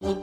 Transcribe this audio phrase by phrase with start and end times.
[0.00, 0.14] Всем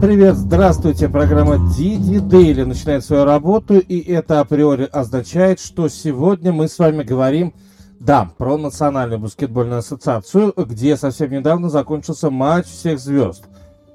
[0.00, 6.66] привет, здравствуйте, программа Диди Дейли начинает свою работу, и это априори означает, что сегодня мы
[6.66, 7.52] с вами говорим,
[8.00, 13.44] да, про Национальную баскетбольную ассоциацию, где совсем недавно закончился матч всех звезд.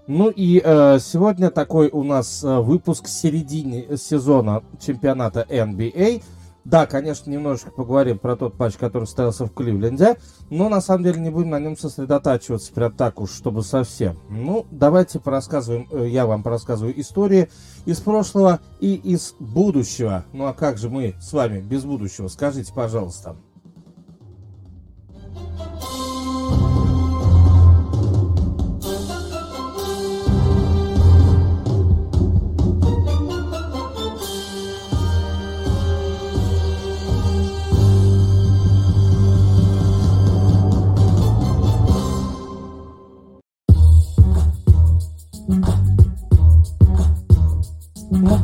[0.08, 6.24] Ну и э, сегодня такой у нас э, выпуск середины сезона чемпионата NBA–
[6.66, 10.18] да, конечно, немножечко поговорим про тот матч, который состоялся в Кливленде,
[10.50, 14.18] но на самом деле не будем на нем сосредотачиваться прям так уж, чтобы совсем.
[14.30, 17.50] Ну, давайте порассказываем, э, я вам порассказываю истории
[17.86, 20.26] из прошлого и из будущего.
[20.34, 22.28] Ну а как же мы с вами без будущего?
[22.30, 23.36] Скажите, пожалуйста.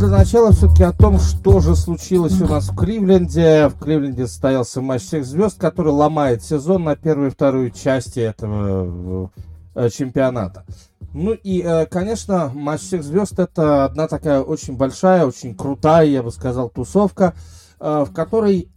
[0.08, 3.70] Начала все-таки о том, что же случилось у нас в Кливленде.
[3.70, 9.30] В Кливленде состоялся матч всех звезд, который ломает сезон на первую и вторую части этого
[9.76, 10.66] э, чемпионата.
[11.14, 16.24] Ну и, э, конечно, матч всех звезд это одна такая очень большая, очень крутая, я
[16.24, 17.34] бы сказал, тусовка,
[17.80, 18.70] э, в которой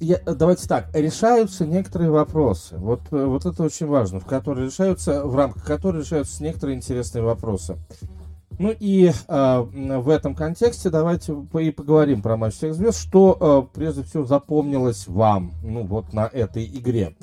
[0.00, 2.76] я, давайте так, решаются некоторые вопросы.
[2.76, 7.76] Вот, вот это очень важно, в которой решаются, в рамках которой решаются некоторые интересные вопросы.
[8.58, 13.76] Ну и э, в этом контексте давайте и поговорим про матч всех звезд, что э,
[13.76, 17.14] прежде всего запомнилось вам, ну вот на этой игре.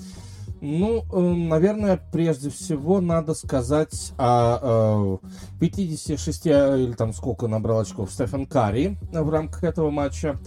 [0.61, 5.27] Ну, э, наверное, прежде всего надо сказать о э,
[5.59, 10.37] 56 или там сколько набрал очков Стефан Карри в рамках этого матча.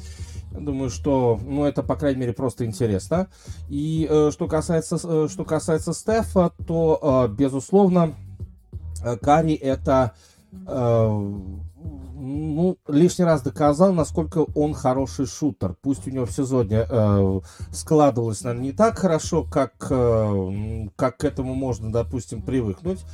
[0.53, 3.29] Думаю, что, ну, это, по крайней мере, просто интересно.
[3.69, 8.15] И э, что касается, э, что касается Стефа, то, э, безусловно,
[9.05, 10.36] э, Карри это Э,
[12.27, 15.77] ну, лишний раз доказал, насколько он хороший шутер.
[15.81, 17.41] Пусть у него в сезоне э,
[17.73, 23.05] складывалось, наверное, не так хорошо, как, э, как к этому можно, допустим, привыкнуть.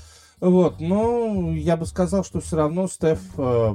[0.40, 3.74] Вот, но я бы сказал, что все равно Стеф, э,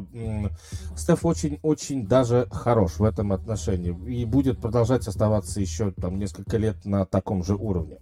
[0.98, 6.84] Стеф очень-очень даже хорош в этом отношении и будет продолжать оставаться еще там несколько лет
[6.84, 8.00] на таком же уровне.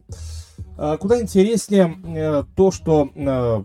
[0.78, 3.64] Э, куда интереснее э, то, что э,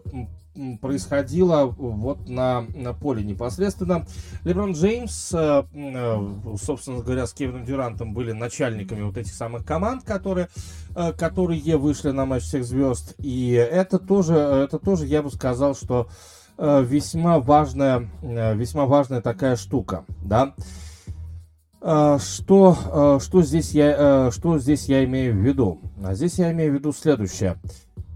[0.80, 4.06] происходило вот на, на поле непосредственно.
[4.44, 10.04] Леброн Джеймс, э, э, собственно говоря, с Кевином Дюрантом были начальниками вот этих самых команд,
[10.04, 10.48] которые,
[10.94, 13.14] э, которые вышли на матч всех звезд.
[13.18, 16.08] И это тоже, это тоже, я бы сказал, что
[16.58, 20.54] весьма важная, весьма важная такая штука, да.
[21.80, 25.80] Что, что, здесь я, что здесь я имею в виду?
[26.04, 27.56] А здесь я имею в виду следующее.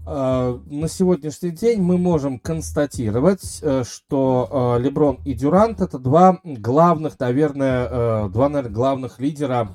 [0.07, 6.39] Э, на сегодняшний день мы можем констатировать, э, что э, Леброн и Дюрант это два
[6.43, 9.71] главных, наверное, два, наверное, главных лидера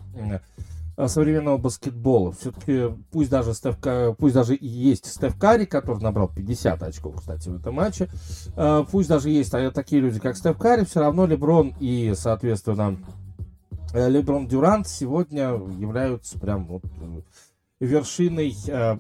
[1.06, 2.32] современного баскетбола.
[2.32, 3.76] Все-таки пусть даже, Стеф,
[4.18, 8.08] пусть даже и есть Стеф Карри, который набрал 50 очков, кстати, в этом матче,
[8.90, 12.98] пусть даже есть такие люди, как Стеф Карри, все равно Леброн и, соответственно,
[13.94, 16.82] Леброн Дюрант сегодня являются прям вот
[17.80, 18.98] вершиной, э,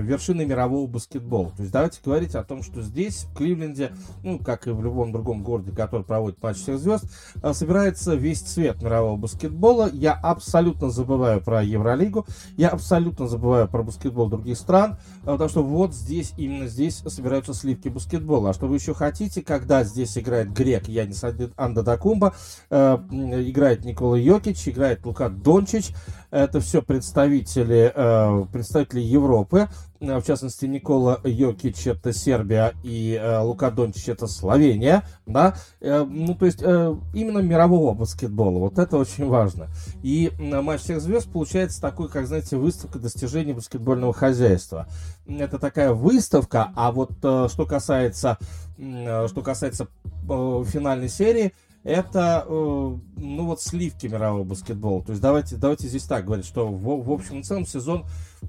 [0.00, 1.50] вершиной мирового баскетбола.
[1.50, 3.90] То есть давайте говорить о том, что здесь, в Кливленде,
[4.22, 7.06] ну, как и в любом другом городе, который проводит матч всех звезд,
[7.42, 9.90] э, собирается весь цвет мирового баскетбола.
[9.92, 12.24] Я абсолютно забываю про Евролигу,
[12.56, 17.52] я абсолютно забываю про баскетбол других стран, э, потому что вот здесь, именно здесь собираются
[17.52, 18.50] сливки баскетбола.
[18.50, 21.24] А что вы еще хотите, когда здесь играет грек Янис
[21.56, 22.34] Андадакумба,
[22.70, 25.92] э, играет Никола Йокич, играет Лука Дончич,
[26.30, 29.68] это все представители, э, представители Европы,
[30.00, 36.34] э, в частности, Никола Йокич это Сербия и э, Лука Дончич это Словения, да, ну,
[36.34, 39.68] то есть именно мирового баскетбола, вот это очень важно.
[40.02, 44.88] И матч всех звезд получается такой, как, знаете, выставка достижений баскетбольного хозяйства.
[45.26, 48.38] Это такая выставка, а вот что касается,
[48.76, 49.88] что касается
[50.26, 55.02] финальной серии, это, э, ну вот, сливки мирового баскетбола.
[55.02, 58.04] То есть давайте, давайте здесь так говорить, что в, в общем и целом сезон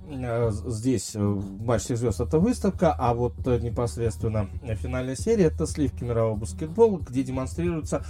[0.10, 6.04] э, здесь э, матч всех звезд это выставка, а вот непосредственно финальная серия это сливки
[6.04, 8.04] мирового баскетбола, где демонстрируются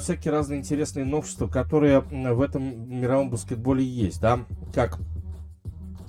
[0.00, 4.98] всякие разные интересные новшества, которые в этом мировом баскетболе есть, да, как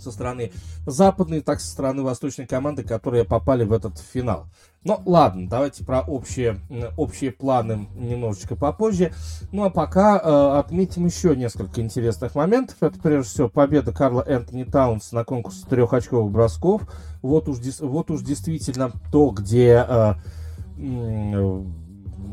[0.06, 0.52] со стороны
[0.86, 4.48] западной, так и со стороны восточной команды, которые попали в этот финал.
[4.84, 6.60] Но ладно, давайте про общие,
[6.96, 9.14] общие планы немножечко попозже.
[9.52, 12.78] Ну а пока э, отметим еще несколько интересных моментов.
[12.82, 16.84] Это прежде всего победа Карла Энтони Таунс на конкурсе трехочковых бросков.
[17.24, 20.14] Вот уж, вот уж действительно то, где э,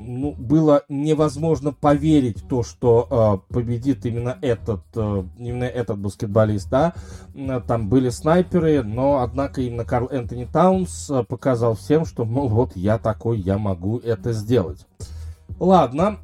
[0.04, 6.69] ну, было невозможно поверить в то, что э, победит именно этот, э, именно этот баскетболист,
[6.69, 6.94] да.
[7.66, 12.76] Там были снайперы, но, однако, именно Карл Энтони Таунс э, показал всем, что, мол, вот
[12.76, 14.87] я такой, я могу это сделать.
[15.60, 16.19] Ладно,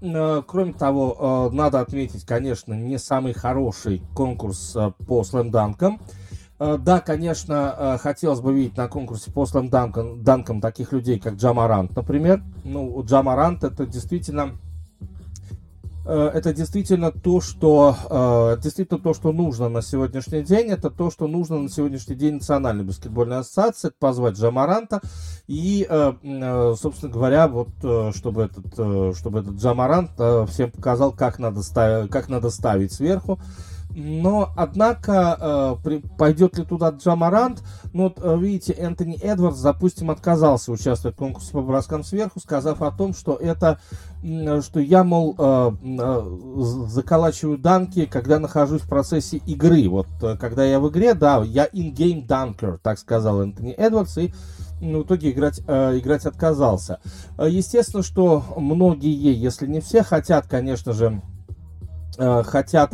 [0.48, 4.76] кроме того, надо отметить, конечно, не самый хороший конкурс
[5.06, 6.00] по слэм-данкам.
[6.00, 6.27] Э,
[6.58, 11.94] да, конечно, э, хотелось бы видеть на конкурсе по слэм-данкам данкам таких людей, как Джамарант,
[11.94, 12.42] например.
[12.64, 14.58] Ну, Джамарант это действительно
[16.04, 20.66] э, это действительно то, что действительно то, что нужно на сегодняшний день.
[20.66, 23.92] Это то, что нужно на сегодняшний день Национальной баскетбольной ассоциации.
[23.96, 25.00] Позвать Джамаранта
[25.46, 27.68] и, собственно говоря, вот
[28.16, 30.10] чтобы этот, чтобы этот Джамарант
[30.50, 33.38] всем показал, как надо ставить, как надо ставить сверху
[33.90, 37.62] но, однако, э, пойдет ли туда Джамарант?
[37.92, 42.82] Ну, вот, э, видите, Энтони Эдвардс, допустим, отказался участвовать в конкурсе по броскам сверху, сказав
[42.82, 43.80] о том, что это,
[44.20, 49.88] что я, мол, э, э, заколачиваю данки, когда нахожусь в процессе игры.
[49.88, 54.32] Вот, э, когда я в игре, да, я in-game dunker, так сказал Энтони Эдвардс, и
[54.80, 57.00] в итоге играть, э, играть отказался.
[57.36, 61.20] Э, естественно, что многие, если не все, хотят, конечно же,
[62.16, 62.92] э, хотят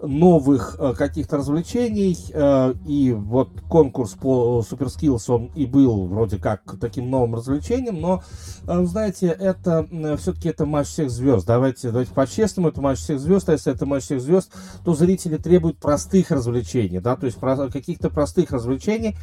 [0.00, 2.16] новых э, каких-то развлечений.
[2.32, 8.22] Э, и вот конкурс по Skills, он и был вроде как таким новым развлечением, но,
[8.66, 9.86] э, знаете, это
[10.18, 11.46] все-таки это матч всех звезд.
[11.46, 14.52] Давайте, давайте по-честному, это матч всех звезд, а если это матч всех звезд,
[14.84, 19.16] то зрители требуют простых развлечений, да, то есть каких-то простых развлечений,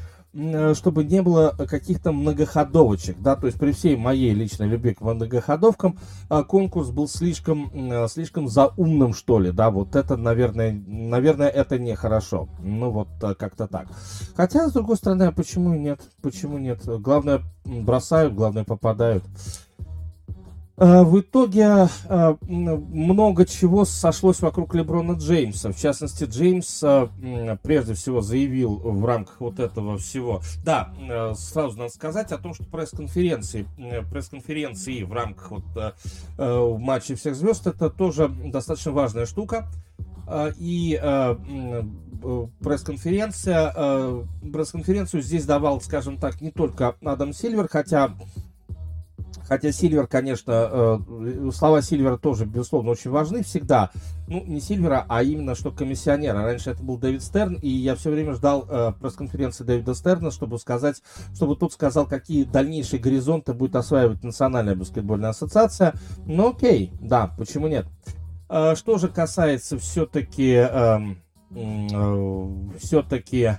[0.73, 5.99] чтобы не было каких-то многоходовочек, да, то есть при всей моей личной любви к многоходовкам
[6.29, 11.77] э, конкурс был слишком, э, слишком заумным, что ли, да, вот это, наверное, наверное, это
[11.77, 13.87] нехорошо, ну вот как-то так.
[14.35, 19.23] Хотя, с другой стороны, а почему нет, почему нет, главное бросают, главное попадают.
[20.75, 25.71] Э, в итоге э, много чего сошлось вокруг Леброна Джеймса.
[25.71, 30.41] В частности, Джеймс э, прежде всего заявил в рамках вот этого всего.
[30.65, 30.91] Да,
[31.35, 33.67] сразу надо сказать о том, что пресс-конференции,
[34.11, 35.63] пресс-конференции в рамках вот
[36.37, 39.67] матча всех звезд это тоже достаточно важная штука.
[40.57, 40.99] И
[42.61, 48.15] пресс-конференция, пресс-конференцию здесь давал, скажем так, не только Адам Сильвер, хотя
[49.47, 53.91] Хотя Сильвер, конечно, э, слова Сильвера тоже, безусловно, очень важны всегда.
[54.27, 56.43] Ну, не Сильвера, а именно что комиссионера.
[56.43, 60.59] Раньше это был Дэвид Стерн, и я все время ждал э, пресс-конференции Дэвида Стерна, чтобы
[60.59, 61.01] сказать,
[61.35, 65.93] чтобы тот сказал, какие дальнейшие горизонты будет осваивать Национальная баскетбольная ассоциация.
[66.25, 67.85] Ну, окей, да, почему нет?
[68.49, 70.53] Э, что же касается все-таки...
[70.53, 70.99] Э,
[71.51, 72.47] э,
[72.79, 73.51] все-таки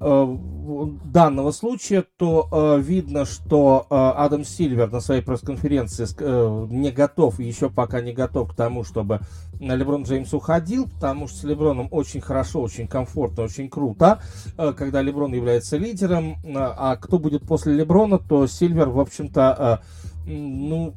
[0.00, 7.38] данного случая, то э, видно, что э, Адам Сильвер на своей пресс-конференции э, не готов,
[7.38, 9.20] еще пока не готов к тому, чтобы
[9.60, 14.22] Леброн Джеймс уходил, потому что с Леброном очень хорошо, очень комфортно, очень круто,
[14.56, 19.82] э, когда Леброн является лидером, э, а кто будет после Леброна, то Сильвер, в общем-то,
[20.26, 20.94] э, ну,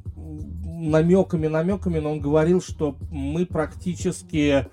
[0.65, 4.67] намеками, намеками, но он говорил, что мы практически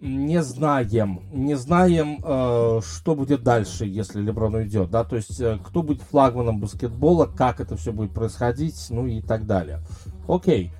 [0.00, 5.58] не знаем, не знаем, э, что будет дальше, если Леброн уйдет, да, то есть э,
[5.64, 9.80] кто будет флагманом баскетбола, как это все будет происходить, ну и так далее.
[10.28, 10.72] Окей.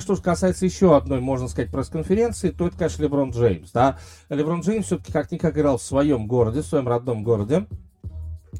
[0.00, 3.98] Что же касается еще одной, можно сказать, пресс-конференции, то это, конечно, Леброн Джеймс, да.
[4.30, 7.66] Леброн Джеймс все-таки как-никак играл в своем городе, в своем родном городе,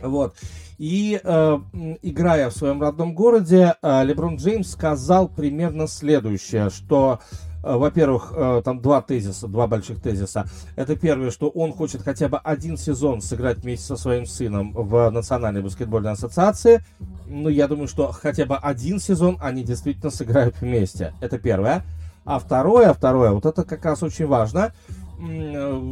[0.02, 0.37] вот.
[0.78, 1.59] И э,
[2.02, 7.21] играя в своем родном городе, э, Леброн Джеймс сказал примерно следующее, что
[7.62, 10.46] во-первых, э, там два тезиса, два больших тезиса.
[10.76, 15.10] Это первое, что он хочет хотя бы один сезон сыграть вместе со своим сыном в
[15.10, 16.82] Национальной баскетбольной ассоциации.
[17.26, 21.14] Ну, я думаю, что хотя бы один сезон они действительно сыграют вместе.
[21.20, 21.84] Это первое.
[22.24, 24.72] А второе, второе, вот это как раз очень важно–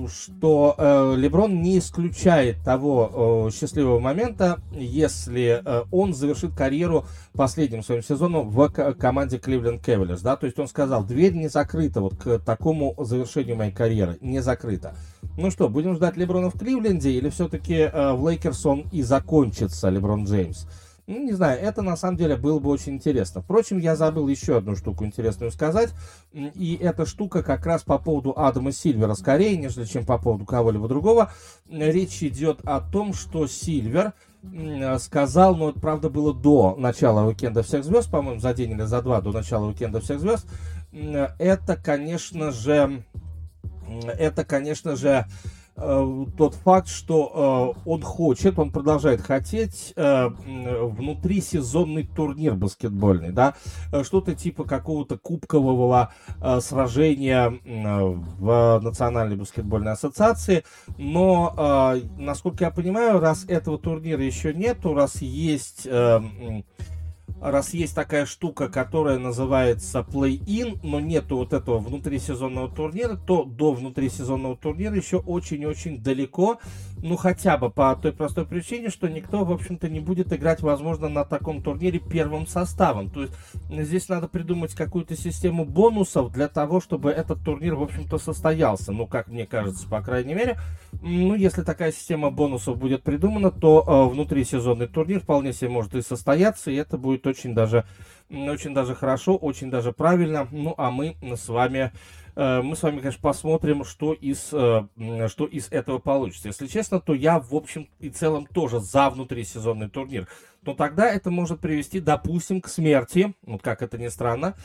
[0.08, 7.82] что э, Леброн не исключает того э, счастливого момента, если э, он завершит карьеру последним
[7.82, 12.16] своим сезоном в команде Кливленд Cavaliers, да, то есть он сказал, дверь не закрыта вот
[12.16, 14.94] к такому завершению моей карьеры, не закрыта.
[15.36, 20.24] Ну что, будем ждать Леброна в Кливленде или все-таки в Лейкерс он и закончится, Леброн
[20.24, 20.66] Джеймс?
[21.06, 23.40] Ну, не знаю, это на самом деле было бы очень интересно.
[23.40, 25.90] Впрочем, я забыл еще одну штуку интересную сказать.
[26.32, 30.88] И эта штука как раз по поводу Адама Сильвера скорее, нежели чем по поводу кого-либо
[30.88, 31.30] другого.
[31.70, 34.14] Речь идет о том, что Сильвер
[34.98, 39.00] сказал, но это, правда, было до начала уикенда всех звезд, по-моему, за день или за
[39.00, 40.46] два до начала уикенда всех звезд.
[40.92, 43.04] Это, конечно же,
[44.18, 52.06] это, конечно же, Э, тот факт, что э, он хочет, он продолжает хотеть э, внутрисезонный
[52.06, 53.54] турнир баскетбольный, да,
[53.92, 58.04] э, что-то типа какого-то кубкового э, сражения э,
[58.38, 60.64] в Национальной баскетбольной ассоциации,
[60.96, 66.20] но, э, насколько я понимаю, раз этого турнира еще нету, раз есть э,
[67.40, 73.72] раз есть такая штука, которая называется play-in, но нету вот этого внутрисезонного турнира, то до
[73.72, 76.58] внутрисезонного турнира еще очень-очень далеко.
[77.02, 81.08] Ну, хотя бы по той простой причине, что никто, в общем-то, не будет играть, возможно,
[81.08, 83.10] на таком турнире первым составом.
[83.10, 83.34] То есть
[83.70, 88.92] здесь надо придумать какую-то систему бонусов для того, чтобы этот турнир, в общем-то, состоялся.
[88.92, 90.58] Ну, как мне кажется, по крайней мере.
[91.02, 96.02] Ну, если такая система бонусов будет придумана, то э, внутрисезонный турнир вполне себе может и
[96.02, 97.84] состояться, и это будет очень даже,
[98.30, 100.48] очень даже хорошо, очень даже правильно.
[100.50, 101.92] Ну, а мы с вами
[102.36, 106.48] мы с вами, конечно, посмотрим, что из, э, что из этого получится.
[106.48, 110.28] Если честно, то я, в общем и целом, тоже за внутрисезонный турнир
[110.66, 114.56] то тогда это может привести, допустим, к смерти, вот как это ни странно,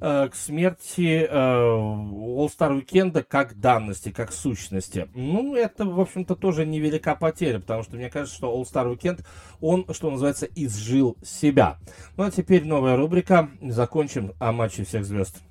[0.00, 5.08] э, к смерти э, All-Star Weekend как данности, как сущности.
[5.14, 9.26] Ну, это, в общем-то, тоже невелика потеря, потому что мне кажется, что All-Star Weekend,
[9.60, 11.78] он, что называется, изжил себя.
[12.16, 13.50] Ну, а теперь новая рубрика.
[13.60, 15.42] Закончим о матче всех звезд.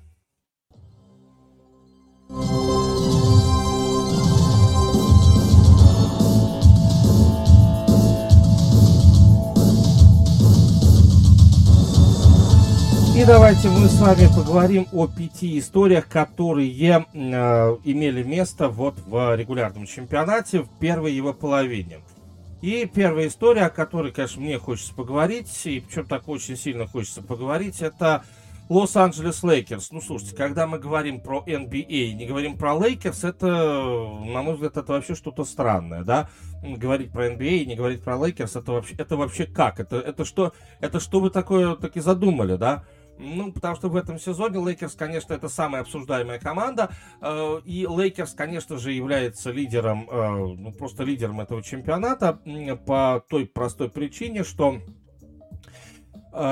[2.28, 2.34] И
[13.24, 17.06] давайте мы с вами поговорим о пяти историях, которые э,
[17.84, 22.00] имели место вот в регулярном чемпионате в первой его половине.
[22.60, 27.22] И первая история, о которой, конечно, мне хочется поговорить, и причем так очень сильно хочется
[27.22, 28.22] поговорить, это
[28.68, 29.92] Лос-Анджелес Лейкерс.
[29.92, 34.76] Ну, слушайте, когда мы говорим про NBA, не говорим про Лейкерс, это, на мой взгляд,
[34.76, 36.28] это вообще что-то странное, да?
[36.62, 39.80] Говорить про NBA и не говорить про Лейкерс, это вообще, это вообще как?
[39.80, 42.84] Это, это что, это что вы такое таки задумали, да?
[43.18, 46.90] Ну, потому что в этом сезоне Лейкерс, конечно, это самая обсуждаемая команда.
[47.20, 52.38] Э, и Лейкерс, конечно же, является лидером, э, ну, просто лидером этого чемпионата
[52.86, 54.78] по той простой причине, что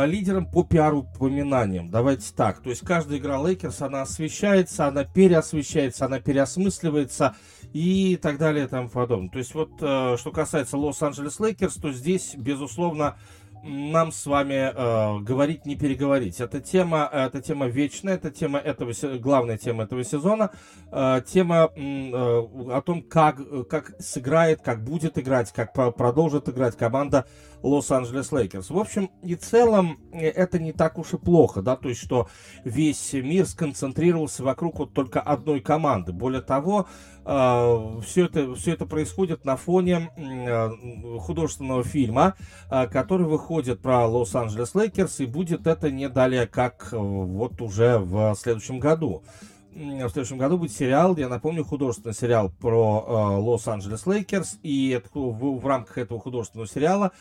[0.07, 1.91] лидером по пиар-упоминаниям.
[1.91, 2.61] Давайте так.
[2.61, 7.37] То есть каждая игра Лейкерс, она освещается, она переосвещается, она переосмысливается
[7.73, 9.31] и так далее и тому подобное.
[9.31, 13.17] То есть вот, что касается Лос-Анджелес Лейкерс, то здесь, безусловно,
[13.67, 16.41] нам с вами э, говорить, не переговорить.
[16.41, 20.51] Эта тема, эта тема вечная, это тема этого, главная тема этого сезона,
[20.91, 27.27] э, тема э, о том, как, как сыграет, как будет играть, как продолжит играть команда
[27.63, 28.71] Лос-Анджелес Лейкерс.
[28.71, 32.29] В общем и целом, э, это не так уж и плохо, да, то есть, что
[32.65, 36.13] весь мир сконцентрировался вокруг вот только одной команды.
[36.13, 36.87] Более того,
[37.25, 42.35] э, все это, все это происходит на фоне э, художественного фильма,
[42.69, 48.79] который выходит про Лос-Анджелес Лейкерс, и будет это не далее, как вот уже в следующем
[48.79, 49.23] году
[49.77, 55.59] в следующем году будет сериал, я напомню, художественный сериал про Лос-Анджелес Лейкерс, и это, в,
[55.59, 57.13] в рамках этого художественного сериала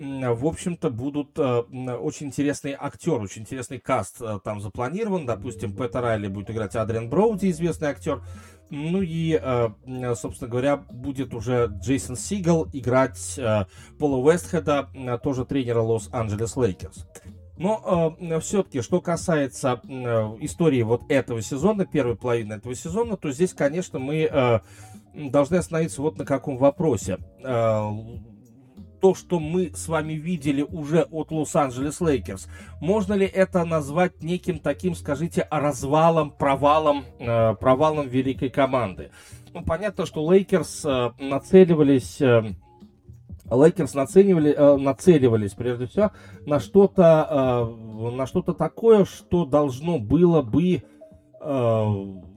[0.00, 5.26] в общем-то, будут э, очень интересные актеры, очень интересный каст э, там запланирован.
[5.26, 8.22] Допустим, Пэта Райли будет играть Адриан Броуди, известный актер.
[8.70, 13.38] Ну и, э, собственно говоря, будет уже Джейсон Сигал играть
[13.98, 17.06] Пола Уэстхеда, тоже тренера Лос-Анджелес Лейкерс.
[17.60, 19.88] Но э, все-таки, что касается э,
[20.40, 24.60] истории вот этого сезона, первой половины этого сезона, то здесь, конечно, мы э,
[25.12, 27.18] должны остановиться вот на каком вопросе.
[29.00, 32.48] То, что мы с вами видели уже от Лос-Анджелес Лейкерс,
[32.80, 39.10] можно ли это назвать неким таким, скажите, развалом, провалом, э, провалом великой команды?
[39.52, 42.20] Ну, понятно, что Лейкерс э, нацеливались...
[42.20, 42.52] Э,
[43.50, 46.12] Лейкерс нацеливали, э, нацеливались прежде всего
[46.46, 47.66] на что-то,
[48.08, 50.82] э, на что-то такое, что должно было бы
[51.40, 51.84] э,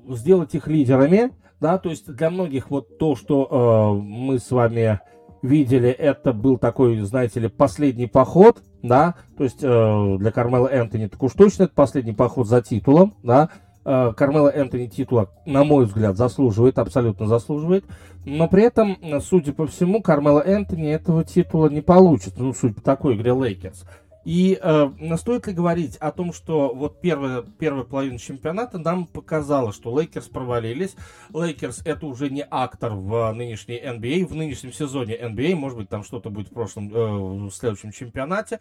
[0.09, 4.99] сделать их лидерами, да, то есть для многих вот то, что мы с вами
[5.43, 11.05] видели, это был такой, знаете ли, последний поход, да, то есть э, для Кармела Энтони
[11.07, 13.49] так уж точно это последний поход за титулом, да,
[13.85, 17.83] Э, Кармела Энтони титула, на мой взгляд, заслуживает, абсолютно заслуживает.
[18.25, 22.37] Но при этом, судя по всему, Кармела Энтони этого титула не получит.
[22.37, 23.83] Ну, судя по такой игре Лейкерс.
[24.25, 29.73] И э, стоит ли говорить о том, что вот первая, первая половина чемпионата нам показала,
[29.73, 30.95] что Лейкерс провалились.
[31.33, 36.03] Лейкерс это уже не актор в нынешней NBA, в нынешнем сезоне NBA, может быть там
[36.03, 38.59] что-то будет в прошлом, э, в следующем чемпионате.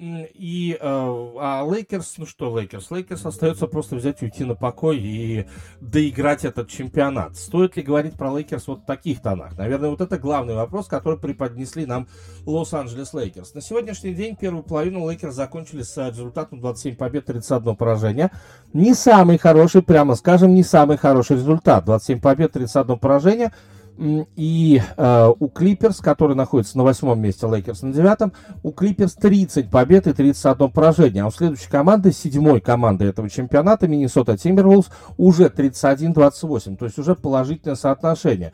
[0.00, 2.90] И, э, а Лейкерс, ну что Лейкерс?
[2.90, 5.46] Лейкерс остается просто взять и уйти на покой и
[5.82, 7.36] доиграть этот чемпионат.
[7.36, 9.58] Стоит ли говорить про Лейкерс вот в таких тонах?
[9.58, 12.08] Наверное, вот это главный вопрос, который преподнесли нам
[12.46, 13.52] Лос-Анджелес Лейкерс.
[13.52, 18.30] На сегодняшний день первую половину Лейкерс закончили с результатом 27 побед, 31 поражение.
[18.72, 21.84] Не самый хороший, прямо скажем, не самый хороший результат.
[21.84, 23.52] 27 побед, 31 поражение–
[24.36, 28.32] и э, у Клиперс, который находится на восьмом месте, Лейкерс на девятом,
[28.62, 31.24] у Клиперс 30 побед и 31 поражение.
[31.24, 36.76] А у следующей команды, седьмой команды этого чемпионата, Миннесота Тимберволс, уже 31-28.
[36.76, 38.52] То есть уже положительное соотношение.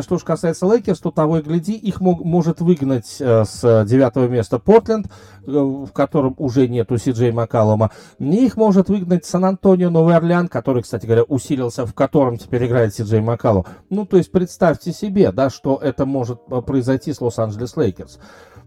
[0.00, 4.28] Что же касается Лейкерс, то того и гляди, их мог, может выгнать э, с девятого
[4.28, 7.90] места Портленд, э, в котором уже нету Си-Джей Маккалума.
[8.18, 13.20] Их может выгнать Сан-Антонио Новый Орлеан, который, кстати говоря, усилился, в котором теперь играет Си-Джей
[13.20, 13.66] Маккалум.
[13.90, 18.18] Ну, то есть представьте представьте себе, да, что это может э, произойти с Лос-Анджелес Лейкерс.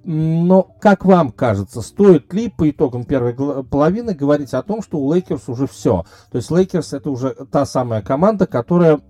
[0.03, 5.13] Но, как вам кажется, стоит ли по итогам первой половины говорить о том, что у
[5.13, 6.05] Лейкерс уже все?
[6.31, 9.01] То есть Лейкерс это уже та самая команда, которая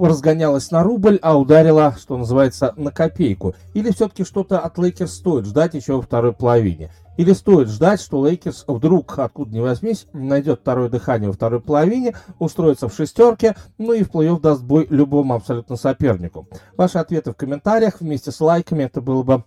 [0.00, 3.54] разгонялась на рубль, а ударила, что называется, на копейку?
[3.74, 6.92] Или все-таки что-то от Лейкерс стоит ждать еще во второй половине?
[7.16, 12.14] Или стоит ждать, что Лейкерс вдруг, откуда ни возьмись, найдет второе дыхание во второй половине,
[12.38, 16.48] устроится в шестерке, ну и в плей-офф даст бой любому абсолютно сопернику?
[16.76, 19.44] Ваши ответы в комментариях вместе с лайками, это было бы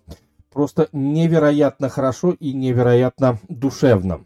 [0.52, 4.20] просто невероятно хорошо и невероятно душевно.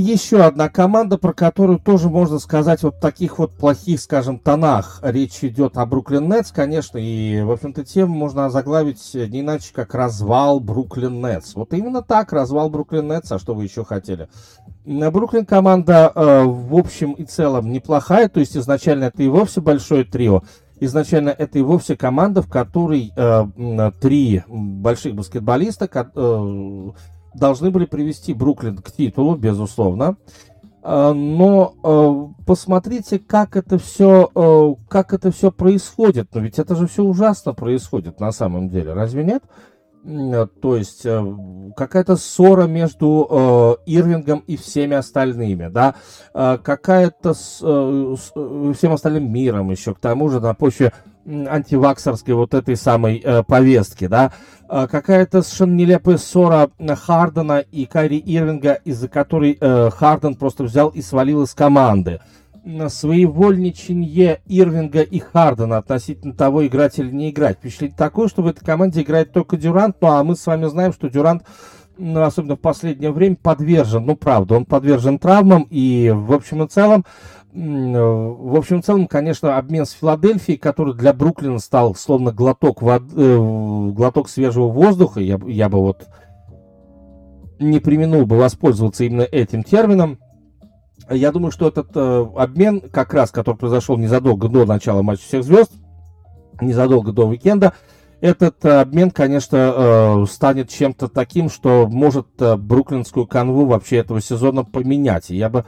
[0.00, 5.00] Еще одна команда, про которую тоже можно сказать вот таких вот плохих, скажем, тонах.
[5.02, 9.94] Речь идет о Бруклин Нетс, конечно, и, в общем-то, тему можно озаглавить не иначе, как
[9.94, 11.54] развал Бруклин Нетс.
[11.54, 14.28] Вот именно так, развал Бруклин Нетс, а что вы еще хотели?
[14.84, 20.04] Бруклин команда, э, в общем и целом, неплохая, то есть изначально это и вовсе большое
[20.04, 20.42] трио.
[20.78, 26.90] Изначально это и вовсе команда, в которой э, три больших баскетболиста, э,
[27.38, 30.16] должны были привести Бруклин к титулу, безусловно.
[30.88, 36.28] А, но а, посмотрите, как это все, а, как это все происходит.
[36.32, 39.42] Но ведь это же все ужасно происходит на самом деле, разве нет?
[40.62, 41.04] То есть
[41.76, 45.96] какая-то ссора между Ирвингом и всеми остальными, да,
[46.32, 50.92] какая-то с, всем остальным миром еще, к тому же на почве
[51.26, 54.32] антиваксерской вот этой самой э, повестки, да,
[54.68, 60.88] э, какая-то совершенно нелепая ссора Хардена и Кайри Ирвинга, из-за которой э, Харден просто взял
[60.88, 62.20] и свалил из команды.
[62.88, 67.58] Своевольничанье Ирвинга и Хардена относительно того, играть или не играть.
[67.58, 70.92] Впечатление такое, что в этой команде играет только Дюрант, ну а мы с вами знаем,
[70.92, 71.44] что Дюрант
[71.98, 76.68] ну, особенно в последнее время, подвержен, ну, правда, он подвержен травмам, и, в общем и
[76.68, 77.04] целом,
[77.56, 83.14] в общем, в целом, конечно, обмен с Филадельфией, который для Бруклина стал словно глоток, воды,
[83.16, 86.06] э, глоток свежего воздуха, я, я бы вот
[87.58, 90.18] не применил бы воспользоваться именно этим термином.
[91.08, 95.42] Я думаю, что этот э, обмен, как раз, который произошел незадолго до начала матча всех
[95.42, 95.72] звезд,
[96.60, 97.72] незадолго до уикенда,
[98.20, 104.20] этот э, обмен, конечно, э, станет чем-то таким, что может э, бруклинскую канву вообще этого
[104.20, 105.30] сезона поменять.
[105.30, 105.64] Я бы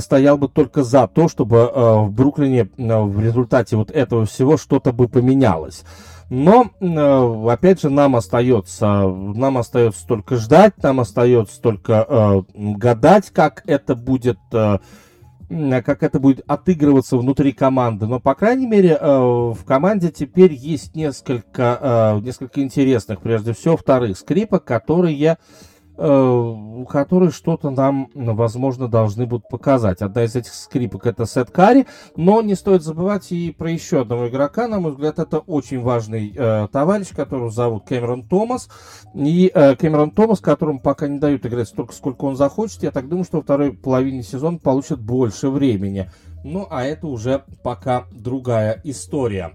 [0.00, 4.56] стоял бы только за то, чтобы э, в Бруклине э, в результате вот этого всего
[4.56, 5.84] что-то бы поменялось.
[6.30, 13.62] Но, э, опять же, нам остается, нам остается только ждать, нам остается только гадать, как
[13.66, 18.06] это будет, как это будет отыгрываться внутри команды.
[18.06, 24.64] Но, по крайней мере, в команде теперь есть несколько, несколько интересных, прежде всего, вторых скрипок,
[24.64, 25.71] которые Э,
[26.02, 30.02] которые что-то нам, возможно, должны будут показать.
[30.02, 31.86] Одна из этих скрипок это Сет Карри,
[32.16, 36.34] но не стоит забывать и про еще одного игрока, на мой взгляд, это очень важный
[36.34, 38.68] э, товарищ, которого зовут Кэмерон Томас.
[39.14, 43.08] И э, Кэмерон Томас, которому пока не дают играть столько, сколько он захочет, я так
[43.08, 46.10] думаю, что во второй половине сезона получит больше времени.
[46.42, 49.52] Ну, а это уже пока другая история.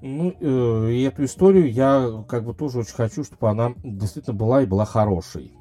[0.00, 4.62] Ну, э, и эту историю я как бы тоже очень хочу, чтобы она действительно была
[4.62, 5.52] и была хорошей.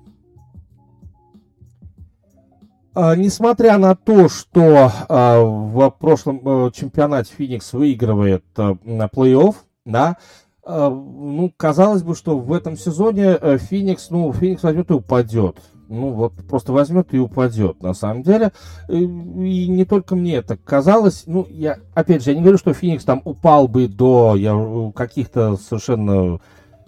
[2.93, 9.55] А, несмотря на то, что а, в прошлом а, чемпионате Феникс выигрывает а, на плей-офф,
[9.85, 10.17] да,
[10.63, 15.57] а, ну, казалось бы, что в этом сезоне Феникс, ну, Феникс возьмет и упадет.
[15.87, 18.53] Ну вот просто возьмет и упадет, на самом деле.
[18.87, 21.23] И, не только мне это казалось.
[21.25, 26.39] Ну, я, опять же, я не говорю, что Феникс там упал бы до каких-то совершенно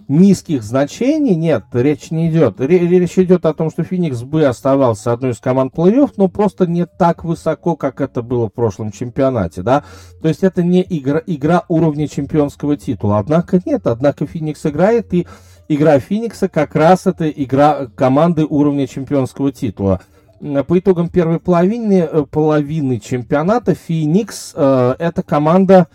[0.08, 1.34] низких значений.
[1.34, 2.60] Нет, речь не идет.
[2.60, 6.86] Речь идет о том, что Феникс бы оставался одной из команд плей-офф, но просто не
[6.86, 9.84] так высоко, как это было в прошлом чемпионате, да.
[10.20, 13.18] То есть это не игра, игра уровня чемпионского титула.
[13.18, 15.26] Однако нет, однако Феникс играет, и
[15.68, 20.00] игра Феникса как раз это игра команды уровня чемпионского титула.
[20.40, 25.86] По итогам первой половины, э, половины чемпионата Феникс э, это команда,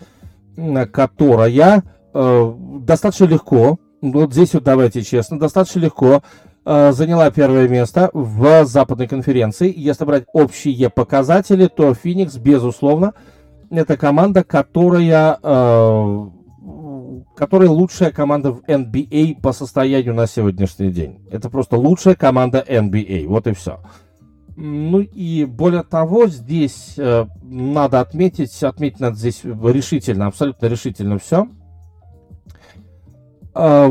[0.92, 6.22] которая э, достаточно легко вот здесь вот давайте честно, достаточно легко
[6.64, 9.72] э, заняла первое место в западной конференции.
[9.74, 13.12] Если брать общие показатели, то Феникс, безусловно,
[13.70, 16.28] это команда, которая, э,
[17.36, 21.20] которая лучшая команда в NBA по состоянию на сегодняшний день.
[21.30, 23.26] Это просто лучшая команда NBA.
[23.26, 23.80] Вот и все.
[24.56, 31.48] Ну и более того, здесь э, надо отметить, отметить надо здесь решительно, абсолютно решительно все–
[33.62, 33.88] а,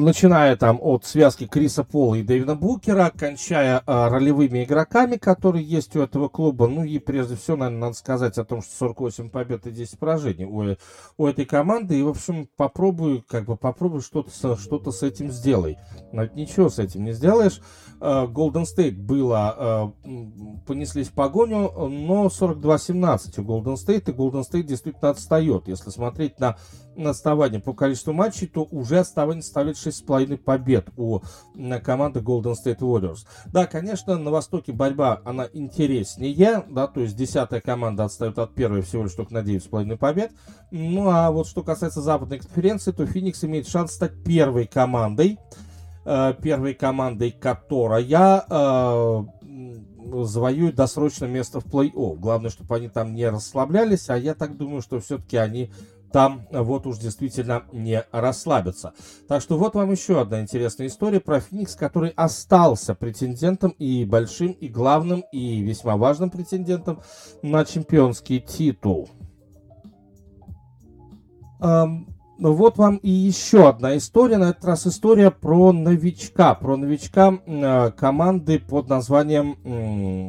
[0.00, 5.96] начиная там от связки Криса Пола и Дэвина Букера, кончая а, ролевыми игроками, которые есть
[5.96, 6.66] у этого клуба.
[6.66, 10.44] Ну и прежде всего, наверное, надо сказать о том, что 48 побед и 10 поражений
[10.44, 10.76] у,
[11.16, 11.98] у этой команды.
[11.98, 15.78] И, в общем, попробую, как бы попробую что-то что с этим сделай.
[16.12, 17.60] Но ничего с этим не сделаешь.
[18.00, 24.44] Голден э, Стейт было, э, понеслись в погоню, но 42-17 у Голден Стейт, и Голден
[24.44, 25.66] Стейт действительно отстает.
[25.66, 26.56] Если смотреть на
[26.96, 31.20] отставание по количеству матчей, то уже отставание составляет 6,5 побед у
[31.82, 33.26] команды Golden State Warriors.
[33.46, 38.82] Да, конечно, на Востоке борьба, она интереснее, да, то есть десятая команда отстает от первой
[38.82, 40.32] всего лишь только на 9,5 побед.
[40.70, 45.38] Ну, а вот что касается западной конференции, то Феникс имеет шанс стать первой командой,
[46.04, 49.24] э, первой командой, которая э,
[50.24, 52.16] завоюет досрочное место в плей-офф.
[52.16, 55.70] Главное, чтобы они там не расслаблялись, а я так думаю, что все-таки они
[56.12, 58.92] там вот уж действительно не расслабятся.
[59.28, 64.52] Так что вот вам еще одна интересная история про Феникс, который остался претендентом и большим,
[64.52, 67.00] и главным, и весьма важным претендентом
[67.42, 69.10] на чемпионский титул.
[72.38, 77.90] Вот вам и еще одна история, на этот раз история про новичка, про новичка э,
[77.90, 80.28] команды под названием э,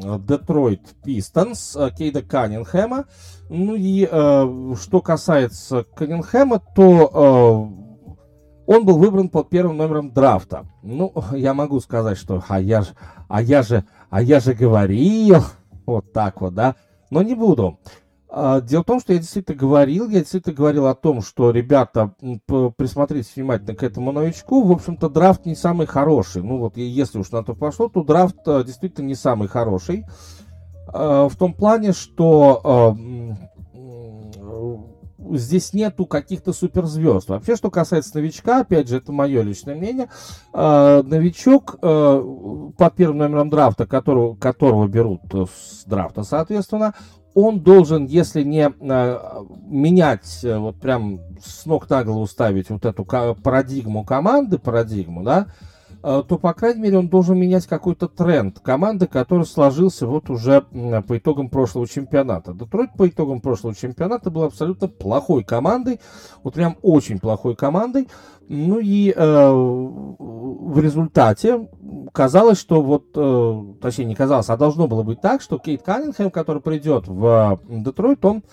[1.06, 3.06] Pistons, Кейда Каннингхэма.
[3.50, 7.90] Ну и э, что касается Каннингхэма, то э,
[8.66, 10.66] он был выбран под первым номером драфта.
[10.84, 12.90] Ну, я могу сказать, что а я же,
[13.28, 15.44] а я же, а я же говорил,
[15.86, 16.76] вот так вот, да,
[17.10, 17.80] но не буду.
[18.32, 22.14] А, дело в том, что я действительно говорил, я действительно говорил о том, что, ребята,
[22.48, 24.62] присмотритесь внимательно к этому новичку.
[24.62, 26.44] В общем-то, драфт не самый хороший.
[26.44, 30.06] Ну вот, если уж на то пошло, то драфт а, действительно не самый хороший.
[30.88, 32.96] А, в том плане, что
[35.32, 37.30] здесь нету каких-то суперзвезд.
[37.30, 40.10] Вообще, что касается новичка, опять же, это мое личное мнение,
[40.52, 46.96] новичок под первым номером драфта, которого, которого берут с драфта, соответственно,
[47.34, 52.86] он должен, если не э, менять, э, вот прям с ног на голову ставить вот
[52.86, 55.48] эту парадигму команды, парадигму, да,
[56.02, 61.02] то, по крайней мере, он должен менять какой-то тренд команды, который сложился вот уже э,
[61.02, 62.54] по итогам прошлого чемпионата.
[62.54, 66.00] Детройт по итогам прошлого чемпионата был абсолютно плохой командой,
[66.44, 68.08] вот прям очень плохой командой.
[68.48, 71.68] Ну и э, в результате
[72.12, 76.32] казалось, что вот, э, точнее не казалось, а должно было быть так, что Кейт Каннингем,
[76.32, 78.44] который придет в Детройт, он,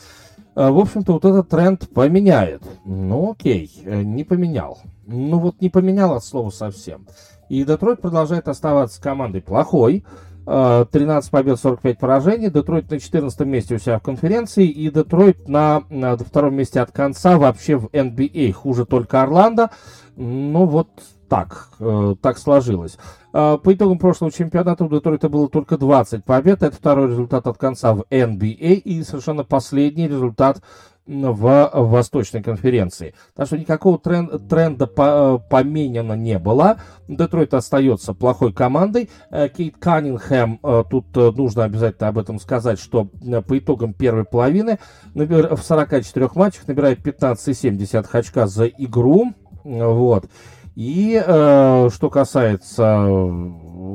[0.54, 2.62] э, в общем-то, вот этот тренд поменяет.
[2.84, 4.78] Ну окей, э, не поменял.
[5.06, 7.06] Ну вот не поменял от слова совсем.
[7.48, 10.04] И Детройт продолжает оставаться командой плохой.
[10.46, 12.50] 13 побед, 45 поражений.
[12.50, 14.66] Детройт на 14 месте у себя в конференции.
[14.66, 18.52] И Детройт на, на втором месте от конца вообще в NBA.
[18.52, 19.70] Хуже только Орландо.
[20.16, 20.88] Ну вот
[21.28, 22.98] так, э, так сложилось.
[23.32, 26.62] Э, по итогам прошлого чемпионата у Детройта было только 20 побед.
[26.62, 30.62] Это второй результат от конца в NBA и совершенно последний результат
[31.06, 33.14] в Восточной конференции.
[33.34, 36.78] Так что никакого трен, тренда по, поменено не было.
[37.08, 39.08] Детройт остается плохой командой.
[39.30, 43.04] Э, Кейт Каннингхэм, э, тут э, нужно обязательно об этом сказать, что
[43.46, 44.78] по итогам первой половины
[45.14, 49.32] в 44 матчах набирает 15,7 очка за игру.
[49.64, 50.26] Вот.
[50.74, 52.82] И э, что касается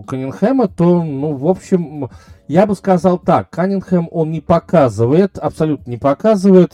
[0.07, 2.09] Каннингхэма, то, ну, в общем,
[2.47, 6.73] я бы сказал так, Каннингхэм, он не показывает, абсолютно не показывает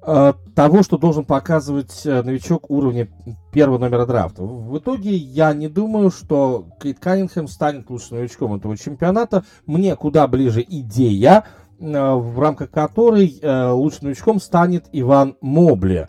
[0.00, 3.08] того, что должен показывать э, новичок уровня
[3.52, 4.42] первого номера драфта.
[4.42, 9.44] В итоге я не думаю, что Кейт Каннингем станет лучшим новичком этого чемпионата.
[9.66, 11.44] Мне куда ближе идея,
[11.78, 16.08] э, в рамках которой э, лучшим новичком станет Иван Мобли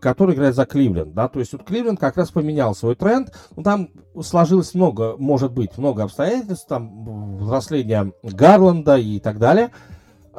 [0.00, 3.62] который играет за Кливленд, да, то есть вот Кливленд как раз поменял свой тренд, ну,
[3.62, 3.90] там
[4.22, 9.72] сложилось много, может быть, много обстоятельств, там взросление Гарланда и так далее,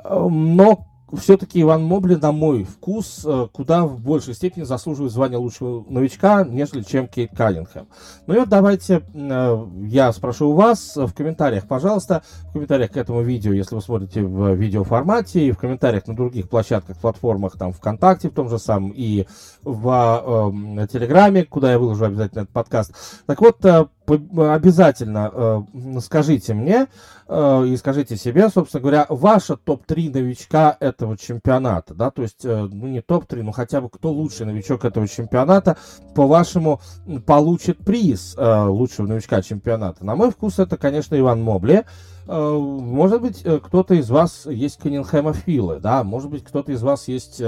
[0.04, 5.86] но все-таки Иван Мобли, на мой вкус, э, куда в большей степени заслуживает звания лучшего
[5.90, 7.88] новичка, нежели чем Кейт Каллинхэм.
[8.28, 12.98] Ну и вот давайте э, я спрошу у вас в комментариях, пожалуйста, в комментариях к
[12.98, 17.72] этому видео, если вы смотрите в видеоформате, и в комментариях на других площадках, платформах, там
[17.72, 19.26] ВКонтакте в том же самом, и
[19.64, 22.94] в э, Телеграме, куда я выложу обязательно этот подкаст.
[23.26, 26.88] Так вот, э, обязательно э, скажите мне
[27.28, 32.68] э, и скажите себе, собственно говоря, ваша топ-3 новичка этого чемпионата, да, то есть, э,
[32.72, 35.78] ну, не топ-3, но хотя бы кто лучший новичок этого чемпионата,
[36.16, 36.82] по-вашему,
[37.26, 40.06] получит приз э, лучшего новичка чемпионата.
[40.06, 41.86] На мой вкус, это, конечно, Иван Мобли.
[42.28, 45.34] Э, может быть, э, кто-то из вас есть Каннинхэма
[45.80, 47.42] да, может быть, кто-то из вас есть...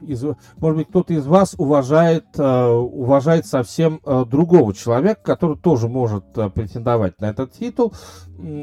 [0.00, 0.24] Из,
[0.58, 6.24] может быть, кто-то из вас уважает, э, уважает совсем э, другого человека, который тоже может
[6.36, 7.94] э, претендовать на этот титул.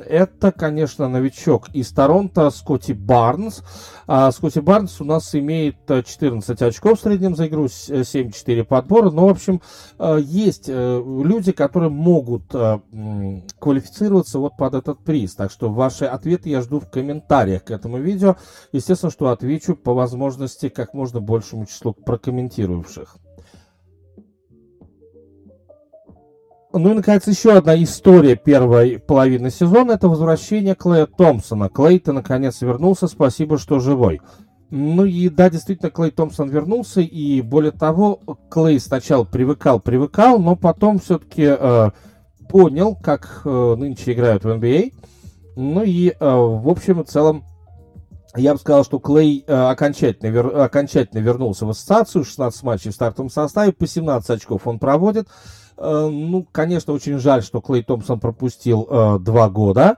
[0.05, 3.63] Это, конечно, новичок из Торонто Скотти Барнс.
[4.07, 9.09] А Скотти Барнс у нас имеет 14 очков в среднем за игру, 7-4 подбора.
[9.09, 9.62] Но, в общем,
[9.99, 12.53] есть люди, которые могут
[13.59, 15.36] квалифицироваться вот под этот приз.
[15.36, 18.36] Так что ваши ответы я жду в комментариях к этому видео.
[18.71, 23.17] Естественно, что отвечу по возможности как можно большему числу прокомментирующих.
[26.75, 31.69] Ну и, наконец, еще одна история первой половины сезона– это возвращение Клея Томпсона.
[31.69, 34.21] Клей-то, наконец, вернулся, спасибо, что живой.
[34.71, 40.55] Ну и да, действительно, Клей Томпсон вернулся, и более того, Клей сначала привыкал, привыкал, но
[40.55, 41.91] потом все-таки э,
[42.49, 44.93] понял, как э, нынче играют в NBA.
[45.55, 47.43] Ну и, э, в общем и целом,
[48.36, 52.95] я бы сказал, что Клей э, окончательно, вер, окончательно вернулся в ассоциацию, 16 матчей в
[52.95, 55.27] стартовом составе, по 17 очков он проводит.
[55.77, 59.97] Э, ну, конечно, очень жаль, что Клей Томпсон пропустил э, два года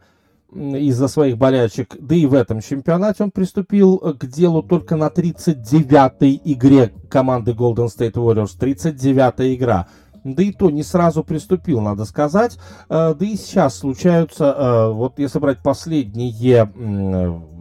[0.54, 1.96] из-за своих болячек.
[2.00, 7.52] Да и в этом чемпионате он приступил э, к делу только на 39-й игре команды
[7.52, 8.58] Golden State Warriors.
[8.60, 9.88] 39-я игра.
[10.24, 12.58] Да и то не сразу приступил, надо сказать.
[12.90, 16.32] Да и сейчас случаются, вот если брать последние,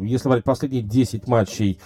[0.00, 1.78] если брать последние 10 матчей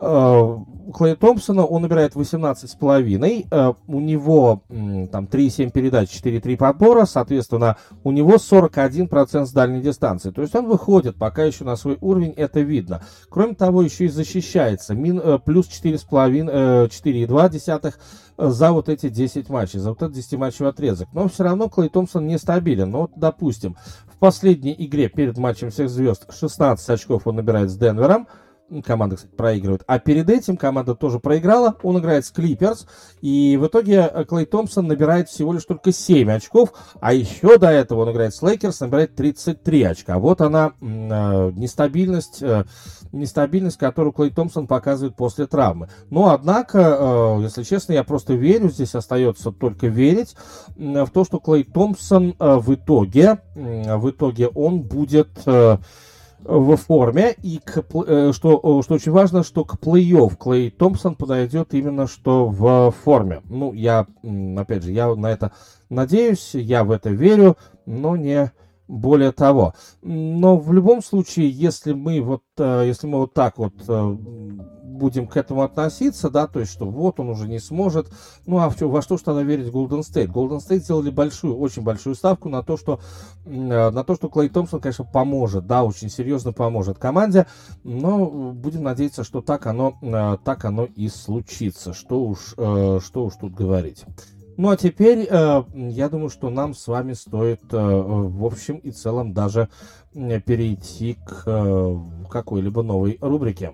[0.00, 0.58] Э,
[0.92, 8.10] Клея Томпсона, он набирает 18,5, э, у него там 3,7 передач, 4,3 подбора, соответственно, у
[8.10, 10.30] него 41% с дальней дистанции.
[10.30, 13.02] То есть он выходит пока еще на свой уровень, это видно.
[13.30, 17.94] Кроме того, еще и защищается, мин, э, плюс 4,5, 4,2
[18.36, 21.08] за вот эти 10 матчей, за вот этот 10-матчевый отрезок.
[21.12, 22.90] Но все равно Клей Томпсон нестабилен.
[22.90, 23.76] Но вот, допустим,
[24.06, 28.26] в последней игре перед матчем всех звезд 16 очков он набирает с Денвером,
[28.82, 29.84] Команда, кстати, проигрывает.
[29.86, 31.76] А перед этим команда тоже проиграла.
[31.82, 32.86] Он играет с Клиперс.
[33.20, 36.72] И в итоге э, Клей Томпсон набирает всего лишь только 7 очков.
[37.00, 40.18] А еще до этого он играет с Лейкерс, набирает 33 очка.
[40.18, 42.64] Вот она э, нестабильность, э,
[43.12, 45.90] нестабильность, которую Клей Томпсон показывает после травмы.
[46.08, 50.36] Но, однако, э, если честно, я просто верю, здесь остается только верить
[50.76, 55.28] э, в то, что Клей Томпсон э, в итоге, э, в итоге он будет...
[56.44, 61.72] В форме, и к, э, что, что очень важно, что к плей-офф Клей Томпсон подойдет
[61.72, 63.40] именно что в форме.
[63.48, 64.06] Ну, я,
[64.56, 65.52] опять же, я на это
[65.88, 68.52] надеюсь, я в это верю, но не
[68.88, 69.74] более того.
[70.02, 75.26] Но в любом случае, если мы вот, э, если мы вот так вот э, будем
[75.26, 78.08] к этому относиться, да, то есть, что вот он уже не сможет.
[78.46, 80.28] Ну, а во что что надо верить Golden State?
[80.28, 83.00] Golden State сделали большую, очень большую ставку на то, что,
[83.46, 87.46] э, на то, что Клей Томпсон, конечно, поможет, да, очень серьезно поможет команде,
[87.82, 93.54] но будем надеяться, что так оно, так оно и случится, что уж, что уж тут
[93.54, 94.04] говорить.
[94.56, 99.68] Ну а теперь я думаю, что нам с вами стоит в общем и целом даже
[100.12, 101.44] перейти к
[102.30, 103.72] какой-либо новой рубрике.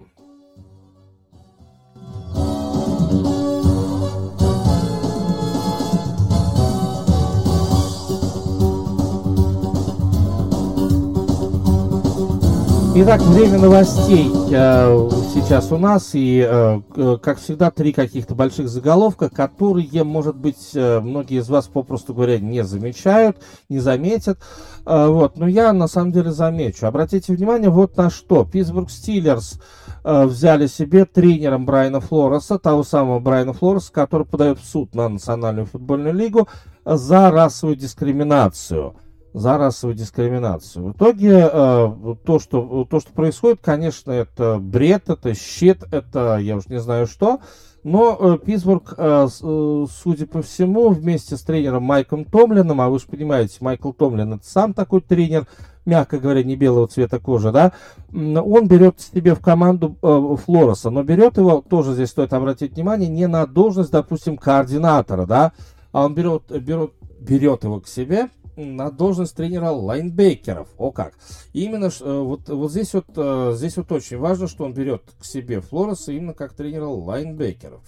[12.92, 19.30] Итак, время новостей э, сейчас у нас, и, э, как всегда, три каких-то больших заголовка,
[19.30, 23.36] которые, может быть, э, многие из вас, попросту говоря, не замечают,
[23.68, 24.40] не заметят.
[24.84, 26.86] Вот, но я, на самом деле, замечу.
[26.86, 28.44] Обратите внимание вот на что.
[28.44, 29.60] Питтсбург Стиллерс
[30.02, 35.66] взяли себе тренером Брайана Флореса, того самого Брайана Флореса, который подает в суд на Национальную
[35.66, 36.48] футбольную лигу
[36.84, 38.96] за расовую дискриминацию
[39.32, 40.86] за расовую дискриминацию.
[40.86, 46.56] В итоге э, то, что, то, что происходит, конечно, это бред, это щит, это я
[46.56, 47.40] уж не знаю что.
[47.82, 53.06] Но э, Питтсбург, э, судя по всему, вместе с тренером Майком Томлином, а вы же
[53.06, 55.46] понимаете, Майкл Томлин это сам такой тренер,
[55.86, 57.72] мягко говоря, не белого цвета кожи, да,
[58.12, 63.08] он берет себе в команду э, Флореса, но берет его, тоже здесь стоит обратить внимание,
[63.08, 65.52] не на должность, допустим, координатора, да,
[65.92, 68.28] а он берет, берет, берет его к себе,
[68.64, 70.68] на должность тренера лайнбекеров.
[70.78, 71.14] О как.
[71.52, 75.24] Именно э, вот, вот здесь вот э, здесь вот очень важно, что он берет к
[75.24, 77.82] себе Флореса именно как тренера лайнбекеров.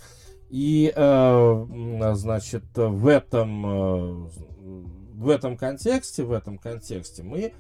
[0.50, 4.28] И э, значит в этом
[5.14, 7.52] в этом контексте в этом контексте мы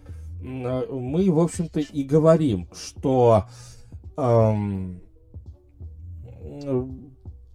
[0.42, 3.44] мы в общем-то и говорим, что
[4.16, 5.00] эм,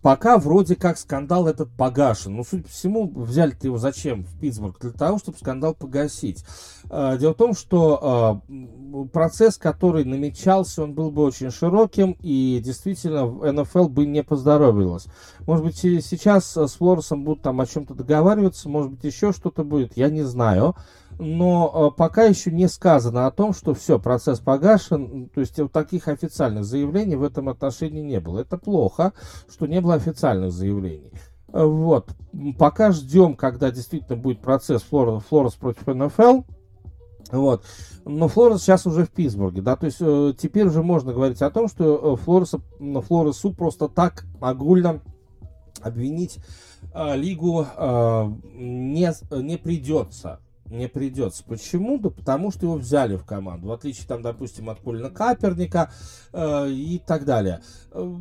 [0.02, 2.36] Пока вроде как скандал этот погашен.
[2.36, 4.80] Ну, судя по всему, взяли-то его зачем в Питтсбург?
[4.80, 6.46] Для того, чтобы скандал погасить.
[6.90, 12.62] А, дело в том, что а, процесс, который намечался, он был бы очень широким, и
[12.64, 15.08] действительно НФЛ бы не поздоровилось.
[15.46, 19.98] Может быть, сейчас с Флоресом будут там о чем-то договариваться, может быть, еще что-то будет,
[19.98, 20.76] я не знаю
[21.20, 26.08] но э, пока еще не сказано о том, что все, процесс погашен, то есть таких
[26.08, 28.42] официальных заявлений в этом отношении не было.
[28.42, 29.14] Это плохо,
[29.52, 31.12] что не было официальных заявлений.
[31.54, 32.10] Э, вот,
[32.58, 36.42] пока ждем, когда действительно будет процесс Флорес, Флорес против НФЛ,
[37.32, 37.64] вот.
[38.06, 41.52] Но Флорес сейчас уже в Питтсбурге, да, то есть э, теперь уже можно говорить о
[41.52, 45.02] том, что Флореса, Флоресу просто так огульно
[45.82, 46.38] обвинить
[46.94, 49.12] э, лигу э, не,
[49.44, 50.40] не придется
[50.70, 51.44] не придется.
[51.46, 51.98] Почему?
[52.00, 55.92] Да потому что его взяли в команду, в отличие, там, допустим, от Колина Каперника
[56.34, 57.62] э, и так далее.
[57.92, 58.16] Э,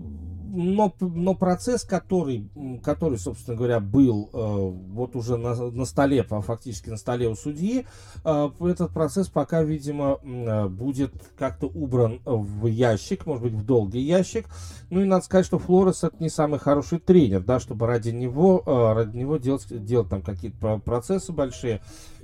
[0.57, 2.49] но, но процесс, который,
[2.83, 7.87] который, собственно говоря, был э, вот уже на, на столе, фактически на столе у судьи,
[8.25, 14.01] э, этот процесс пока, видимо, э, будет как-то убран в ящик, может быть, в долгий
[14.01, 14.47] ящик.
[14.89, 18.63] Ну и надо сказать, что Флорес это не самый хороший тренер, да, чтобы ради него,
[18.65, 21.81] э, ради него делать, делать там какие-то процессы большие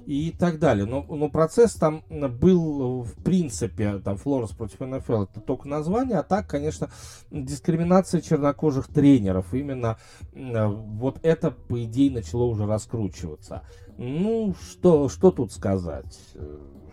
[0.07, 0.87] и так далее.
[0.87, 6.23] Но, но процесс там был, в принципе, там, Флорес против НФЛ, это только название, а
[6.23, 6.91] так, конечно,
[7.31, 9.99] дискриминация чернокожих тренеров, именно
[10.33, 13.63] вот это, по идее, начало уже раскручиваться.
[13.99, 16.19] Ну, что, что тут сказать?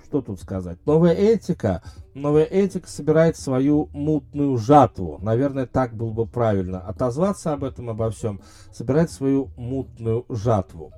[0.06, 0.80] Что тут сказать?
[0.88, 1.84] Новая этика,
[2.15, 5.19] новая этика собирает свою мутную жатву.
[5.22, 8.41] Наверное, так было бы правильно отозваться об этом, обо всем.
[8.74, 10.91] Собирает свою мутную жатву.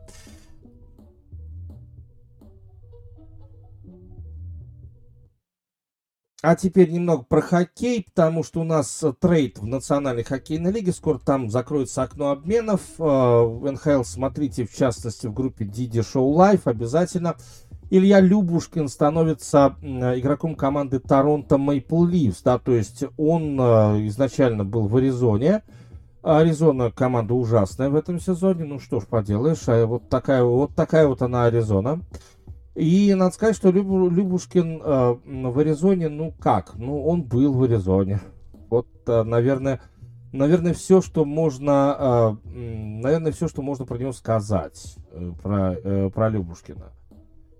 [6.43, 10.91] А теперь немного про хоккей, потому что у нас э, трейд в Национальной хоккейной лиге.
[10.91, 12.81] Скоро там закроется окно обменов.
[12.97, 17.35] Э, в НХЛ смотрите, в частности, в группе Диди Show Live обязательно.
[17.91, 22.41] Илья Любушкин становится игроком команды Торонто Мейпл Ливс.
[22.41, 25.61] Да, то есть он э, изначально был в Аризоне.
[26.23, 28.63] Аризона команда ужасная в этом сезоне.
[28.63, 32.01] Ну что ж поделаешь, а вот такая вот такая вот она Аризона.
[32.75, 36.73] И надо сказать, что Люб, Любушкин э, в Аризоне, ну как?
[36.75, 38.21] Ну, он был в Аризоне.
[38.69, 39.81] Вот, э, наверное,
[40.31, 46.09] наверное, все, что можно, э, наверное, все, что можно про него сказать, э, про, э,
[46.13, 46.93] про Любушкина.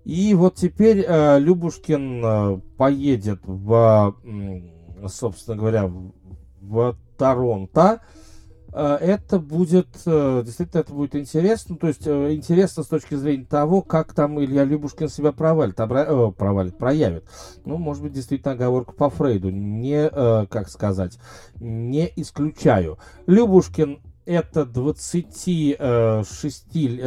[0.04, 6.12] И вот теперь э, Любушкин э, поедет в, э, собственно говоря, в,
[6.60, 8.00] в Торонто.
[8.72, 11.76] Это будет, э, действительно, это будет интересно.
[11.76, 16.06] То есть, э, интересно с точки зрения того, как там Илья Любушкин себя провалит, обра...
[16.08, 17.24] э, провалит, проявит.
[17.66, 19.50] Ну, может быть, действительно, оговорка по Фрейду.
[19.50, 20.08] Не,
[20.46, 21.18] как сказать,
[21.60, 22.98] не исключаю.
[23.26, 25.78] Любушкин это 26,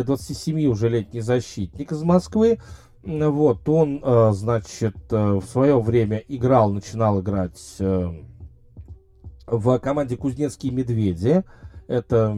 [0.05, 2.59] 27 уже летний защитник из Москвы.
[3.03, 7.59] Вот, он, значит, в свое время играл, начинал играть
[9.47, 11.43] в команде Кузнецкие медведи.
[11.87, 12.33] Это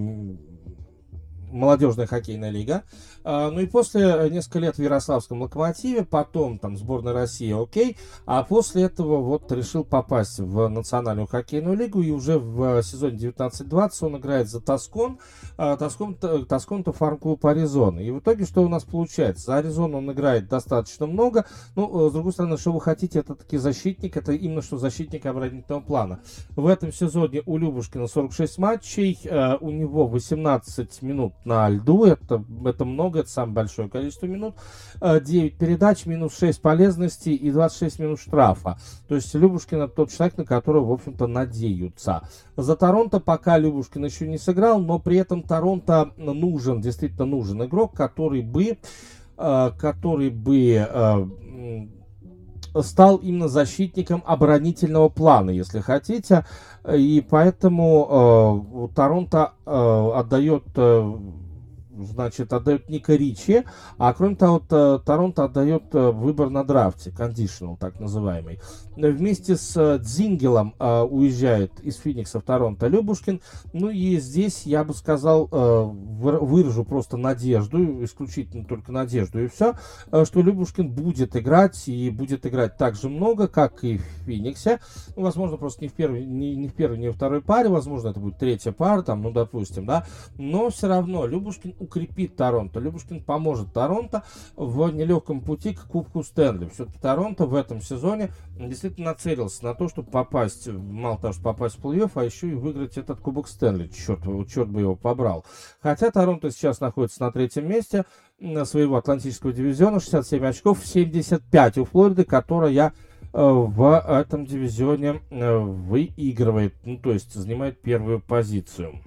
[1.52, 2.84] молодежная хоккейная лига.
[3.30, 8.42] А, ну и после несколько лет в Ярославском локомотиве, потом там сборная России, окей, а
[8.44, 14.18] после этого вот решил попасть в национальную хоккейную лигу и уже в сезоне 19-20 он
[14.18, 15.20] играет за Тоскон,
[15.58, 18.00] Тоскон, Тоскон-то фарм-клуб Аризона.
[18.00, 19.48] И в итоге что у нас получается?
[19.48, 23.58] За Аризону он играет достаточно много, ну, с другой стороны, что вы хотите, это таки
[23.58, 26.22] защитник, это именно что защитник оборонительного плана.
[26.56, 29.20] В этом сезоне у Любушкина 46 матчей,
[29.60, 34.56] у него 18 минут на льду, это, это много, это самое большое количество минут,
[35.02, 38.78] 9 э, передач, минус 6 полезностей и 26 минут штрафа.
[39.08, 42.28] То есть Любушкин это тот человек, на которого, в общем-то, надеются.
[42.56, 47.94] За Торонто пока Любушкин еще не сыграл, но при этом Торонто нужен, действительно нужен игрок,
[47.94, 48.78] который бы,
[49.38, 51.28] э, который бы э,
[52.82, 56.46] стал именно защитником оборонительного плана, если хотите.
[56.92, 61.18] И поэтому э, Торонто э, отдает э,
[62.06, 63.64] значит, отдает Ника Ричи,
[63.98, 64.60] а кроме того,
[65.00, 68.60] Торонто отдает э, выбор на драфте, conditional, так называемый.
[68.98, 73.42] Вместе с э, Дзингелом э, уезжает из Феникса в Торонто Любушкин.
[73.74, 79.76] Ну и здесь, я бы сказал, выражу просто надежду, исключительно только надежду и все,
[80.24, 84.80] что Любушкин будет играть и будет играть так же много, как и в Фениксе.
[85.16, 88.10] Ну, возможно, просто не в первой, не, не в первой, не во второй паре, возможно,
[88.10, 90.06] это будет третья пара, там, ну, допустим, да,
[90.38, 92.80] но все равно Любушкин укрепит Торонто.
[92.80, 94.24] Любушкин поможет Торонто
[94.56, 96.70] в нелегком пути к Кубку Стэнли.
[96.74, 101.78] Все-таки Торонто в этом сезоне действительно нацелился на то, чтобы попасть, мало того, что попасть
[101.78, 103.88] в плей-офф, а еще и выиграть этот Кубок Стэнли.
[103.88, 105.46] Черт, черт бы его побрал.
[105.82, 108.06] Хотя Торонто сейчас находится на третьем месте
[108.66, 112.92] своего Атлантического дивизиона, 67 очков, 75 у Флориды, которая э,
[113.34, 119.02] в этом дивизионе э, выигрывает, ну, то есть занимает первую позицию.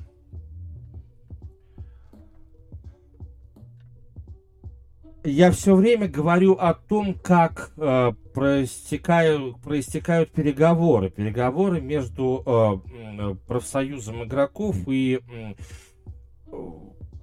[5.31, 11.11] Я все время говорю о том, как э, проистекают, проистекают переговоры.
[11.11, 15.55] Переговоры между э, профсоюзом игроков и э,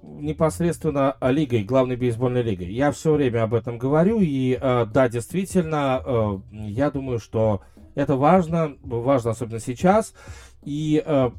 [0.02, 2.72] непосредственно лигой, главной бейсбольной лигой.
[2.72, 7.62] Я все время об этом говорю, и э, да, действительно, э, я думаю, что
[7.94, 10.14] это важно, важно особенно сейчас.
[10.64, 11.30] И э,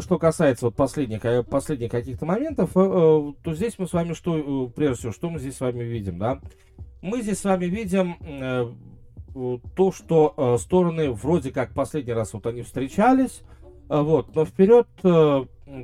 [0.00, 4.68] что касается вот последних, э, последних каких-то моментов, э, то здесь мы с вами что,
[4.68, 6.40] прежде всего, что мы здесь с вами видим, да?
[7.00, 8.16] Мы здесь с вами видим
[9.74, 13.42] то, что стороны вроде как последний раз вот они встречались,
[13.88, 14.86] вот, но вперед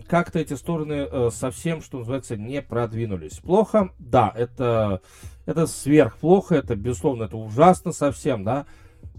[0.07, 3.39] как-то эти стороны совсем, что называется, не продвинулись.
[3.39, 3.91] Плохо?
[3.99, 5.01] Да, это,
[5.47, 8.67] это сверхплохо, это, безусловно, это ужасно совсем, да,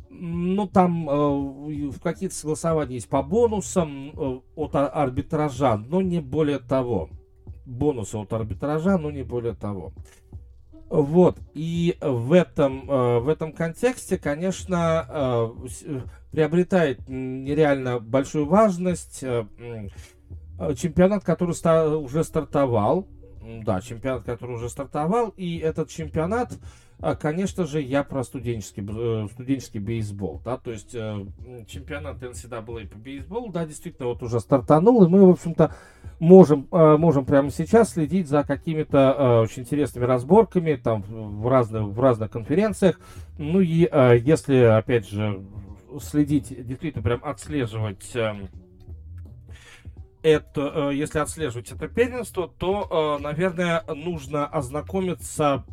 [0.09, 7.09] ну, там э, какие-то согласования есть по бонусам э, от арбитража, но не более того.
[7.65, 9.93] Бонусы от арбитража, но не более того.
[10.89, 16.01] Вот, и в этом, э, в этом контексте, конечно, э, э
[16.31, 23.07] приобретает нереально большую важность э, э, чемпионат, который ста- уже стартовал.
[23.63, 26.57] Да, чемпионат, который уже стартовал, и этот чемпионат а,
[27.15, 31.25] конечно же, я про студенческий, э, студенческий бейсбол, да, то есть э,
[31.67, 35.73] чемпионат NCAA по бейсболу, да, действительно, вот уже стартанул, и мы, в общем-то,
[36.19, 41.99] можем, э, можем прямо сейчас следить за какими-то очень интересными разборками, там, в разных, в
[41.99, 42.99] разных конференциях,
[43.37, 43.89] ну и
[44.25, 45.41] если, опять же,
[46.01, 48.49] следить, действительно, прям отслеживать эм,
[50.21, 55.63] это, если отслеживать это первенство, то, наверное, нужно ознакомиться,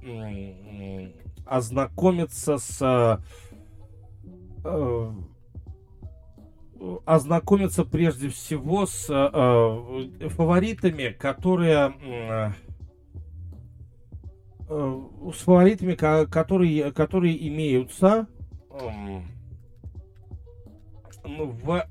[1.46, 3.20] ознакомиться с
[4.66, 5.12] э,
[7.04, 12.50] ознакомиться прежде всего с э, фаворитами, которые э,
[14.68, 18.26] с фаворитами, которые, которые имеются
[21.22, 21.86] в,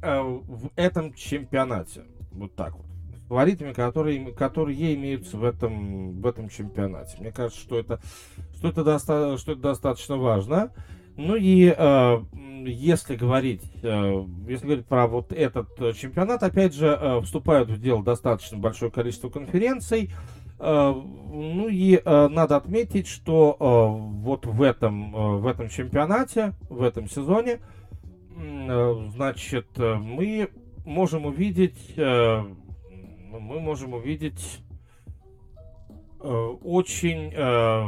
[0.47, 2.03] в этом чемпионате.
[2.35, 2.85] Вот так вот.
[3.27, 7.17] Фаворитами, которые, которые имеются в этом, в этом чемпионате.
[7.19, 7.99] Мне кажется, что это,
[8.55, 10.71] что это, доста, что это достаточно важно.
[11.17, 12.17] Ну и э,
[12.65, 18.03] если говорить, э, если говорить про вот этот чемпионат, опять же, э, вступают в дело
[18.03, 20.11] достаточно большое количество конференций.
[20.59, 26.53] Э, ну и э, надо отметить, что э, вот в этом, э, в этом чемпионате,
[26.69, 27.59] в этом сезоне,
[28.37, 30.49] э, значит, э, мы
[30.85, 32.41] можем увидеть, э,
[33.31, 34.61] мы можем увидеть
[36.21, 37.83] э, очень, э,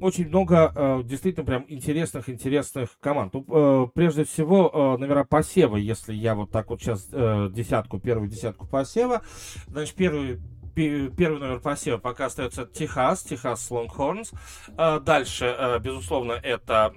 [0.00, 3.32] очень много действительно прям интересных, интересных команд.
[3.32, 9.22] Ну, прежде всего, номера посева, если я вот так вот сейчас десятку, первую десятку посева,
[9.68, 10.38] значит, первый
[10.76, 14.32] первый номер посева пока остается Техас, Техас Лонгхорнс.
[14.76, 16.92] Э, дальше, э, безусловно, это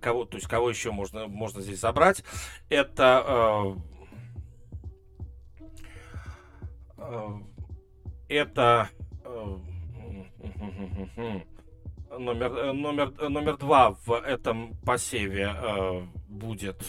[0.00, 2.24] кого, то есть кого еще можно, можно здесь забрать?
[2.68, 3.76] Это
[8.28, 8.88] это
[12.18, 15.54] номер, номер, номер два в этом посеве
[16.28, 16.82] будет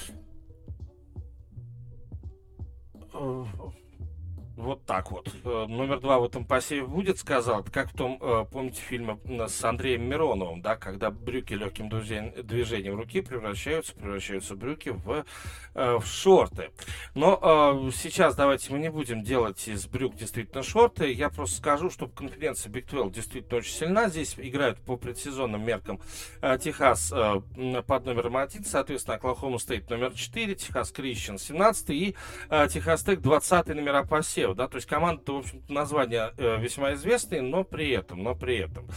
[4.57, 5.31] вот так вот.
[5.43, 9.63] Э, номер два в этом посеве будет, сказал, как в том, э, помните, фильме с
[9.63, 15.25] Андреем Мироновым, да, когда брюки легким движением руки превращаются, превращаются брюки в,
[15.75, 16.71] э, в шорты.
[17.13, 21.11] Но сейчас давайте мы не будем делать из брюк действительно шорты.
[21.11, 24.09] Я просто скажу, что конференция Big 12 действительно очень сильна.
[24.09, 25.99] Здесь играют по предсезонным меркам
[26.41, 32.15] Техас под номером 1, соответственно, Оклахома Стейт номер 4, Техас Крищен 17 и
[32.49, 36.93] Техас Тек 20 номера посева Лев, да, то есть команда, в общем название э, весьма
[36.93, 38.87] известные, но при этом, но при этом.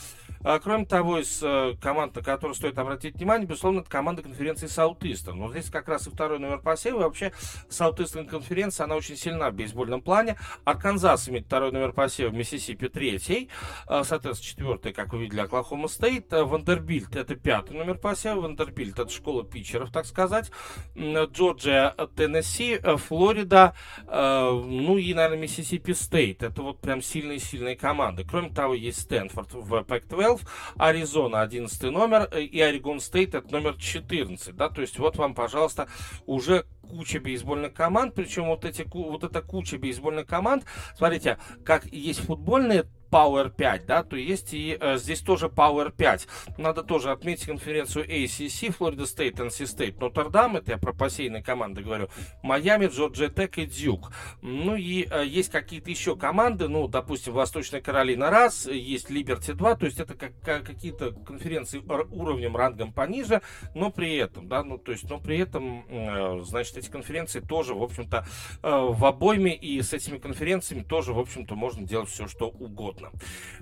[0.43, 4.67] А, кроме того, из э, команд, на которые стоит обратить внимание, безусловно, это команда конференции
[4.67, 5.39] Саутистерн.
[5.39, 7.01] Но здесь как раз и второй номер посева.
[7.01, 7.33] И вообще,
[7.69, 10.39] Саутистерн конференция, она очень сильна в бейсбольном плане.
[10.65, 13.51] Арканзас имеет второй номер посева, Миссисипи третий.
[13.87, 16.33] А, соответственно, четвертый, как вы видели, Оклахома Стейт.
[16.33, 18.41] А, Вандербильт это пятый номер посева.
[18.41, 20.51] Вандербильт это школа питчеров, так сказать.
[20.97, 23.75] Джорджия, Теннесси, Флорида,
[24.07, 26.43] ну и, наверное, Миссисипи Стейт.
[26.43, 28.25] Это вот прям сильные-сильные команды.
[28.25, 30.47] Кроме того, есть Стэнфорд в Пак-12 12,
[30.79, 35.35] Аризона 11 номер э, и Орегон Стейт это номер 14, да, то есть вот вам,
[35.35, 35.89] пожалуйста,
[36.27, 40.65] уже куча бейсбольных команд, причем вот эти, вот эта куча бейсбольных команд,
[40.97, 46.29] смотрите, как есть футбольные Power 5, да, то есть и э, здесь тоже Power 5.
[46.59, 51.83] Надо тоже отметить конференцию ACC, Florida State, NC State, Нотр-Дам, это я про посеянные команды
[51.83, 52.09] говорю,
[52.43, 54.13] Майами, Джорджия Тек и Дюк.
[54.43, 59.75] Ну и э, есть какие-то еще команды, ну, допустим, Восточная Каролина раз, есть Liberty 2,
[59.75, 63.43] то есть это как, как, какие-то конференции уровнем, рангом пониже,
[63.75, 67.75] но при этом, да, ну, то есть, но при этом, э, значит, эти конференции тоже,
[67.75, 68.25] в общем-то,
[68.63, 73.00] э, в обойме, и с этими конференциями тоже, в общем-то, можно делать все, что угодно
[73.01, 73.11] конкретно.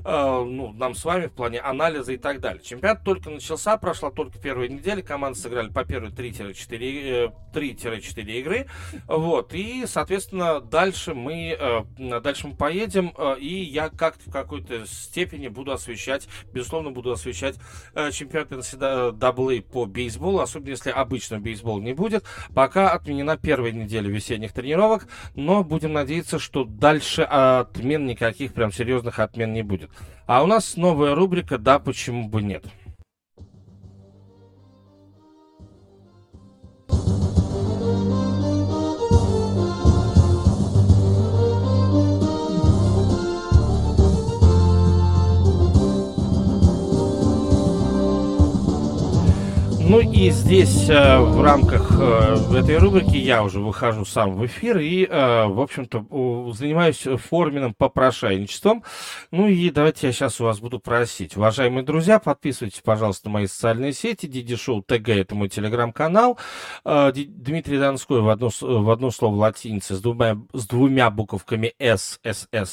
[0.05, 2.63] Э, ну, нам с вами в плане анализа и так далее.
[2.63, 8.67] Чемпионат только начался, прошла только первая неделя, команды сыграли по первой 3-4 3-4 э, игры.
[9.07, 14.87] Вот, и, соответственно, дальше мы, э, дальше мы поедем, э, и я как-то в какой-то
[14.87, 17.57] степени буду освещать, безусловно, буду освещать
[18.13, 22.25] чемпионат NCAA по бейсболу, особенно если обычного бейсбола не будет.
[22.55, 29.19] Пока отменена первая неделя весенних тренировок, но будем надеяться, что дальше отмен никаких прям серьезных
[29.29, 29.91] отмен не будет.
[30.27, 32.65] А у нас новая рубрика «Да, почему бы нет».
[49.89, 54.77] Ну и здесь э, в рамках э, этой рубрики я уже выхожу сам в эфир
[54.81, 58.85] и, э, в общем-то, занимаюсь форменным попрошайничеством.
[59.31, 61.39] Ну и давайте я сейчас у вас буду просить.
[61.39, 64.27] Уважаемые друзья, подписывайтесь, пожалуйста, на мои социальные сети.
[64.27, 66.39] Диди Шоу ТГ– это мой телеграм-канал.
[66.85, 72.21] Дмитрий Донской в одно, в одно слово латиница с двумя, с двумя буковками С.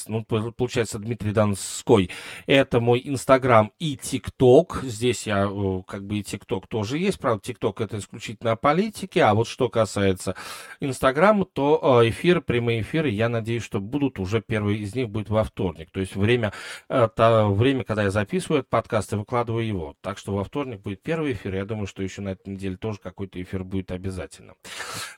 [0.10, 2.10] Ну, получается, Дмитрий Донской.
[2.46, 4.82] Это мой инстаграм и тикток.
[4.84, 5.50] Здесь я,
[5.88, 9.70] как бы, и тикток тоже есть, правда, ТикТок это исключительно о политике, а вот что
[9.70, 10.36] касается
[10.80, 15.30] Инстаграма, то э, эфиры, прямые эфиры, я надеюсь, что будут уже первый из них будет
[15.30, 15.90] во вторник.
[15.92, 16.54] То есть время,
[16.90, 19.96] э, то время, когда я записываю этот подкаст и выкладываю его.
[20.02, 21.56] Так что во вторник будет первый эфир.
[21.56, 24.56] Я думаю, что еще на этой неделе тоже какой-то эфир будет обязательно.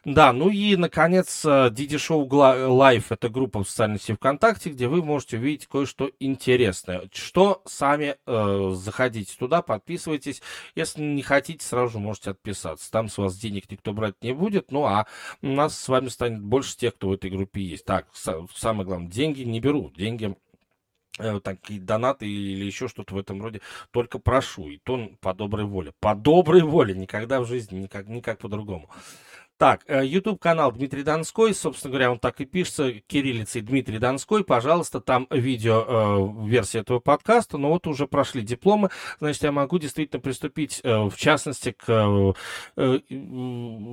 [0.05, 5.03] Да, ну и, наконец, Диди Шоу Лайв это группа в социальной сети ВКонтакте, где вы
[5.03, 7.03] можете увидеть кое-что интересное.
[7.13, 10.41] Что сами э, заходите туда, подписывайтесь.
[10.75, 12.89] Если не хотите, сразу же можете отписаться.
[12.91, 15.05] Там с вас денег никто брать не будет, ну а
[15.43, 17.85] у нас с вами станет больше тех, кто в этой группе есть.
[17.85, 20.35] Так, самое главное, деньги не беру, деньги
[21.19, 23.61] э, такие донаты или еще что-то в этом роде,
[23.91, 25.93] только прошу, и то по доброй воле.
[25.99, 28.89] По доброй воле, никогда в жизни, никак, никак по-другому.
[29.57, 34.43] Так, э, YouTube канал Дмитрий Донской, собственно говоря, он так и пишется, кириллицей Дмитрий Донской,
[34.43, 39.79] пожалуйста, там видео э, версия этого подкаста, но вот уже прошли дипломы, значит, я могу
[39.79, 42.35] действительно приступить, э, в частности, к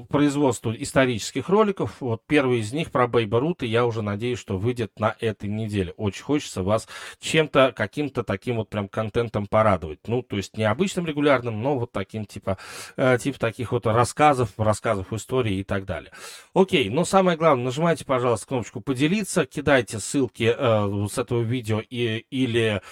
[0.09, 1.97] производству исторических роликов.
[2.01, 5.95] Вот первый из них про Бейба Рута, я уже надеюсь, что выйдет на этой неделе.
[5.97, 6.87] Очень хочется вас
[7.21, 10.01] чем-то, каким-то таким вот прям контентом порадовать.
[10.07, 12.59] Ну, то есть не обычным регулярным, но вот таким типа,
[12.97, 16.13] типа таких вот рассказов, рассказов истории и так далее.
[16.55, 22.25] Окей, но самое главное, нажимайте, пожалуйста, кнопочку «Поделиться», кидайте ссылки э, с этого видео и,
[22.31, 22.83] или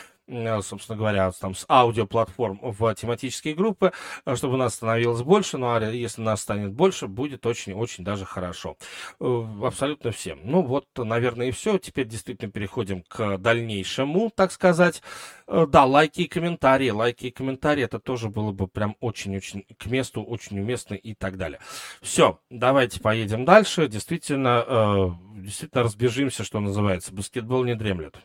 [0.62, 3.92] собственно говоря, там, с аудиоплатформ в тематические группы,
[4.24, 5.58] э, чтобы нас становилось больше.
[5.58, 8.76] Ну, а если нас станет больше, будет очень-очень даже хорошо.
[9.20, 10.40] Э, абсолютно всем.
[10.44, 11.78] Ну, вот, наверное, и все.
[11.78, 15.02] Теперь действительно переходим к дальнейшему, так сказать.
[15.46, 16.90] Да, лайки и комментарии.
[16.90, 21.36] Лайки и комментарии, это тоже было бы прям очень-очень к месту, очень уместно и так
[21.36, 21.60] далее.
[22.00, 23.88] Все, давайте поедем дальше.
[23.88, 27.12] Действительно, действительно разбежимся, что называется.
[27.12, 28.16] Баскетбол не дремлет.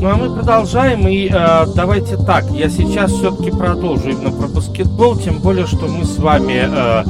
[0.00, 5.16] Ну а мы продолжаем, и э, давайте так, я сейчас все-таки продолжу именно про баскетбол,
[5.16, 7.04] тем более, что мы с вами э,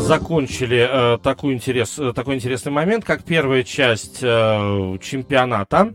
[0.00, 5.92] закончили э, такой, интерес, э, такой интересный момент, как первая часть э, чемпионата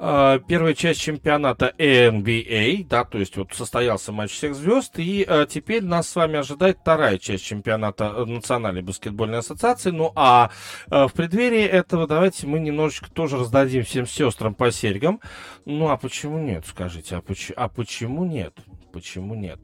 [0.00, 5.46] Э, первая часть чемпионата NBA, да, то есть вот состоялся матч всех звезд, и э,
[5.50, 9.90] теперь нас с вами ожидает вторая часть чемпионата э, Национальной баскетбольной ассоциации.
[9.90, 10.50] Ну а
[10.86, 15.20] в преддверии этого давайте мы немножечко тоже раздадим всем сестрам по серьгам.
[15.64, 18.54] Ну а почему нет, скажите, а, поч- а почему нет?
[18.92, 19.58] Почему нет?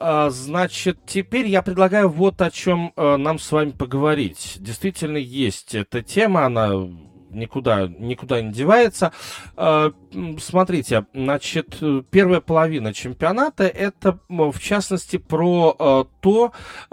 [0.00, 4.56] Значит, теперь я предлагаю вот о чем нам с вами поговорить.
[4.60, 6.70] Действительно есть эта тема, она
[7.30, 9.12] никуда, никуда не девается.
[10.38, 16.52] Смотрите, значит, первая половина чемпионата это, в частности, про а, то,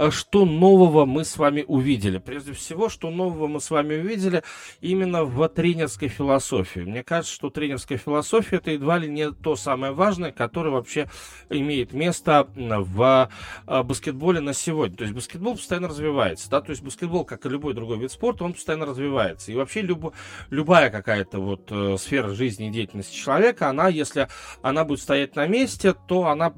[0.09, 2.18] что нового мы с вами увидели.
[2.18, 4.43] Прежде всего, что нового мы с вами увидели
[4.82, 6.82] именно в тренерской философии.
[6.82, 11.09] Мне кажется, что тренерская философия это едва ли не то самое важное, которое вообще
[11.49, 13.30] имеет место в
[13.66, 14.97] баскетболе на сегодня.
[14.97, 18.43] То есть баскетбол постоянно развивается, да, то есть баскетбол, как и любой другой вид спорта,
[18.43, 19.51] он постоянно развивается.
[19.51, 20.11] И вообще любой
[20.49, 24.27] любая какая-то вот э, сфера жизни и деятельности человека, она, если
[24.61, 26.53] она будет стоять на месте, то она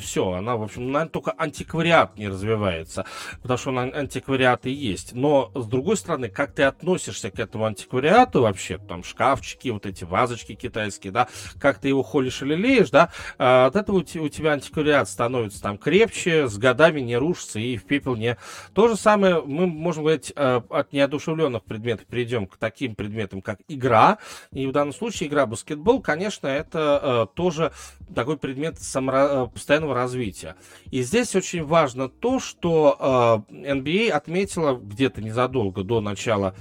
[0.00, 3.06] все, она, в общем, наверное, только антиквариат не развивается,
[3.42, 5.12] потому что он антиквариат и есть.
[5.12, 10.04] Но, с другой стороны, как ты относишься к этому антиквариату вообще, там, шкафчики, вот эти
[10.04, 14.52] вазочки китайские, да, как ты его холишь или леешь, да, э, от этого у, тебя
[14.52, 18.36] антиквариат становится там крепче, с годами не рушится и в пепел не...
[18.74, 23.58] То же самое мы можем говорить э, от неодушевленных предметов, перейдем к таким предметом, как
[23.68, 24.18] игра.
[24.52, 27.72] И в данном случае игра баскетбол, конечно, это э, тоже
[28.14, 29.28] такой предмет самора...
[29.30, 30.56] Э, постоянного развития.
[30.90, 36.54] И здесь очень важно то, что э, NBA отметила где-то незадолго до начала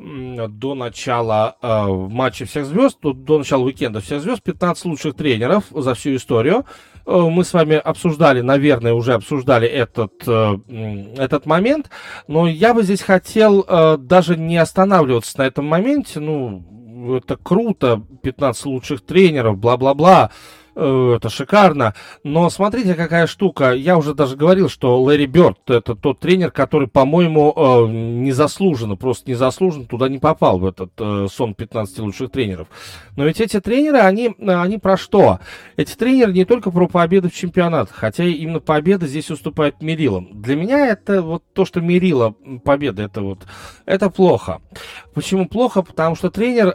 [0.00, 5.64] до начала э, матча всех звезд, до, до начала уикенда всех звезд, 15 лучших тренеров
[5.70, 6.66] за всю историю.
[7.08, 10.58] Э, мы с вами обсуждали, наверное, уже обсуждали этот, э,
[11.16, 11.90] этот момент,
[12.26, 16.20] но я бы здесь хотел э, даже не останавливаться на этом моменте.
[16.20, 16.62] Ну,
[17.06, 20.30] это круто, 15 лучших тренеров, бла-бла-бла.
[20.80, 21.94] Э, это шикарно.
[22.22, 23.72] Но смотрите, какая штука.
[23.72, 29.28] Я уже даже говорил, что Лэри Бёрд это тот тренер, который, по-моему, э, незаслуженно, просто
[29.28, 32.68] незаслуженно туда не попал в этот э, сон 15 лучших тренеров.
[33.16, 35.40] Но ведь эти тренеры, они, они про что?
[35.76, 40.40] Эти тренеры не только про победы в чемпионатах, хотя именно победа здесь уступает Мерилам.
[40.40, 43.40] Для меня это вот то, что Мерила победа, это вот,
[43.84, 44.60] это плохо.
[45.12, 45.82] Почему плохо?
[45.82, 46.72] Потому что тренер,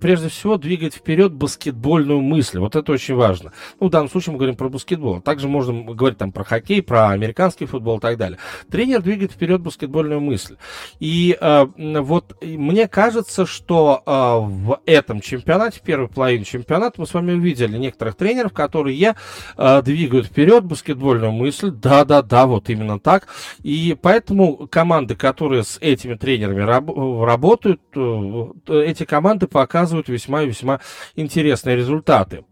[0.00, 2.58] прежде всего, двигает вперед баскетбольную мысль.
[2.58, 3.52] Вот это очень важно важно.
[3.80, 5.20] Ну, в данном случае мы говорим про баскетбол.
[5.20, 8.38] Также можно говорить там про хоккей, про американский футбол и так далее.
[8.70, 10.56] Тренер двигает вперед баскетбольную мысль.
[11.00, 17.06] И э, вот мне кажется, что э, в этом чемпионате, в первой половине чемпионата, мы
[17.06, 19.14] с вами увидели некоторых тренеров, которые
[19.56, 21.70] э, двигают вперед баскетбольную мысль.
[21.70, 23.28] Да-да-да, вот именно так.
[23.62, 30.48] И поэтому команды, которые с этими тренерами раб- работают, э, эти команды показывают весьма и
[30.48, 30.80] весьма
[31.16, 32.44] интересные результаты.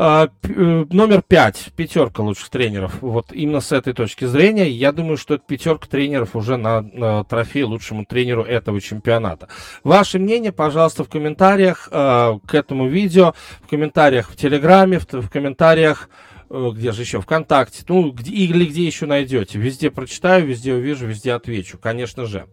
[0.00, 2.98] А, э, номер пять, пятерка лучших тренеров.
[3.00, 7.24] Вот именно с этой точки зрения, я думаю, что это пятерка тренеров уже на, на
[7.24, 9.48] трофей лучшему тренеру этого чемпионата.
[9.82, 15.28] Ваше мнение, пожалуйста, в комментариях э, к этому видео, в комментариях в Телеграме, в, в
[15.28, 16.08] комментариях
[16.48, 19.58] э, где же еще, ВКонтакте, ну, где, или где еще найдете.
[19.58, 22.46] Везде прочитаю, везде увижу, везде отвечу, конечно же.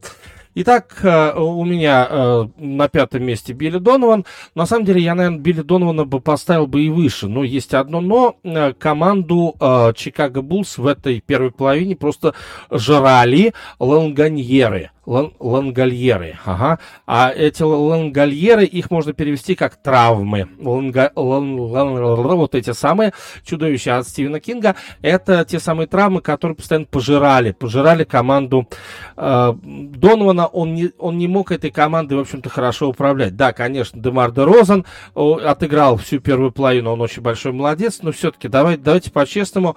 [0.57, 4.25] Итак, э, у меня э, на пятом месте Билли Донован.
[4.55, 7.27] На самом деле, я, наверное, Билли Донована бы поставил бы и выше.
[7.27, 8.37] Но есть одно но.
[8.43, 9.55] Э, команду
[9.95, 12.35] Чикаго Буллс в этой первой половине просто
[12.71, 14.91] жрали ланганьеры.
[15.05, 16.79] Лан, лангольеры, ага.
[17.05, 20.49] А эти лангольеры, их можно перевести как травмы.
[20.59, 21.95] Ланга, лан, лан,
[22.37, 28.03] вот эти самые чудовища от Стивена Кинга, это те самые травмы, которые постоянно пожирали, пожирали
[28.03, 28.67] команду
[29.15, 30.47] э, Донована.
[30.47, 33.35] Он не, он не мог этой командой, в общем-то, хорошо управлять.
[33.35, 38.47] Да, конечно, Демар де Розен отыграл всю первую половину, он очень большой молодец, но все-таки
[38.47, 39.75] давайте, давайте по-честному,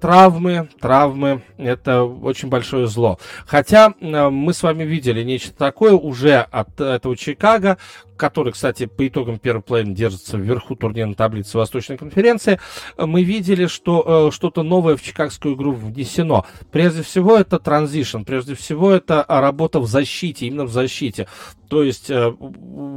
[0.00, 3.18] травмы, травмы, это очень большое зло.
[3.46, 7.76] Хотя э, мы с вами видели нечто такое уже от этого Чикаго,
[8.16, 12.60] который, кстати, по итогам первой половины держится вверху турнирной таблицы Восточной конференции,
[12.96, 16.46] мы видели, что э, что-то новое в чикагскую игру внесено.
[16.70, 21.28] Прежде всего, это транзишн, прежде всего, это работа в защите, именно в защите.
[21.68, 22.32] То есть, э,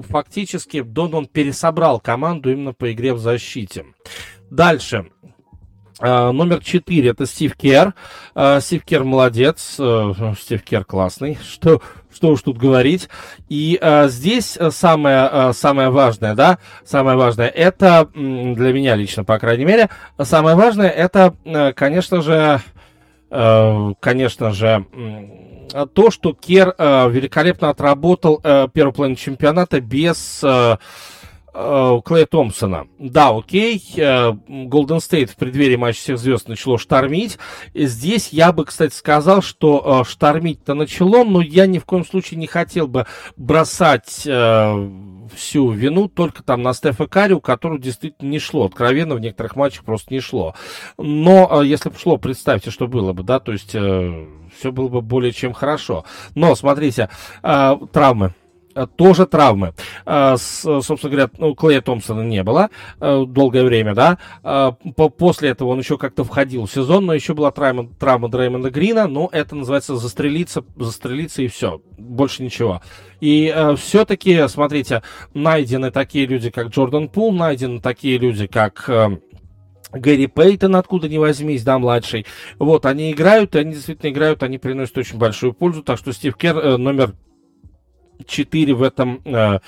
[0.07, 3.85] фактически, Дон он пересобрал команду именно по игре в защите.
[4.49, 5.07] Дальше.
[5.99, 7.95] Uh, номер четыре это Стив Кер.
[8.35, 11.39] Uh, Стив Кер молодец, uh, Стив Кер классный.
[11.43, 11.81] Что,
[12.13, 13.09] что уж тут говорить.
[13.49, 19.89] И здесь самое, самое важное, да, самое важное, это для меня лично, по крайней мере,
[20.21, 21.35] самое важное, это,
[21.75, 22.61] конечно же,
[23.29, 24.85] конечно же,
[25.93, 28.41] то, что Кер великолепно отработал
[28.73, 30.77] первую половину чемпионата без Э,
[32.05, 32.87] Клея Томпсона.
[32.99, 33.81] Да, окей,
[34.47, 37.39] Голден Стейт в преддверии матча всех звезд начало штормить.
[37.73, 42.39] Здесь я бы, кстати, сказал, что э, штормить-то начало, но я ни в коем случае
[42.39, 44.89] не хотел бы бросать э,
[45.35, 48.65] всю вину только там на Стефа Карри, у которого действительно не шло.
[48.65, 50.53] Откровенно, в некоторых матчах просто не шло.
[50.99, 55.31] Но если бы шло, представьте, что было бы, да, то есть все было бы более
[55.31, 56.05] чем хорошо.
[56.35, 57.09] Но, смотрите,
[57.41, 58.46] травмы Э,
[58.85, 59.73] тоже травмы.
[60.05, 62.69] Э, собственно говоря, ну, Клея Томпсона не было
[62.99, 64.77] э, долгое время, да.
[65.17, 69.07] После этого он еще как-то входил в сезон, но еще была травма, травма Дреймонда Грина,
[69.07, 72.81] но это называется застрелиться, застрелиться и все, больше ничего.
[73.19, 75.01] И все-таки, смотрите,
[75.33, 78.89] найдены такие люди, как Джордан Пул, найдены такие люди, как
[79.91, 82.25] Гэри Пейтон, откуда ни возьмись, да, младший.
[82.59, 85.81] Вот, они играют, и они действительно играют, они приносят очень большую пользу.
[85.81, 87.15] Так что Стив Кер э, номер
[88.25, 89.59] 4 в этом э,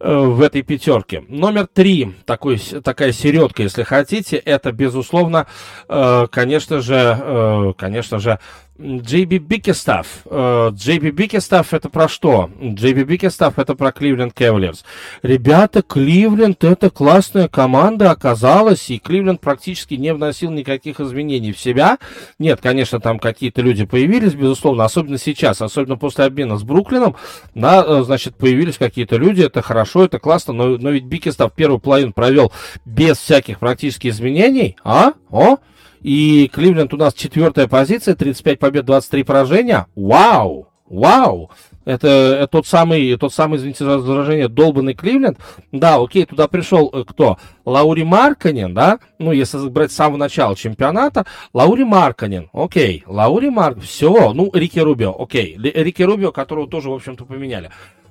[0.00, 1.24] э, в этой пятерке.
[1.28, 5.46] Номер три, такой, такая середка, если хотите, это, безусловно,
[5.88, 8.38] э, конечно же, конечно же,
[8.78, 10.06] JB Bickerstaff.
[10.24, 12.48] JB Bickerstaff это про что?
[12.60, 14.84] JB Bickerstaff это про Кливленд Cavaliers.
[15.22, 21.98] Ребята, Кливленд это классная команда оказалась, и Кливленд практически не вносил никаких изменений в себя.
[22.38, 27.16] Нет, конечно, там какие-то люди появились, безусловно, особенно сейчас, особенно после обмена с Бруклином,
[27.54, 31.80] да, э, значит, появились какие-то люди, это хорошо, это классно, но, но ведь Бикерстав первую
[31.80, 32.52] половину провел
[32.84, 35.14] без всяких практически изменений, а?
[35.30, 35.56] О?
[36.02, 39.86] И Кливленд у нас четвертая позиция, 35 побед, 23 поражения.
[39.94, 40.68] Вау!
[40.88, 41.50] Вау!
[41.84, 45.38] Это, это тот самый, тот самый, извините за возражение, долбанный Кливленд.
[45.72, 47.38] Да, окей, туда пришел э, кто?
[47.64, 48.98] Лаури Марканин, да?
[49.18, 51.24] Ну, если брать с самого начала чемпионата,
[51.54, 56.94] Лаури Марканин, окей, Лаури Марк, все, ну, Рики Рубио, окей, Рики Рубио, которого тоже, в
[56.94, 57.70] общем-то, поменяли.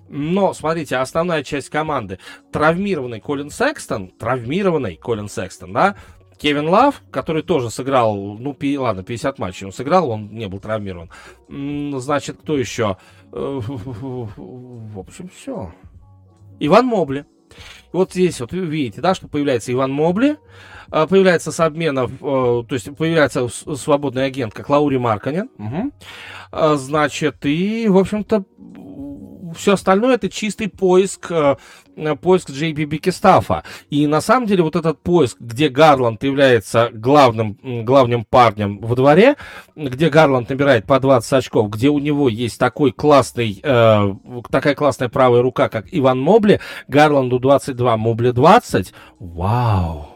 [0.10, 2.20] Но, смотрите, основная часть команды,
[2.52, 5.96] травмированный Колин Секстон, травмированный Колин Секстон, да,
[6.38, 10.60] Кевин Лав, который тоже сыграл, ну, пи, ладно, 50 матчей он сыграл, он не был
[10.60, 11.10] травмирован.
[12.00, 12.98] Значит, кто еще?
[13.32, 15.74] Э, в общем, все.
[16.60, 17.26] Иван Мобли.
[17.94, 20.38] Вот здесь вот вы видите, да, что появляется Иван Мобли,
[20.90, 25.50] а, появляется с обменов, э, то есть появляется свободный агент, как Лаури Марканин.
[25.58, 26.76] Угу.
[26.76, 28.44] Значит, и, в общем-то,
[29.56, 31.56] все остальное это чистый поиск, э,
[32.22, 32.88] поиск Джей Би.
[33.90, 39.36] И на самом деле вот этот поиск, где Гарланд является главным, главным парнем во дворе,
[39.76, 44.14] где Гарланд набирает по 20 очков, где у него есть такой классный, э,
[44.50, 48.94] такая классная правая рука, как Иван Мобли, Гарланду 22, Мобли 20.
[49.20, 50.08] Вау!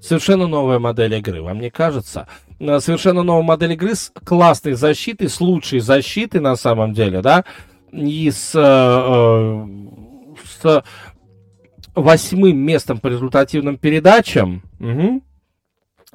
[0.00, 2.28] Совершенно новая модель игры, вам не кажется?
[2.60, 7.44] Э, совершенно новая модель игры с классной защитой, с лучшей защитой на самом деле, да,
[7.92, 9.66] и с, э, э,
[10.60, 10.84] с
[11.94, 14.62] восьмым местом по результативным передачам.
[14.80, 15.22] Угу.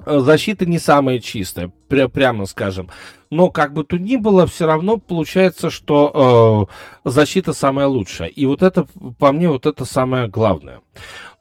[0.05, 2.89] Защита не самая чистая, пря прямо скажем.
[3.29, 6.67] Но как бы то ни было, все равно получается, что
[7.05, 8.27] э, защита самая лучшая.
[8.27, 8.87] И вот это,
[9.19, 10.81] по мне, вот это самое главное.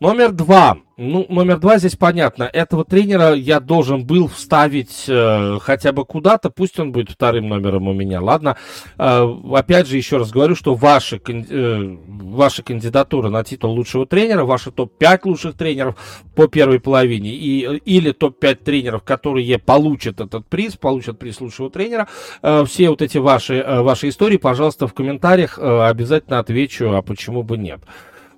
[0.02, 0.78] Номер два.
[0.96, 2.42] Ну, номер два здесь понятно.
[2.42, 7.86] Этого тренера я должен был вставить э, хотя бы куда-то, пусть он будет вторым номером
[7.86, 8.56] у меня, ладно.
[8.98, 14.44] Э, опять же, еще раз говорю, что ваши, э, ваша кандидатура на титул лучшего тренера,
[14.44, 15.94] ваши топ-5 лучших тренеров
[16.34, 22.08] по первой половине, и, или топ-5 тренеров, которые получат этот приз, получат приз лучшего тренера.
[22.42, 27.02] Э, все вот эти ваши, э, ваши истории, пожалуйста, в комментариях э, обязательно отвечу, а
[27.02, 27.82] почему бы нет.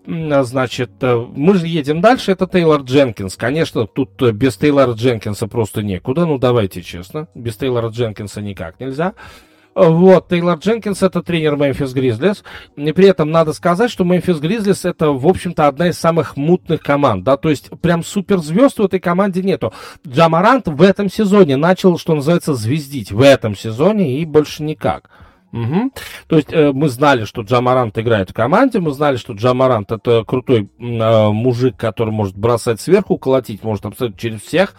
[0.06, 3.36] Значит, мы же едем дальше, это Тейлор Дженкинс.
[3.36, 9.14] Конечно, тут без Тейлора Дженкинса просто некуда, ну давайте честно, без Тейлора Дженкинса никак нельзя.
[9.74, 12.44] Вот, Тейлор Дженкинс это тренер Мемфис Гризлис.
[12.76, 16.80] И при этом надо сказать, что Мемфис Гризлис это, в общем-то, одна из самых мутных
[16.80, 19.72] команд, да, то есть прям суперзвезд в этой команде нету.
[20.06, 25.10] Джамарант в этом сезоне начал, что называется, звездить в этом сезоне и больше никак.
[25.54, 25.92] Угу.
[26.26, 30.24] То есть э, мы знали, что Джамарант играет в команде, мы знали, что Джамарант это
[30.24, 34.74] крутой э, мужик, который может бросать сверху, колотить может абсолютно через всех.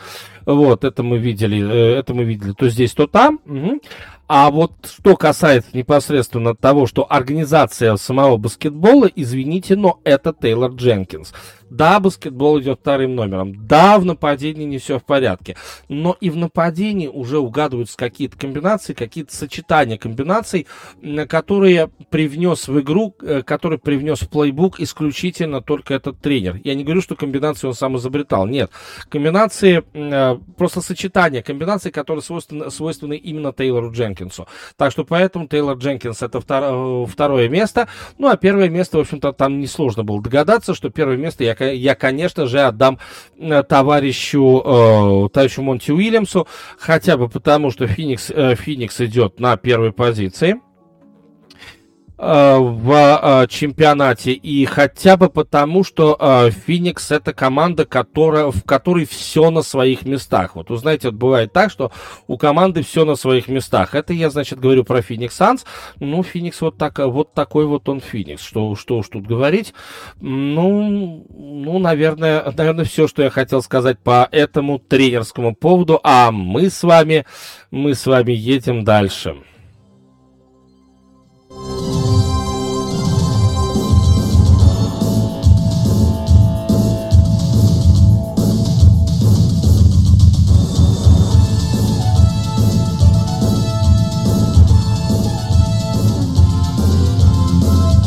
[0.45, 3.39] Вот, это мы видели, э, это мы видели то здесь, то там.
[3.45, 3.79] Угу.
[4.27, 11.33] А вот что касается непосредственно того, что организация самого баскетбола, извините, но это Тейлор Дженкинс.
[11.69, 13.65] Да, баскетбол идет вторым номером.
[13.67, 15.55] Да, в нападении не все в порядке.
[15.89, 20.67] Но и в нападении уже угадываются какие-то комбинации, какие-то сочетания комбинаций,
[21.27, 26.59] которые привнес в игру, э, которые привнес в плейбук исключительно только этот тренер.
[26.63, 28.45] Я не говорю, что комбинации он сам изобретал.
[28.47, 28.69] Нет.
[29.09, 34.47] Комбинации, э, просто сочетания комбинаций, которые свойственны, свойственны именно Тейлору Дженкинсу.
[34.77, 37.87] Так что поэтому Тейлор Дженкинс это э, второе место.
[38.17, 41.95] Ну, а первое место, в общем-то, там несложно было догадаться, что первое место я я,
[41.95, 42.99] конечно же, отдам
[43.37, 46.47] э, товарищу, э, товарищу Монти Уильямсу,
[46.77, 50.55] хотя бы потому, что Феникс, э, Феникс идет на первой позиции.
[52.17, 54.31] Э, в э, чемпионате.
[54.31, 60.05] И хотя бы потому, что э, Феникс это команда, которая, в которой все на своих
[60.05, 60.55] местах.
[60.55, 61.91] Вот вы знаете, вот бывает так, что
[62.27, 63.95] у команды все на своих местах.
[63.95, 65.65] Это я, значит, говорю про Феникс Санс.
[65.99, 68.41] Ну, Феникс вот, так, вот такой вот он Феникс.
[68.41, 69.73] Что, что уж тут говорить.
[70.21, 75.99] Ну, ну, наверное, наверное, все, что я хотел сказать по этому тренерскому поводу.
[76.01, 77.25] А мы с вами,
[77.71, 79.35] мы с вами едем дальше.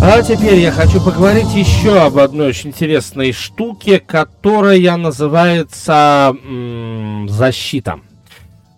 [0.01, 8.01] А теперь я хочу поговорить еще об одной очень интересной штуке, которая называется м- защита.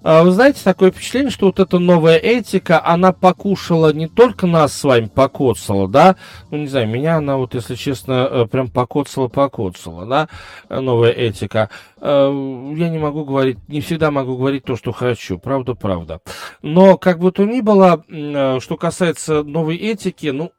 [0.03, 4.73] А вы знаете, такое впечатление, что вот эта новая этика, она покушала не только нас
[4.73, 6.17] с вами, покоцала, да,
[6.51, 10.29] ну, не знаю, меня она вот, если честно, э, прям покоцала-покоцала, да,
[10.71, 11.69] э, новая этика.
[12.01, 16.21] Э, я не могу говорить, не всегда могу говорить то, что хочу, правда-правда.
[16.63, 18.03] Но, как бы то ни было,
[18.61, 20.53] что касается новой этики, ну,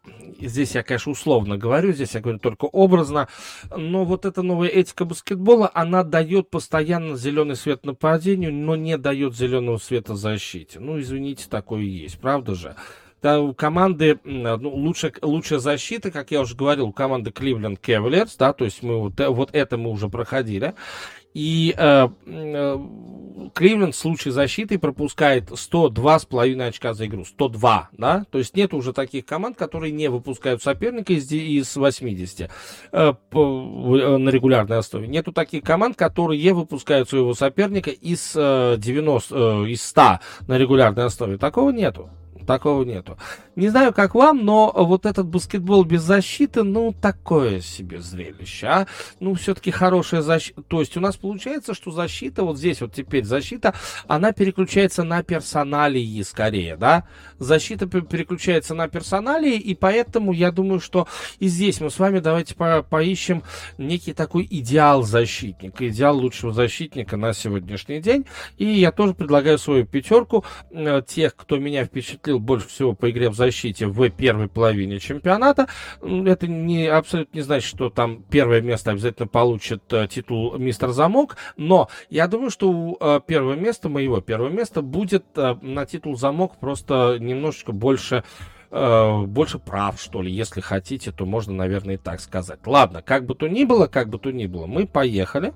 [0.48, 3.28] здесь я, конечно, условно говорю, здесь я говорю только образно,
[3.76, 9.36] но вот эта новая этика баскетбола, она дает постоянно зеленый свет нападению, но не дает
[9.36, 10.80] зеленого света защите.
[10.80, 12.76] Ну, извините, такое есть, правда же?
[13.22, 18.32] Да, у команды ну, лучше, лучшая защита, как я уже говорил, у команды Cleveland Cavaliers,
[18.40, 20.74] да, то есть мы вот, вот это мы уже проходили.
[21.34, 22.78] И э, э,
[23.54, 27.24] Кливленд в случае защиты пропускает 102,5 очка за игру.
[27.24, 28.26] 102, да?
[28.30, 32.50] То есть нет уже таких команд, которые не выпускают соперника из, из 80
[32.92, 35.08] э, по, э, на регулярной основе.
[35.08, 41.06] Нету таких команд, которые выпускают своего соперника из, э, 90, э, из 100 на регулярной
[41.06, 41.38] основе.
[41.38, 42.10] Такого нету.
[42.46, 43.18] Такого нету.
[43.58, 48.88] Не знаю, как вам, но вот этот баскетбол без защиты, ну, такое себе зрелище, а?
[49.20, 50.62] Ну, все-таки хорошая защита.
[50.62, 53.76] То есть у нас получается, что защита, вот здесь вот теперь защита,
[54.08, 57.06] она переключается на персоналии скорее, да?
[57.40, 61.08] Защита переключается на персоналии, и поэтому я думаю, что
[61.40, 63.44] и здесь мы с вами давайте по поищем
[63.78, 68.26] некий такой идеал защитника, идеал лучшего защитника на сегодняшний день.
[68.58, 73.30] И я тоже предлагаю свою пятерку э, тех, кто меня впечатлил больше всего по игре
[73.30, 75.68] в защите в первой половине чемпионата.
[76.02, 81.38] Это не, абсолютно не значит, что там первое место обязательно получит э, титул мистер Замок,
[81.58, 86.16] но я думаю, что у э, первого места, моего первого места, будет э, на титул
[86.18, 88.24] Замок просто немножечко больше
[88.72, 92.60] э, больше прав, что ли, если хотите, то можно, наверное, и так сказать.
[92.66, 95.54] Ладно, как бы то ни было, как бы то ни было, мы поехали.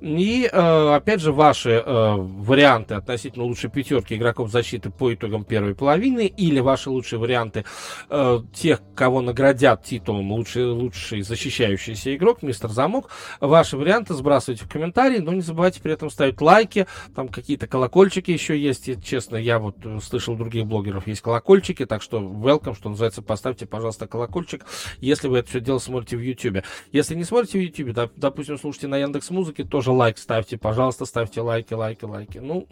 [0.00, 5.74] И, э, опять же, ваши э, варианты относительно лучшей пятерки игроков защиты по итогам первой
[5.74, 7.64] половины или ваши лучшие варианты
[8.08, 14.68] э, тех, кого наградят титулом лучший, лучший защищающийся игрок, мистер Замок, ваши варианты сбрасывайте в
[14.68, 19.36] комментарии, но не забывайте при этом ставить лайки, там какие-то колокольчики еще есть, и, честно,
[19.36, 24.06] я вот слышал других блогеров, есть колокольчики, так что в welcome, что называется, поставьте, пожалуйста,
[24.06, 24.64] колокольчик,
[24.98, 26.64] если вы это все дело смотрите в YouTube.
[26.92, 31.04] Если не смотрите в YouTube, доп, допустим, слушайте на Яндекс Музыке, тоже лайк ставьте, пожалуйста,
[31.04, 32.38] ставьте лайки, лайки, лайки.
[32.38, 32.66] Ну,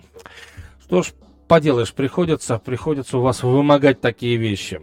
[0.82, 1.12] Что ж,
[1.46, 4.80] поделаешь, приходится, приходится у вас вымогать такие вещи.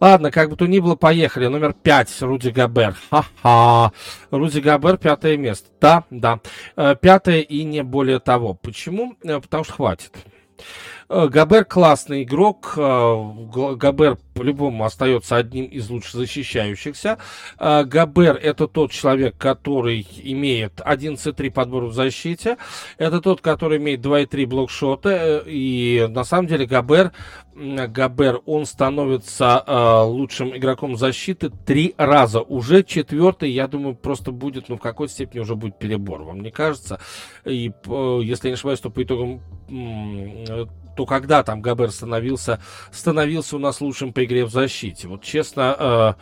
[0.00, 1.46] Ладно, как бы то ни было, поехали.
[1.46, 2.96] Номер пять, Руди Габер.
[3.10, 3.92] Ха-ха.
[4.30, 5.68] Руди Габер, пятое место.
[5.80, 6.40] Да, да.
[6.76, 8.54] Э, пятое и не более того.
[8.54, 9.14] Почему?
[9.22, 10.12] Э, потому что хватит.
[11.12, 12.74] Э, Габер классный игрок.
[12.76, 17.18] Габер по-любому остается одним из лучше защищающихся.
[17.58, 22.56] А, Габер это тот человек, который имеет 11,3 подбор в защите.
[22.96, 25.10] Это тот, который имеет 2,3 блокшота.
[25.10, 27.10] Э, и на самом деле Габер,
[27.56, 32.40] Габер, он становится э, лучшим игроком защиты три раза.
[32.40, 36.52] Уже четвертый, я думаю, просто будет, ну, в какой-то степени уже будет перебор, вам не
[36.52, 37.00] кажется?
[37.44, 39.42] И, э, если я не ошибаюсь, то по итогам
[41.00, 42.60] то когда там Габер становился,
[42.92, 45.08] становился у нас лучшим по игре в защите?
[45.08, 46.12] Вот честно, э,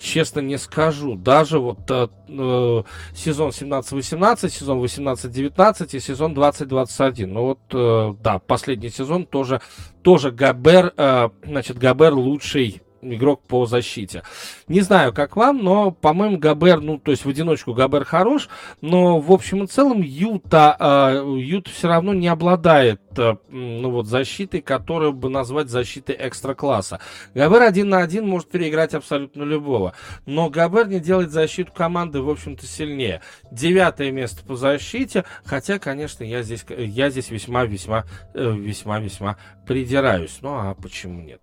[0.00, 1.14] честно не скажу.
[1.14, 2.82] Даже вот э, э,
[3.14, 7.26] сезон 17-18, сезон 18-19 и сезон 20-21.
[7.26, 9.60] Ну вот, э, да, последний сезон тоже,
[10.02, 14.22] тоже Габер, э, значит, Габер лучший игрок по защите.
[14.68, 18.48] Не знаю, как вам, но, по-моему, Габер, ну, то есть в одиночку Габер хорош,
[18.80, 24.06] но в общем и целом Юта, э, Юта все равно не обладает, э, ну, вот,
[24.06, 27.00] защитой, которую бы назвать защитой экстра-класса.
[27.34, 29.94] Габер один на один может переиграть абсолютно любого,
[30.24, 33.20] но Габер не делает защиту команды, в общем-то, сильнее.
[33.50, 39.36] Девятое место по защите, хотя, конечно, я здесь, я здесь весьма-весьма, э, весьма-весьма
[39.66, 40.38] придираюсь.
[40.40, 41.40] Ну, а почему нет?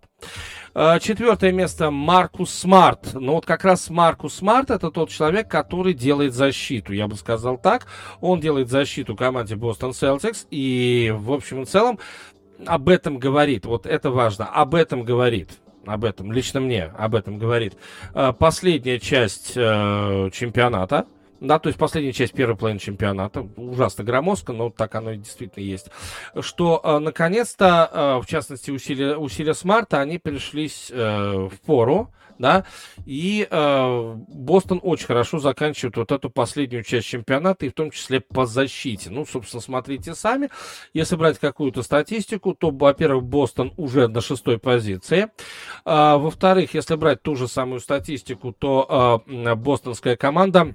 [0.76, 3.14] А, четвертое место Маркус Смарт.
[3.14, 6.92] Ну вот как раз Маркус Смарт это тот человек, который делает защиту.
[6.92, 7.86] Я бы сказал так.
[8.20, 10.48] Он делает защиту команде Бостон Celtics.
[10.50, 12.00] И в общем и целом
[12.66, 13.66] об этом говорит.
[13.66, 14.46] Вот это важно.
[14.46, 17.74] Об этом говорит об этом, лично мне об этом говорит.
[18.14, 21.04] А, последняя часть э, чемпионата,
[21.44, 25.62] да, то есть последняя часть первой половины чемпионата, ужасно громоздко, но так оно и действительно
[25.62, 25.90] есть,
[26.40, 32.64] что э, наконец-то, э, в частности, усилия, усилия Смарта, они пришлись э, в пору, да,
[33.06, 38.20] и э, Бостон очень хорошо заканчивает вот эту последнюю часть чемпионата, и в том числе
[38.20, 39.10] по защите.
[39.10, 40.50] Ну, собственно, смотрите сами.
[40.92, 45.28] Если брать какую-то статистику, то, во-первых, Бостон уже на шестой позиции.
[45.84, 50.74] А, во-вторых, если брать ту же самую статистику, то э, бостонская команда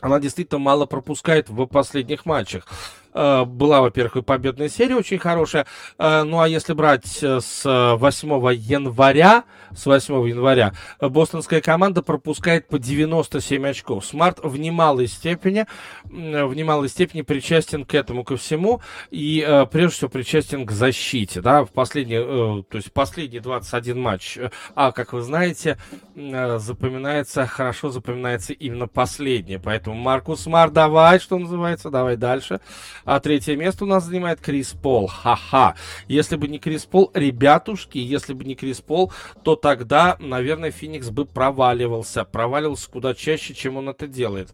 [0.00, 2.66] она действительно мало пропускает в последних матчах.
[3.14, 5.66] Э, была, во-первых, и победная серия очень хорошая.
[5.98, 9.44] Э, ну, а если брать э, с 8 января,
[9.74, 14.04] с 8 января, бостонская команда пропускает по 97 очков.
[14.04, 15.66] Смарт в немалой степени,
[16.04, 21.64] в немалой степени причастен к этому, ко всему, и прежде всего причастен к защите, да,
[21.64, 24.38] в последний, то есть последний 21 матч.
[24.74, 25.78] А, как вы знаете,
[26.14, 32.60] запоминается, хорошо запоминается именно последний, поэтому Маркус Смарт, давай, что называется, давай дальше.
[33.04, 35.06] А третье место у нас занимает Крис Пол.
[35.06, 35.74] Ха-ха.
[36.08, 41.10] Если бы не Крис Пол, ребятушки, если бы не Крис Пол, то тогда, наверное, Феникс
[41.10, 42.24] бы проваливался.
[42.24, 44.50] Проваливался куда чаще, чем он это делает.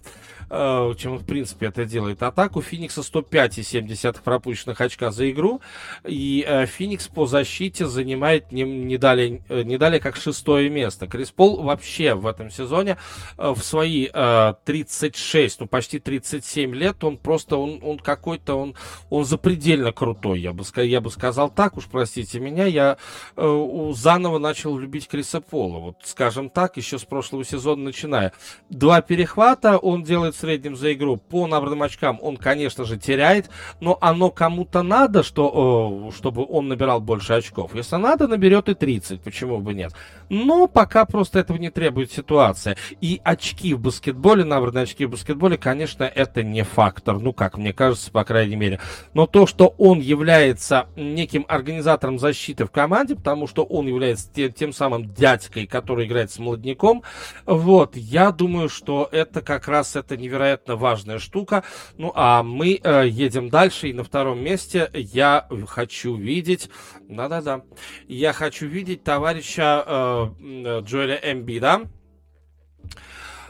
[0.53, 2.24] Э, чем в принципе, это делает.
[2.24, 5.61] Атаку Феникса 105,7 пропущенных очка за игру.
[6.05, 11.07] И э, Феникс по защите занимает не, не, далее, э, не далее как шестое место.
[11.07, 12.96] Крис Пол вообще в этом сезоне
[13.36, 18.74] в свои 36, ну почти 37 лет, он просто, он, он какой-то, он,
[19.09, 22.96] он запредельно крутой, я бы, я бы сказал так, уж простите меня, я
[23.36, 28.32] заново начал любить Криса Пола, вот скажем так, еще с прошлого сезона начиная.
[28.68, 31.16] Два перехвата он делает среднем за игру.
[31.16, 37.01] По набранным очкам он, конечно же, теряет, но оно кому-то надо, что, чтобы он набирал
[37.01, 37.74] больше очков.
[37.74, 39.93] Если надо, наберет и 30, почему бы нет.
[40.28, 42.76] Но пока просто этого не требует ситуация.
[43.01, 47.18] И очки в баскетболе, набранные очки в баскетболе, конечно, это не фактор.
[47.18, 48.80] Ну, как мне кажется, по крайней мере.
[49.12, 54.53] Но то, что он является неким организатором защиты в команде, потому что он является тем,
[54.53, 57.03] тем самым дядькой, который играет с молодняком,
[57.45, 61.64] вот, я думаю, что это как раз это не невероятно важная штука.
[61.99, 66.70] Ну, а мы э, едем дальше, и на втором месте я хочу видеть,
[67.09, 67.62] да-да-да,
[68.07, 71.83] я хочу видеть товарища э, Джоэля Эмбида,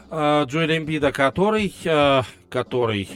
[0.09, 3.09] э, Джоэля Эмбида, который, э, который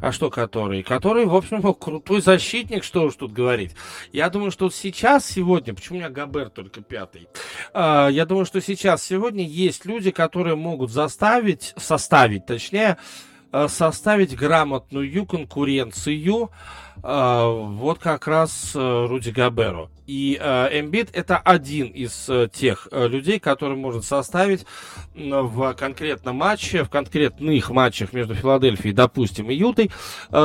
[0.00, 0.82] а что который?
[0.82, 3.72] Который, в общем, крутой защитник, что уж тут говорить.
[4.12, 7.28] Я думаю, что сейчас, сегодня, почему у меня Габер только пятый?
[7.72, 12.96] А, я думаю, что сейчас, сегодня есть люди, которые могут заставить, составить, точнее,
[13.52, 16.50] э, составить грамотную конкуренцию
[17.02, 19.88] вот как раз Руди Габеру.
[20.10, 24.66] И Эмбит это один из тех людей, который может составить
[25.14, 29.92] в конкретном матче, в конкретных матчах между Филадельфией, допустим, и Ютой,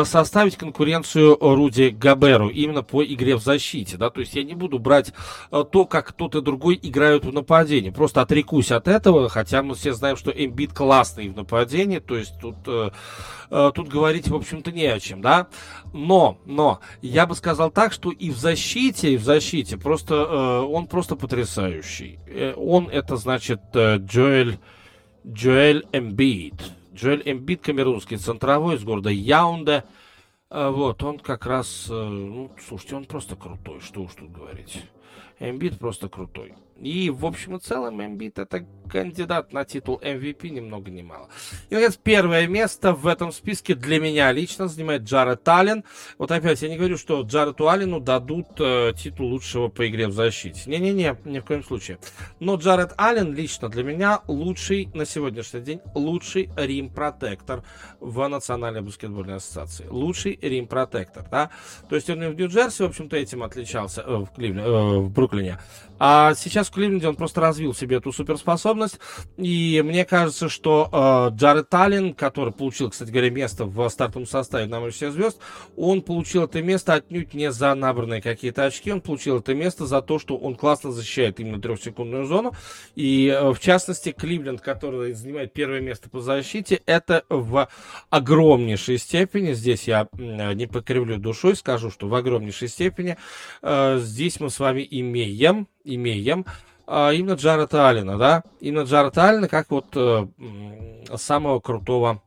[0.04, 3.98] составить конкуренцию Руди Габеру именно по игре в защите.
[3.98, 4.12] Да?
[4.12, 5.14] То есть я не буду брать
[5.50, 7.90] то, как тот и другой играют в нападении.
[7.90, 12.40] Просто отрекусь от этого, хотя мы все знаем, что Эмбит классный в нападении, то есть
[12.40, 12.92] тут э,
[13.50, 15.48] тут говорить, в общем-то, не о чем, да.
[15.94, 20.60] Но, но, я бы сказал так, что и в защите, и в защите, просто э,
[20.62, 22.20] он просто потрясающий.
[22.28, 24.58] Э, он это, значит, э, Джоэль,
[25.26, 26.56] Джоэль Эмбит.
[26.94, 29.84] Джоэль Эмбит, камерунский центровой из города Яунде.
[30.50, 34.84] Э, вот, он как раз, э, ну, слушайте, он просто крутой, что уж тут говорить.
[35.40, 36.54] Эмбит просто крутой.
[36.80, 41.30] И, в общем и целом, Эмбит это кандидат на титул MVP ни много ни мало.
[41.70, 45.84] И, наконец, первое место в этом списке для меня лично занимает Джаред Аллен.
[46.18, 50.12] Вот опять, я не говорю, что Джареду Аллену дадут э, титул лучшего по игре в
[50.12, 50.70] защите.
[50.70, 51.98] Не-не-не, ни в коем случае.
[52.40, 57.64] Но Джаред Аллен лично для меня лучший на сегодняшний день, лучший рим-протектор
[58.00, 59.88] в Национальной баскетбольной ассоциации.
[59.90, 61.50] Лучший рим-протектор, да.
[61.90, 65.10] То есть он и в Нью-Джерси, в общем-то, этим отличался, э, в, Кливле, э, в
[65.10, 65.60] Бруклине.
[65.98, 69.00] А сейчас в Кливленде он просто развил себе эту суперспособность.
[69.38, 70.90] И мне кажется, что
[71.32, 75.40] э, Джаред Таллин, который получил, кстати говоря, место в стартовом составе на всех звезд,
[75.76, 80.02] он получил это место отнюдь не за набранные какие-то очки, он получил это место за
[80.02, 82.54] то, что он классно защищает именно трехсекундную зону.
[82.96, 87.68] И э, в частности, Кливленд, который занимает первое место по защите, это в
[88.10, 93.18] огромнейшей степени, здесь я э, не покривлю душой, скажу, что в огромнейшей степени
[93.62, 96.46] э, здесь мы с вами имеем имеем
[96.88, 100.28] а, именно Джареда Аллена, да, именно Джареда Аллена как вот э,
[101.16, 102.22] самого крутого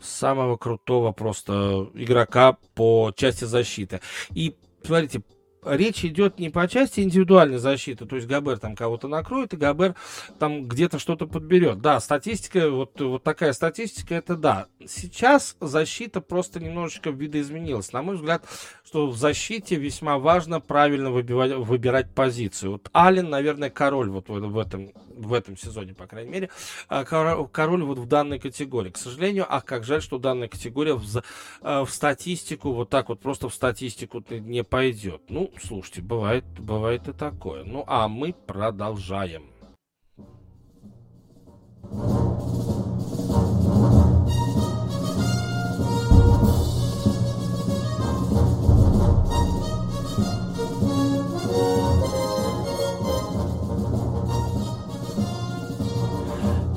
[0.00, 4.00] самого крутого просто игрока по части защиты.
[4.34, 5.22] И смотрите,
[5.64, 9.94] речь идет не по части индивидуальной защиты, то есть Габер там кого-то накроет, и Габер
[10.38, 11.80] там где-то что-то подберет.
[11.80, 14.66] Да, статистика, вот, вот такая статистика, это да.
[14.86, 17.92] Сейчас защита просто немножечко видоизменилась.
[17.92, 18.44] На мой взгляд,
[18.84, 22.72] что в защите весьма важно правильно выбивать, выбирать позицию.
[22.72, 26.50] Вот Аллен, наверное, король вот в, в, этом, в этом сезоне, по крайней мере,
[26.88, 28.90] а, король, вот в данной категории.
[28.90, 31.22] К сожалению, ах, как жаль, что данная категория в,
[31.62, 35.22] э, в статистику, вот так вот просто в статистику не пойдет.
[35.28, 37.64] Ну, слушайте, бывает, бывает и такое.
[37.64, 39.52] Ну, а мы продолжаем.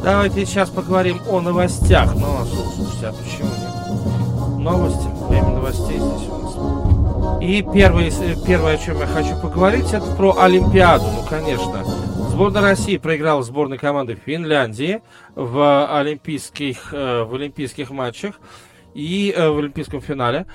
[0.05, 2.13] Давайте сейчас поговорим о новостях.
[2.13, 4.59] Ну, а слушайте, а почему нет?
[4.63, 7.41] Новости, время новостей здесь у нас.
[7.41, 8.11] И первое,
[8.45, 11.05] первое, о чем я хочу поговорить, это про Олимпиаду.
[11.05, 11.83] Ну, конечно.
[12.29, 15.01] Сборная России проиграла сборной команды Финляндии
[15.33, 18.39] в олимпийских, э, в олимпийских матчах
[18.93, 20.45] и э, в олимпийском финале.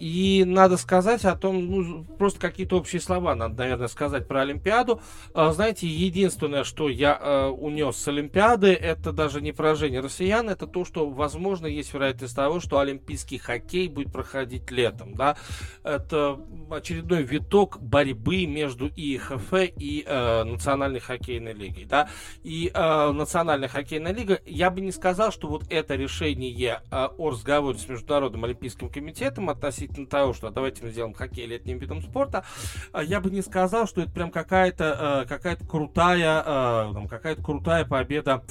[0.00, 5.02] И надо сказать о том, ну, просто какие-то общие слова надо, наверное, сказать про Олимпиаду.
[5.34, 10.66] А, знаете, единственное, что я э, унес с Олимпиады, это даже не поражение россиян, это
[10.66, 15.36] то, что, возможно, есть вероятность того, что олимпийский хоккей будет проходить летом, да.
[15.82, 16.40] Это
[16.70, 22.08] очередной виток борьбы между ИХФ и э, Национальной хоккейной лигой, да.
[22.42, 27.30] И э, Национальная хоккейная лига, я бы не сказал, что вот это решение э, о
[27.30, 32.02] разговоре с Международным олимпийским комитетом относительно относительно того, что давайте мы сделаем хоккей летним видом
[32.02, 32.44] спорта,
[32.92, 38.42] а, я бы не сказал, что это прям какая-то какая-то крутая какая-то крутая победа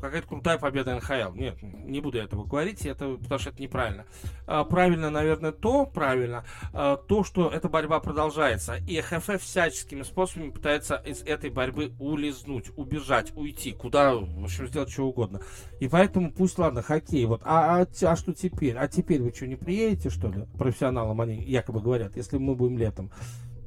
[0.00, 1.34] какая-то крутая победа НХЛ.
[1.34, 4.06] Нет, не буду этого говорить, это, потому что это неправильно.
[4.46, 8.76] А, правильно, наверное, то, правильно, а, то, что эта борьба продолжается.
[8.88, 14.90] И ХФ всяческими способами пытается из этой борьбы улизнуть, убежать, уйти, куда, в общем, сделать
[14.90, 15.40] что угодно.
[15.80, 18.76] И поэтому пусть, ладно, хоккей, вот, а, а, а что теперь?
[18.76, 20.46] А теперь вы что, не приедете, что ли?
[20.58, 23.10] Профессионалам они якобы говорят, если мы будем летом.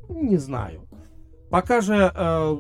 [0.09, 0.87] Не знаю.
[1.49, 2.57] Пока же э,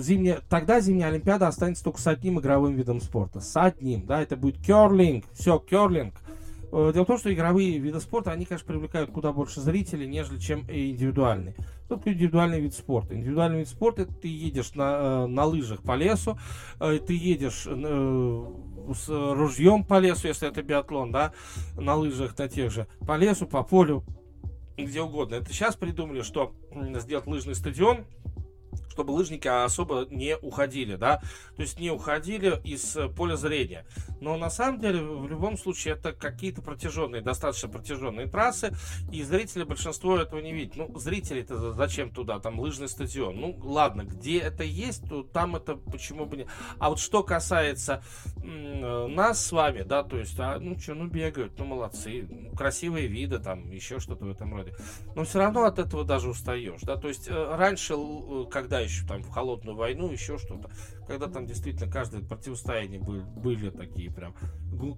[0.00, 3.40] зимняя, тогда зимняя Олимпиада останется только с одним игровым видом спорта.
[3.40, 5.24] С одним, да, это будет керлинг.
[5.32, 6.14] Все, керлинг.
[6.72, 10.38] Э, дело в том, что игровые виды спорта, они, конечно, привлекают куда больше зрителей, нежели
[10.38, 11.54] чем индивидуальные.
[11.88, 13.14] Только индивидуальный вид спорта.
[13.14, 16.38] Индивидуальный вид спорта, ты едешь на, э, на лыжах по лесу,
[16.80, 21.32] э, ты едешь с ружьем по лесу, если это биатлон, да,
[21.76, 24.04] на лыжах на тех же, по лесу, по полю,
[24.76, 25.36] где угодно.
[25.36, 26.54] Это сейчас придумали, что
[27.00, 28.04] сделать лыжный стадион,
[28.96, 31.20] чтобы лыжники особо не уходили, да,
[31.54, 33.84] то есть не уходили из э, поля зрения.
[34.22, 38.72] Но на самом деле, в любом случае, это какие-то протяженные, достаточно протяженные трассы,
[39.12, 40.76] и зрители большинство этого не видят.
[40.76, 43.38] Ну, зрители-то зачем туда, там лыжный стадион?
[43.38, 46.46] Ну, ладно, где это есть, то там это почему бы не...
[46.78, 48.02] А вот что касается
[48.42, 53.08] нас с вами, да, то есть, а, ну что, ну бегают, ну молодцы, ну, красивые
[53.08, 54.74] виды, там, еще что-то в этом роде.
[55.14, 57.94] Но все равно от этого даже устаешь, да, то есть э, раньше,
[58.50, 60.70] когда еще там в холодную войну, еще что-то,
[61.06, 64.34] когда там действительно каждое противостояние были, были такие прям,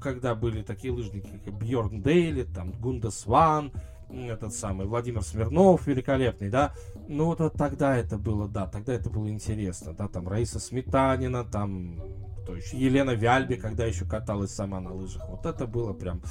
[0.00, 3.72] когда были такие лыжники, как Бьорн Дейли, там Гунда Сван,
[4.10, 6.72] этот самый Владимир Смирнов великолепный, да,
[7.08, 11.44] ну вот, вот тогда это было, да, тогда это было интересно, да, там Раиса Сметанина,
[11.44, 12.00] там
[12.48, 16.22] кто еще, Елена Вяльби, когда еще каталась сама на лыжах, вот это было прям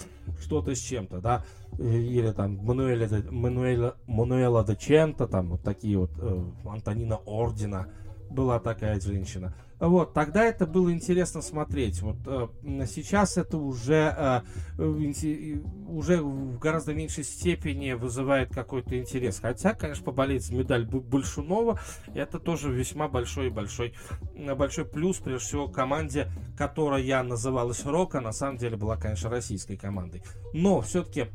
[0.41, 1.45] что-то с чем-то, да,
[1.77, 7.88] или там Мануэля, Мануэля, Мануэла де Чента, там вот такие вот, э, Антонина Ордена,
[8.31, 9.53] была такая женщина.
[9.80, 12.02] Вот, тогда это было интересно смотреть.
[12.02, 12.48] Вот э,
[12.88, 14.44] сейчас это уже,
[14.78, 15.02] э,
[15.88, 19.40] уже в гораздо меньшей степени вызывает какой-то интерес.
[19.40, 21.80] Хотя, конечно, поболеть за медаль Большунова
[22.14, 23.94] это тоже весьма большой большой
[24.56, 26.28] большой плюс, прежде всего, команде,
[26.58, 30.24] которая называлась Рок, а на самом деле была, конечно, российской командой.
[30.58, 31.28] Но все-таки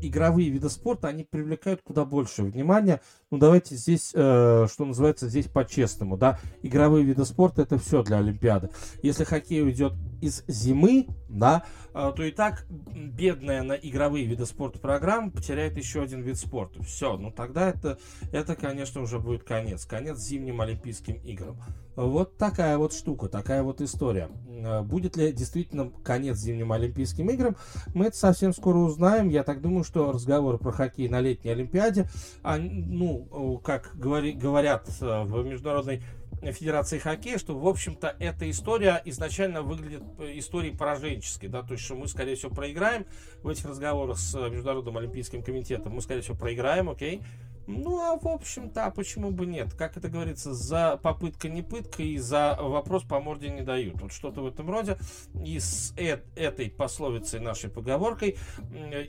[0.00, 3.02] игровые виды спорта, они привлекают куда больше внимания.
[3.30, 6.38] Ну, давайте здесь, э, что называется, здесь по-честному, да.
[6.62, 8.70] Игровые виды спорта это все для Олимпиады.
[9.02, 11.64] Если хоккей уйдет из зимы, да,
[11.94, 16.82] э, то и так бедная на игровые виды спорта программа потеряет еще один вид спорта.
[16.82, 17.98] Все, ну тогда это,
[18.32, 19.84] это, конечно, уже будет конец.
[19.84, 21.56] Конец зимним Олимпийским играм.
[21.96, 24.30] Вот такая вот штука, такая вот история.
[24.48, 27.56] Э, будет ли действительно конец зимним Олимпийским играм,
[27.94, 29.28] мы это совсем скоро узнаем.
[29.28, 32.08] Я так думаю, что разговоры про хоккей на летней Олимпиаде,
[32.42, 36.02] они, ну, как говори, говорят э, в Международной
[36.40, 41.84] Федерации хоккея, что, в общем-то, эта история изначально выглядит э, историей пораженческой, да, то есть,
[41.84, 43.06] что мы, скорее всего, проиграем
[43.42, 47.22] в этих разговорах с Международным Олимпийским комитетом, мы, скорее всего, проиграем, окей,
[47.66, 49.74] ну, а в общем-то, а почему бы нет?
[49.74, 54.00] Как это говорится, за попытка не пытка и за вопрос по морде не дают.
[54.00, 54.96] Вот что-то в этом роде.
[55.44, 58.36] И с э этой пословицей, нашей поговоркой,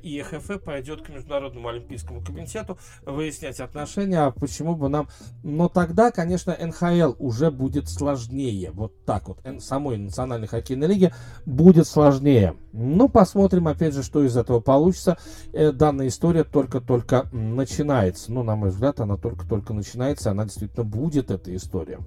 [0.03, 5.07] ИХФ пойдет к Международному Олимпийскому комитету выяснять отношения, а почему бы нам...
[5.43, 8.71] Но тогда, конечно, НХЛ уже будет сложнее.
[8.71, 9.39] Вот так вот.
[9.59, 11.13] Самой Национальной хоккейной лиге
[11.45, 12.55] будет сложнее.
[12.73, 15.17] Ну, посмотрим, опять же, что из этого получится.
[15.53, 18.31] Э, данная история только-только начинается.
[18.41, 20.31] Ну, на мой взгляд, она только-только начинается.
[20.31, 21.99] Она действительно будет, эта история.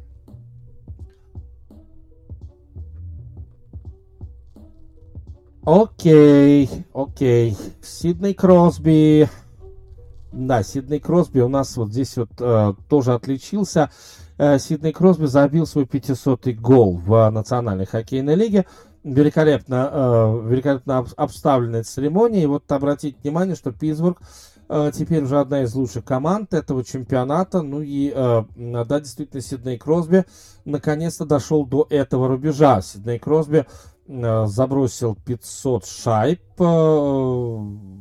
[5.65, 7.57] Окей, окей.
[7.81, 9.29] Сидней Кросби.
[10.33, 13.91] Да, Сидней Кросби у нас вот здесь вот э, тоже отличился.
[14.37, 18.67] Э, Сидней Кросби забил свой 500-й гол в Национальной хоккейной лиге
[19.05, 22.43] великолепно, э, великолепно обставленная церемония.
[22.43, 24.25] И вот обратить внимание, что Питтсбург э,
[24.93, 27.63] теперь уже одна из лучших команд этого чемпионата.
[27.63, 30.25] Ну и, э, да, действительно, Сидней Кросби
[30.65, 32.81] наконец-то дошел до этого рубежа.
[32.83, 33.67] Сидней Кросби
[34.07, 37.59] э, забросил 500 шайб, э,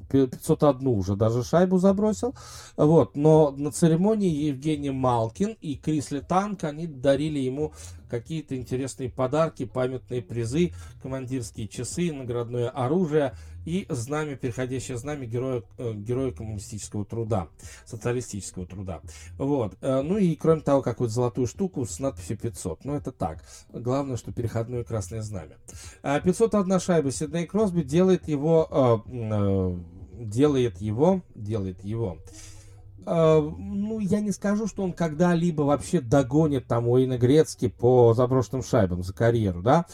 [0.10, 2.34] 501 уже даже шайбу забросил.
[2.76, 3.16] Вот.
[3.16, 7.74] Но на церемонии Евгений Малкин и Крис Летанг, они дарили ему
[8.14, 10.72] какие-то интересные подарки, памятные призы,
[11.02, 13.34] командирские часы, наградное оружие
[13.66, 17.48] и знамя, переходящее знамя героя, э, героя коммунистического труда,
[17.86, 19.02] социалистического труда.
[19.40, 19.76] Вот.
[19.82, 22.86] Э, ну и кроме того, какую-то золотую штуку с надписью 500.
[22.86, 23.44] Ну это так.
[23.72, 25.58] Главное, что переходное красное знамя.
[26.04, 29.78] 501 а шайба Сидней Кросби делает его, э,
[30.24, 32.20] делает его, делает его
[33.06, 39.04] ну, я не скажу, что он когда-либо вообще догонит там Уэйна Грецки по заброшенным шайбам
[39.04, 39.86] за карьеру, да.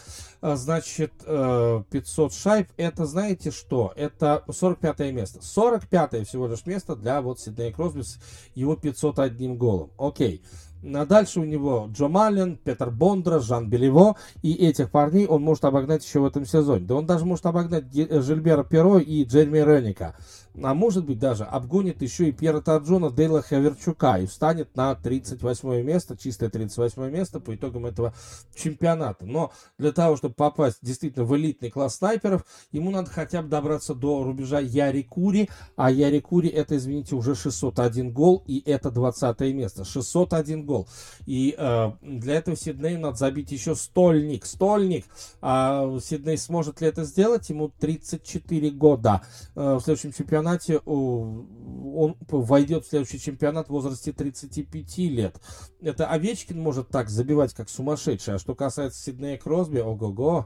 [0.42, 3.92] Uh, значит, uh, 500 шайб, это знаете что?
[3.98, 5.40] Это 45 место.
[5.42, 8.20] 45 всего лишь место для вот Сиднея Кросби с
[8.56, 9.92] его 501 голом.
[9.98, 10.42] Окей.
[10.82, 14.16] А дальше у него Джо Маллен, Петр Бондра, Жан Белево.
[14.42, 16.86] И этих парней он может обогнать еще в этом сезоне.
[16.86, 20.16] Да он даже может обогнать Жильбера Перо и Джереми Ренника
[20.62, 25.84] а может быть даже обгонит еще и Пьера Тарджона Дейла Хаверчука и встанет на 38
[25.84, 28.14] место, чистое 38 место по итогам этого
[28.56, 29.26] чемпионата.
[29.26, 33.94] Но для того, чтобы попасть действительно в элитный класс снайперов, ему надо хотя бы добраться
[33.94, 39.40] до рубежа Яри Кури, а Яри Кури это, извините, уже 601 гол и это 20
[39.54, 39.84] место.
[39.84, 40.88] 601 гол гол.
[41.26, 44.46] И э, для этого Сиднею надо забить еще стольник.
[44.46, 45.06] Стольник.
[45.42, 47.50] А Сидней сможет ли это сделать?
[47.50, 49.22] Ему 34 года.
[49.56, 50.39] Э, в следующем чемпионате
[50.76, 55.42] э, он войдет в следующий чемпионат в возрасте 35 лет.
[55.82, 58.36] Это Овечкин может так забивать, как сумасшедший.
[58.36, 60.46] А что касается Сиднея Кросби, ого-го,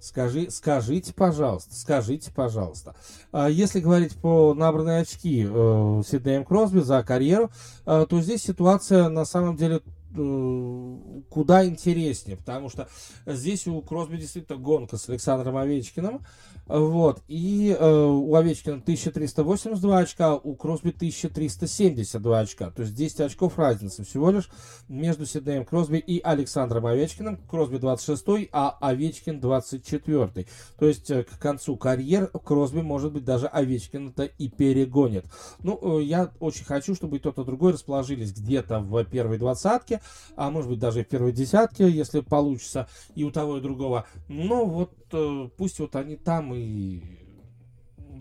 [0.00, 2.96] скажи, скажите, пожалуйста, скажите, пожалуйста.
[3.32, 7.50] А если говорить по набранные очки э, Сиднеем Кросби за карьеру,
[7.86, 9.80] э, то здесь ситуация на самом деле
[10.12, 12.88] куда интереснее, потому что
[13.26, 16.24] здесь у Кросби действительно гонка с Александром Овечкиным,
[16.66, 23.58] вот, и э, у Овечкина 1382 очка, у Кросби 1372 очка, то есть 10 очков
[23.58, 24.48] разницы всего лишь
[24.88, 30.46] между Сиднеем Кросби и Александром Овечкиным, Кросби 26, а Овечкин 24,
[30.78, 35.24] то есть э, к концу карьер Кросби, может быть, даже Овечкин-то и перегонит.
[35.62, 39.99] Ну, э, я очень хочу, чтобы и тот, и другой расположились где-то в первой двадцатке,
[40.36, 44.06] а может быть даже в первой десятке, если получится, и у того, и другого.
[44.28, 47.02] Но вот э, пусть вот они там и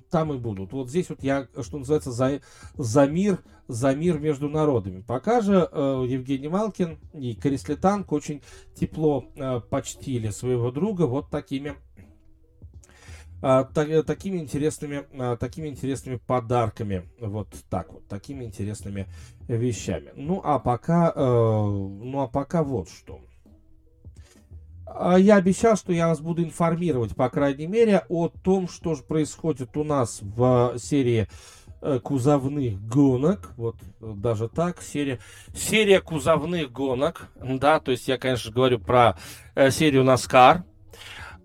[0.10, 0.74] там и будут.
[0.74, 2.42] Вот здесь вот я, что называется, за,
[2.76, 5.02] за мир, за мир между народами.
[5.02, 8.42] Пока же э, Евгений Малкин и Крис Летанг очень
[8.76, 11.76] тепло э, почтили своего друга вот такими
[13.42, 19.08] а, так, такими интересными, а, такими интересными подарками, вот так вот, такими интересными
[19.48, 20.12] вещами.
[20.16, 23.22] Ну а пока, э, ну а пока вот что.
[24.86, 29.04] А, я обещал, что я вас буду информировать, по крайней мере, о том, что же
[29.04, 31.28] происходит у нас в серии
[31.82, 35.20] э, кузовных гонок, вот даже так, серия,
[35.56, 39.18] серия кузовных гонок, да, то есть я, конечно, говорю про
[39.56, 40.69] э, серию NASCAR, Э,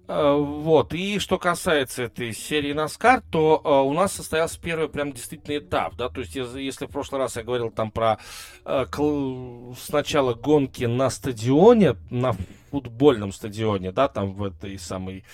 [0.07, 5.57] вот, и что касается этой серии Наскар, то uh, у нас состоялся первый прям действительно
[5.59, 8.19] этап, да, то есть если в прошлый раз я говорил там про
[8.65, 12.37] uh, кл- сначала гонки на стадионе, на
[12.71, 15.25] футбольном стадионе, да, там в этой самой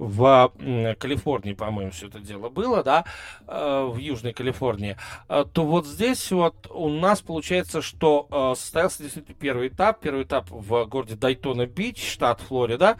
[0.00, 0.50] в
[0.98, 3.04] Калифорнии, по-моему, все это дело было, да,
[3.46, 4.96] э, в Южной Калифорнии,
[5.28, 10.00] э, то вот здесь вот у нас получается, что э, состоялся действительно первый этап.
[10.00, 12.96] Первый этап в городе Дайтона-Бич, штат Флорида.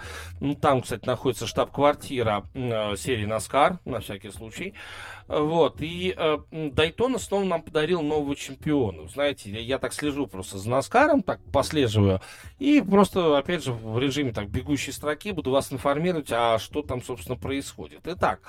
[0.61, 2.45] Там, кстати, находится штаб-квартира
[2.97, 4.75] серии Наскар, на всякий случай.
[5.31, 9.07] Вот, и э, Дайтона снова нам подарил нового чемпиона.
[9.07, 12.21] Знаете, я, я так слежу просто за Наскаром, так послеживаю,
[12.59, 17.01] и просто, опять же, в режиме так бегущей строки буду вас информировать, а что там,
[17.01, 18.01] собственно, происходит.
[18.07, 18.41] Итак,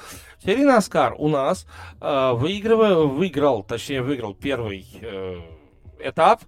[0.44, 1.68] серия Наскар у нас
[2.00, 5.40] э, выигрывая, выиграл, точнее, выиграл первый э,
[6.00, 6.42] этап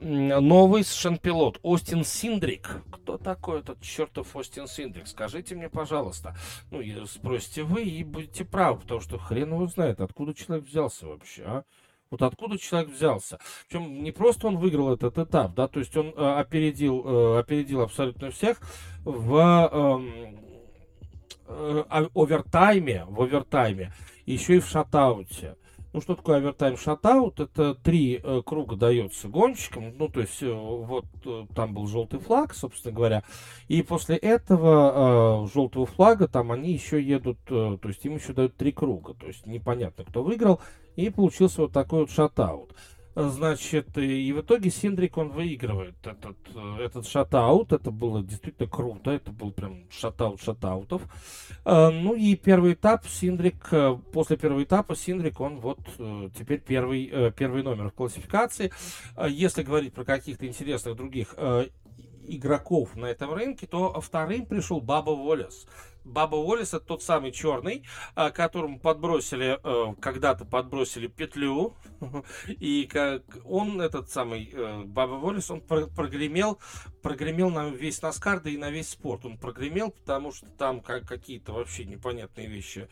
[0.00, 2.82] новый совершенно пилот Остин Синдрик.
[2.90, 5.06] Кто такой этот чертов Остин Синдрик?
[5.06, 6.34] Скажите мне, пожалуйста.
[6.70, 11.42] Ну, спросите вы и будете правы, потому что хрен его знает, откуда человек взялся вообще,
[11.44, 11.64] а?
[12.10, 13.38] Вот откуда человек взялся.
[13.68, 17.82] Причем не просто он выиграл этот этап, да, то есть он э, опередил, э, опередил
[17.82, 18.60] абсолютно всех
[19.04, 19.36] в
[19.72, 20.36] эм,
[21.46, 23.92] э, овертайме, в овертайме,
[24.26, 25.54] еще и в шатауте.
[25.92, 27.40] Ну, что такое овертайм шатаут?
[27.40, 29.96] Это три э, круга дается гонщикам.
[29.98, 33.24] Ну, то есть, э, вот э, там был желтый флаг, собственно говоря.
[33.66, 38.32] И после этого э, желтого флага там они еще едут, э, то есть им еще
[38.32, 39.14] дают три круга.
[39.14, 40.60] То есть непонятно, кто выиграл.
[40.94, 42.72] И получился вот такой вот шатаут.
[43.14, 47.72] Значит, и в итоге Синдрик, он выигрывает этот, э, этот шатаут.
[47.72, 49.10] Это было действительно круто.
[49.10, 51.02] Это был прям шатаут шатаутов.
[51.64, 56.60] А, ну и первый этап Синдрик, э, после первого этапа Синдрик, он вот э, теперь
[56.60, 58.70] первый, первый номер в классификации.
[59.28, 61.34] Если говорить про каких-то интересных других
[62.26, 65.66] игроков на этом рынке, то вторым пришел Баба Волес.
[66.10, 67.84] Баба Уоллес это тот самый черный,
[68.14, 71.74] а, которому подбросили, э, когда-то подбросили петлю,
[72.48, 76.58] и как он, этот самый э, Баба Уоллес, он прогремел,
[77.02, 79.24] прогремел на весь Наскар, да и на весь спорт.
[79.24, 82.88] Он прогремел, потому что там какие-то вообще непонятные вещи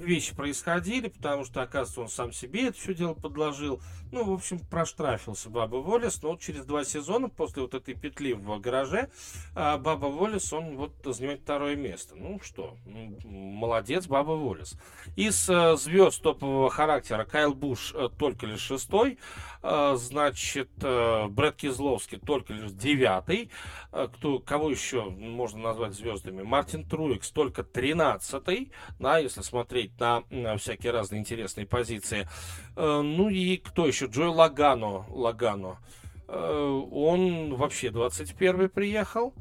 [0.00, 3.80] вещи происходили, потому что, оказывается, он сам себе это все дело подложил.
[4.12, 8.32] Ну, в общем, проштрафился Баба Волес, но вот через два сезона после вот этой петли
[8.32, 9.10] в гараже
[9.54, 12.14] а, Баба Волес, он вот занимает второе место.
[12.16, 12.76] Ну что,
[13.24, 14.76] молодец Баба Волес.
[15.16, 19.18] Из э, звезд топового характера Кайл Буш э, только лишь шестой,
[19.62, 23.50] э, значит, Брэд Кизловский только лишь девятый,
[23.90, 26.42] кто, кого еще можно назвать звездами?
[26.42, 32.28] Мартин Труикс только тринадцатый, да, если смотреть на, на всякие разные интересные позиции.
[32.76, 34.06] Ну и кто еще?
[34.06, 35.06] Джой Лагано.
[35.08, 35.78] Лагано.
[36.26, 39.32] Он вообще 21 приехал.
[39.36, 39.40] Э,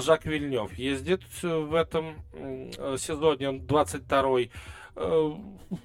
[0.00, 2.16] Жак Вильнев ездит в этом
[2.98, 4.50] сезоне, он 22-й.
[4.96, 5.32] э,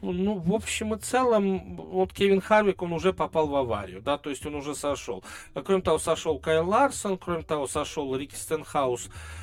[0.01, 4.29] ну, в общем и целом, вот Кевин Харвик, он уже попал в аварию, да, то
[4.29, 5.23] есть он уже сошел.
[5.65, 9.42] Кроме того, сошел Кайл Ларсон, кроме того, сошел Рики Стенхаус э,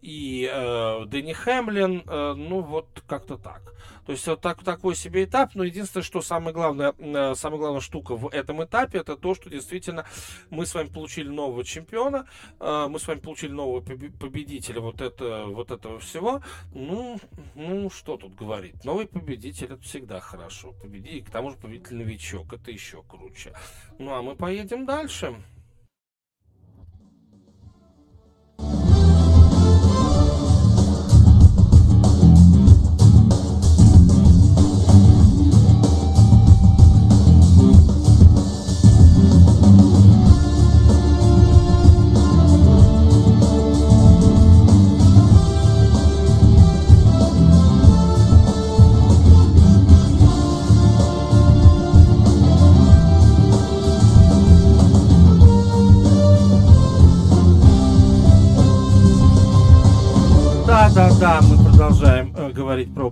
[0.00, 3.74] и э, Дэнни Хэмлин, э, ну, вот как-то так.
[4.06, 7.82] То есть вот так, такой себе этап, но единственное, что самое главное, э, самая главная
[7.82, 10.06] штука в этом этапе, это то, что действительно
[10.48, 12.26] мы с вами получили нового чемпиона,
[12.58, 16.42] э, мы с вами получили нового победителя вот, это, вот этого всего.
[16.72, 17.20] Ну,
[17.54, 18.82] ну, что тут говорить?
[18.82, 20.72] Новый победитель это всегда хорошо.
[20.72, 23.52] Победи, к тому же победитель новичок, это еще круче.
[23.98, 25.34] Ну, а мы поедем дальше.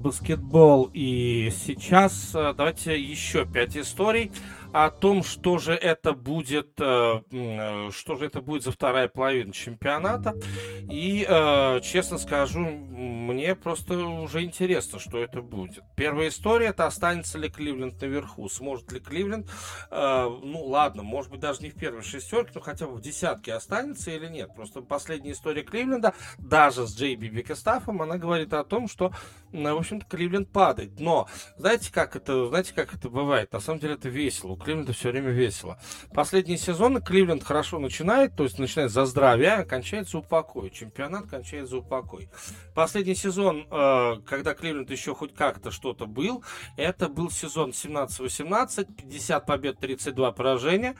[0.06, 0.90] Баскетбол.
[0.94, 4.30] И сейчас э, давайте еще пять историй
[4.76, 9.50] о том, что же это будет, э, э, что же это будет за вторая половина
[9.50, 10.36] чемпионата.
[10.90, 15.82] И, э, честно скажу, мне просто уже интересно, что это будет.
[15.96, 18.50] Первая история, это останется ли Кливленд наверху.
[18.50, 19.48] Сможет ли Кливленд,
[19.90, 24.10] ну ладно, может быть даже не в первой шестерке, но хотя бы в десятке останется
[24.10, 24.54] или нет.
[24.54, 29.12] Просто последняя история Кливленда, даже с Джей Би Бикестафом, она говорит о том, что,
[29.52, 31.00] в общем-то, Кливленд падает.
[31.00, 33.52] Но, знаете, как это, знаете, как это бывает?
[33.52, 34.56] На самом деле это весело.
[34.66, 35.78] Кливленда все время весело.
[36.12, 40.70] Последние сезоны Кливленд хорошо начинает, то есть начинает за здравие, а кончается упокой.
[40.70, 42.28] Чемпионат кончается за упокой.
[42.74, 46.42] Последний сезон, э, когда Кливленд еще хоть как-то что-то был,
[46.76, 50.96] это был сезон 17-18, 50 побед, 32 поражения.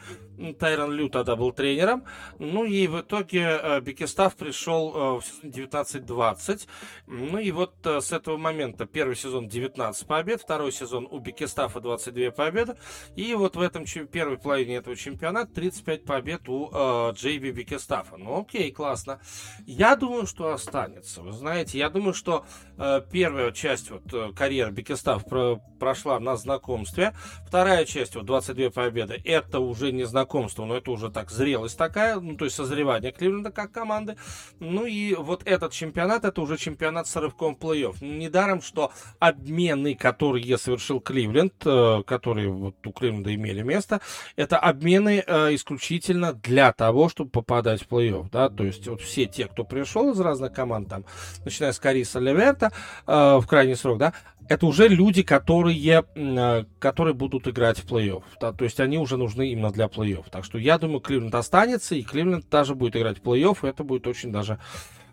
[0.60, 2.04] Тайрон Лю тогда был тренером.
[2.38, 6.68] Ну и в итоге э, Бекестав пришел э, в сезон 19-20.
[7.08, 12.30] Ну и вот с этого момента первый сезон 19 побед, второй сезон у Бекестафа 22
[12.30, 12.76] победы.
[13.16, 18.16] И вот в этом первой половине этого чемпионата 35 побед у э, Джейби Бикестафа.
[18.16, 19.20] Ну окей, классно.
[19.66, 21.22] Я думаю, что останется.
[21.22, 22.44] Вы знаете, я думаю, что
[22.76, 27.14] э, первая часть вот, э, карьеры Бикестаф про, прошла на знакомстве.
[27.46, 32.20] Вторая часть, вот 22 победы, это уже не знакомство, но это уже так зрелость такая,
[32.20, 34.16] ну то есть созревание Кливленда как команды.
[34.60, 38.04] Ну и вот этот чемпионат, это уже чемпионат с рывком плей-офф.
[38.04, 44.00] Недаром, что обмены, которые совершил Кливленд, э, которые вот у Кливленда имели место,
[44.36, 49.26] это обмены э, исключительно для того, чтобы попадать в плей-офф, да, то есть вот все
[49.26, 51.04] те, кто пришел из разных команд, там,
[51.44, 52.72] начиная с Кариса Леверта
[53.06, 54.12] э, в крайний срок, да,
[54.48, 59.16] это уже люди, которые, э, которые будут играть в плей-офф, да, то есть они уже
[59.16, 63.18] нужны именно для плей-офф, так что я думаю, Кливленд останется, и Кливленд даже будет играть
[63.18, 64.58] в плей-офф, и это будет очень даже,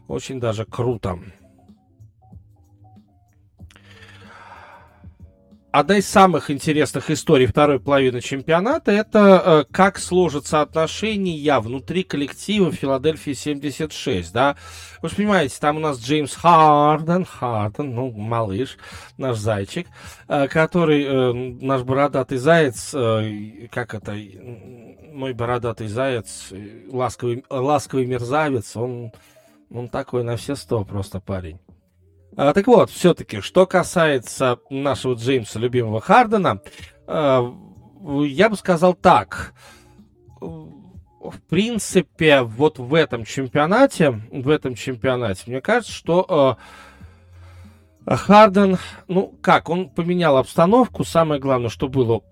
[0.07, 1.19] очень даже круто.
[5.73, 12.71] Одна из самых интересных историй второй половины чемпионата это э, как сложатся отношения внутри коллектива
[12.71, 14.55] Филадельфии 76, да.
[15.01, 18.77] Вы же понимаете, там у нас Джеймс Харден, Харден, ну, малыш,
[19.17, 19.87] наш зайчик,
[20.27, 22.91] э, который, э, наш бородатый заяц,
[23.71, 24.15] как это,
[25.11, 26.49] мой бородатый заяц,
[26.87, 29.11] ласковый, ласковый мерзавец, он,
[29.71, 31.59] он такой на все сто просто парень.
[32.35, 36.61] А, так вот, все-таки, что касается нашего Джеймса, любимого Хардена,
[37.05, 37.53] а,
[38.03, 39.53] я бы сказал так.
[40.39, 46.57] В принципе, вот в этом чемпионате, в этом чемпионате, мне кажется, что
[48.05, 48.77] э, Харден,
[49.07, 52.23] ну как, он поменял обстановку, самое главное, что было,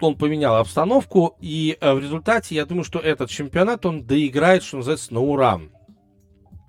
[0.00, 4.76] он поменял обстановку, и э, в результате, я думаю, что этот чемпионат, он доиграет, что
[4.76, 5.60] называется, на ура.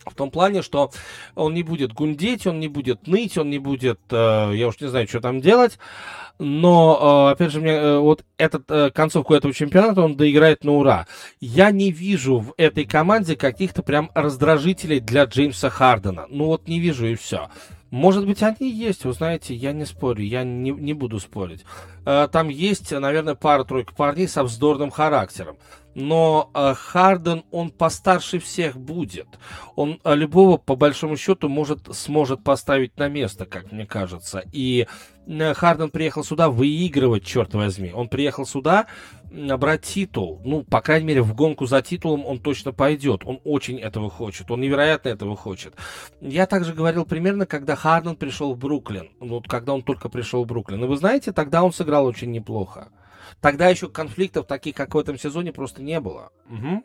[0.10, 0.92] В том плане, что
[1.36, 4.88] он не будет гундеть, он не будет ныть, он не будет, э, я уж не
[4.88, 5.78] знаю, что там делать.
[6.40, 10.72] Но, э, опять же, мне э, вот этот, э, концовку этого чемпионата он доиграет на
[10.72, 11.06] ура.
[11.42, 16.28] Я не вижу в этой команде каких-то прям раздражителей для Джеймса Хардена.
[16.30, 17.50] Ну вот не вижу и все.
[17.92, 21.66] Может быть, они есть, вы знаете, я не спорю, я не, не буду спорить.
[22.06, 25.58] Э, там есть, наверное, пара-тройка парней со вздорным характером
[25.96, 29.28] но э, Харден, он постарше всех будет.
[29.76, 34.44] Он э, любого, по большому счету, может, сможет поставить на место, как мне кажется.
[34.52, 34.88] И
[35.28, 37.92] Харден приехал сюда выигрывать, черт возьми.
[37.94, 38.88] Он приехал сюда
[39.30, 40.42] брать титул.
[40.44, 43.22] Ну, по крайней мере, в гонку за титулом он точно пойдет.
[43.26, 44.50] Он очень этого хочет.
[44.52, 45.76] Он невероятно этого хочет.
[46.22, 49.10] Я также говорил примерно, когда Харден пришел в Бруклин.
[49.20, 50.84] Вот когда он только пришел в Бруклин.
[50.84, 52.90] И вы знаете, тогда он сыграл очень неплохо.
[53.42, 56.32] Тогда еще конфликтов таких, как в этом сезоне, просто не было.
[56.50, 56.84] Угу.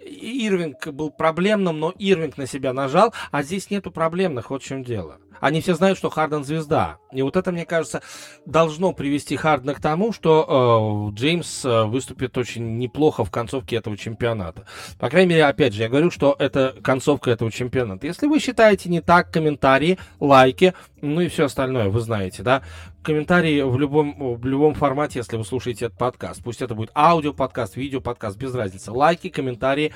[0.00, 4.84] Ирвинг был проблемным, но Ирвинг на себя нажал, а здесь нету проблемных, вот в чем
[4.84, 5.18] дело.
[5.40, 6.98] Они все знают, что Харден звезда.
[7.12, 8.02] И вот это, мне кажется,
[8.44, 13.96] должно привести Хардена к тому, что э, Джеймс э, выступит очень неплохо в концовке этого
[13.96, 14.66] чемпионата.
[14.98, 18.06] По крайней мере, опять же, я говорю, что это концовка этого чемпионата.
[18.06, 22.62] Если вы считаете не так, комментарии, лайки, ну и все остальное, вы знаете, да?
[23.02, 26.42] Комментарии в любом, в любом формате, если вы слушаете этот подкаст.
[26.42, 28.92] Пусть это будет аудио-подкаст, видео-подкаст, без разницы.
[28.92, 29.94] Лайки, комментарии,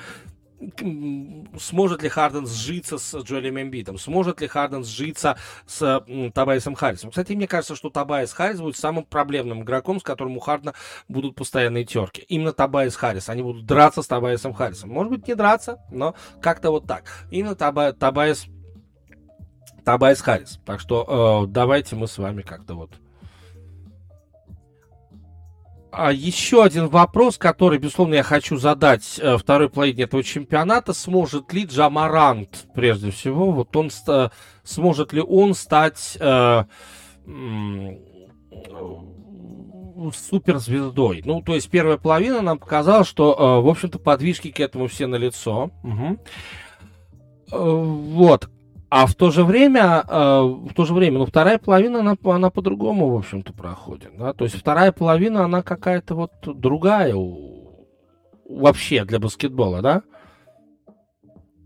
[1.59, 6.03] сможет ли Харден сжиться с Джоэлем Эмбитом, сможет ли Харден сжиться с
[6.33, 7.09] Тобайасом Харрисом.
[7.09, 10.73] Кстати, мне кажется, что Тобайас Харрис будет самым проблемным игроком, с которым у Хардена
[11.07, 12.21] будут постоянные терки.
[12.27, 13.29] Именно Тобайас Харрис.
[13.29, 14.89] Они будут драться с Тобайасом Харрисом.
[14.89, 17.05] Может быть, не драться, но как-то вот так.
[17.31, 18.45] Именно Тоба, Тобайас
[19.83, 20.59] Тобайас Харрис.
[20.65, 22.91] Так что э, давайте мы с вами как-то вот
[25.95, 30.91] а еще один вопрос, который, безусловно, я хочу задать э, второй половине этого чемпионата.
[30.93, 33.91] Сможет ли Джа Морант, прежде всего, вот он
[34.63, 36.63] сможет ли он стать э,
[37.27, 37.97] э,
[40.15, 41.21] суперзвездой?
[41.25, 45.05] Ну, то есть первая половина нам показала, что, э, в общем-то, подвижки к этому все
[45.05, 45.69] налицо.
[45.83, 46.17] Угу.
[47.51, 48.49] Вот.
[48.95, 52.51] А в то же время, э, в то же время, ну, вторая половина, она, она
[52.51, 54.11] по-другому, в общем-то, проходит.
[54.15, 54.33] Да?
[54.33, 57.15] То есть вторая половина, она какая-то вот другая
[58.47, 60.03] вообще для баскетбола, да?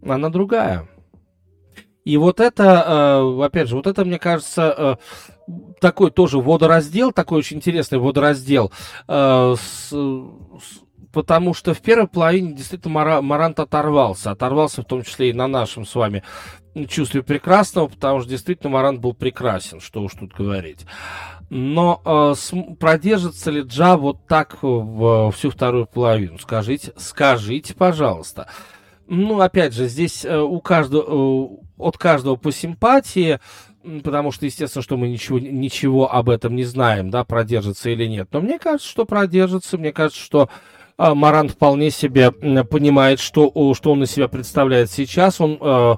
[0.01, 0.87] Она другая.
[2.05, 4.73] И вот это, э, опять же, вот это, мне кажется,
[5.49, 5.51] э,
[5.81, 8.71] такой тоже водораздел, такой очень интересный водораздел,
[9.05, 9.93] с,
[11.11, 14.31] потому что в первой половине действительно Марант оторвался.
[14.31, 16.23] Оторвался в том числе и на нашем с вами
[16.85, 20.85] чувстве прекрасного, потому что действительно Марант был прекрасен, что уж тут говорить.
[21.49, 26.37] Но э, с, продержится ли Джа вот так в, всю вторую половину?
[26.39, 28.47] Скажите, скажите, пожалуйста.
[29.07, 33.39] Ну, опять же, здесь э, у каждого, э, от каждого по симпатии,
[34.03, 38.27] потому что, естественно, что мы ничего, ничего об этом не знаем, да, продержится или нет.
[38.33, 39.77] Но мне кажется, что продержится.
[39.77, 40.49] Мне кажется, что
[40.97, 45.39] э, Маран вполне себе понимает, что, что он из себя представляет сейчас.
[45.39, 45.95] Он э,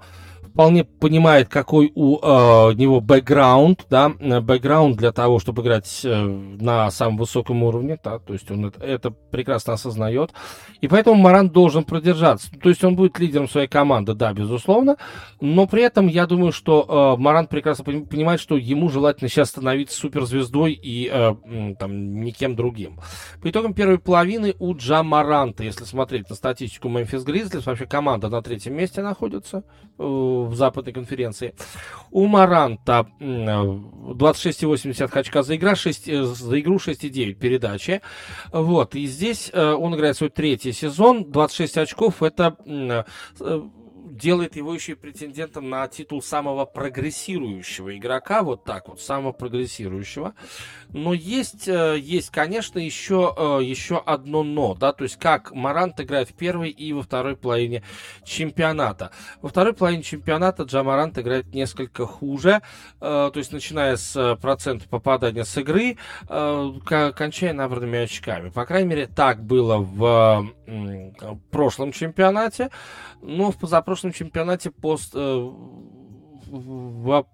[0.54, 6.24] вполне понимает, какой у э, него бэкграунд, да, бэкграунд для того, чтобы играть э,
[6.60, 10.32] на самом высоком уровне, да, то есть он это, это прекрасно осознает,
[10.82, 14.98] и поэтому Маран должен продержаться, то есть он будет лидером своей команды, да, безусловно,
[15.40, 19.98] но при этом я думаю, что э, Маран прекрасно понимает, что ему желательно сейчас становиться
[19.98, 23.00] суперзвездой и э, там никем другим.
[23.42, 28.30] По итогам первой половины у Джа Маранта, если смотреть на статистику Мемфис Гризлис, вообще команда
[28.30, 29.64] на третьем месте находится,
[29.98, 30.04] э,
[30.46, 31.54] в западной конференции.
[32.12, 38.02] У Маранта 26,8 очка за, игра, 6, э, за игру 6,9 передачи.
[38.52, 43.04] Вот, и здесь э, он играет свой третий сезон, 26 очков, это э,
[44.10, 50.34] делает его еще и претендентом на титул самого прогрессирующего игрока, вот так вот, самого прогрессирующего.
[50.92, 56.00] Но есть, э, есть конечно, еще, э, еще одно но, да, то есть как Марант
[56.00, 57.84] играет в первой и во второй половине
[58.24, 59.12] чемпионата.
[59.42, 62.62] Во второй половине чемпионата Джамарант играет несколько хуже,
[63.00, 68.50] э, то есть начиная с процента попадания с игры, кончая набранными очками.
[68.50, 70.50] По крайней мере, так было в
[71.52, 72.70] прошлом чемпионате,
[73.22, 77.26] но в позапрошлом чемпионате пост, в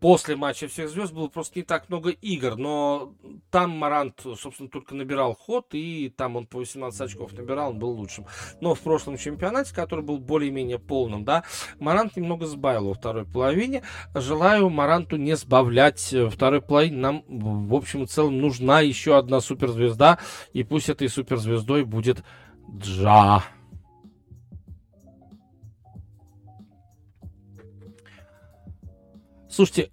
[0.00, 3.14] после матча всех звезд было просто не так много игр, но
[3.50, 7.90] там Марант, собственно, только набирал ход, и там он по 18 очков набирал, он был
[7.90, 8.26] лучшим.
[8.60, 11.44] Но в прошлом чемпионате, который был более-менее полным, да,
[11.78, 13.82] Марант немного сбавил во второй половине.
[14.14, 16.96] Желаю Маранту не сбавлять во второй половине.
[16.96, 20.18] Нам, в общем и целом, нужна еще одна суперзвезда,
[20.52, 22.24] и пусть этой суперзвездой будет
[22.70, 23.42] Джа.
[29.54, 29.92] Слушайте,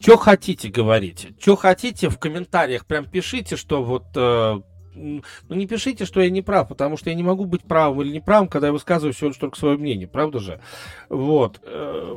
[0.00, 1.34] что хотите, говорите.
[1.38, 4.04] Что хотите, в комментариях прям пишите, что вот...
[4.16, 4.58] Э,
[4.94, 8.12] ну, не пишите, что я не прав, потому что я не могу быть правым или
[8.14, 10.62] неправым, когда я высказываю всего лишь только свое мнение, правда же?
[11.10, 11.60] Вот.
[11.62, 12.16] Э,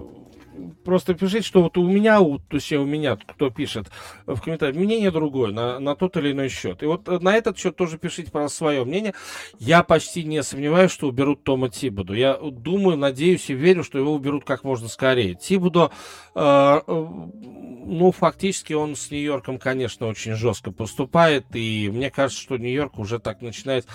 [0.84, 3.88] просто пишите, что вот у меня, у, то есть у меня, кто пишет
[4.26, 6.84] в комментариях, мнение другое на, на тот или иной счет.
[6.84, 9.14] И вот на этот счет тоже пишите, пожалуйста, свое мнение.
[9.60, 12.14] Я почти не сомневаюсь, что уберут Тома Тибуду.
[12.14, 15.36] Я думаю, надеюсь и верю, что его уберут как можно скорее.
[15.36, 15.91] Тибудо,
[16.36, 21.45] э, э, ну, фактически он с Нью-Йорком, конечно, очень жестко поступает.
[21.53, 23.86] И мне кажется, что Нью-Йорк уже так начинает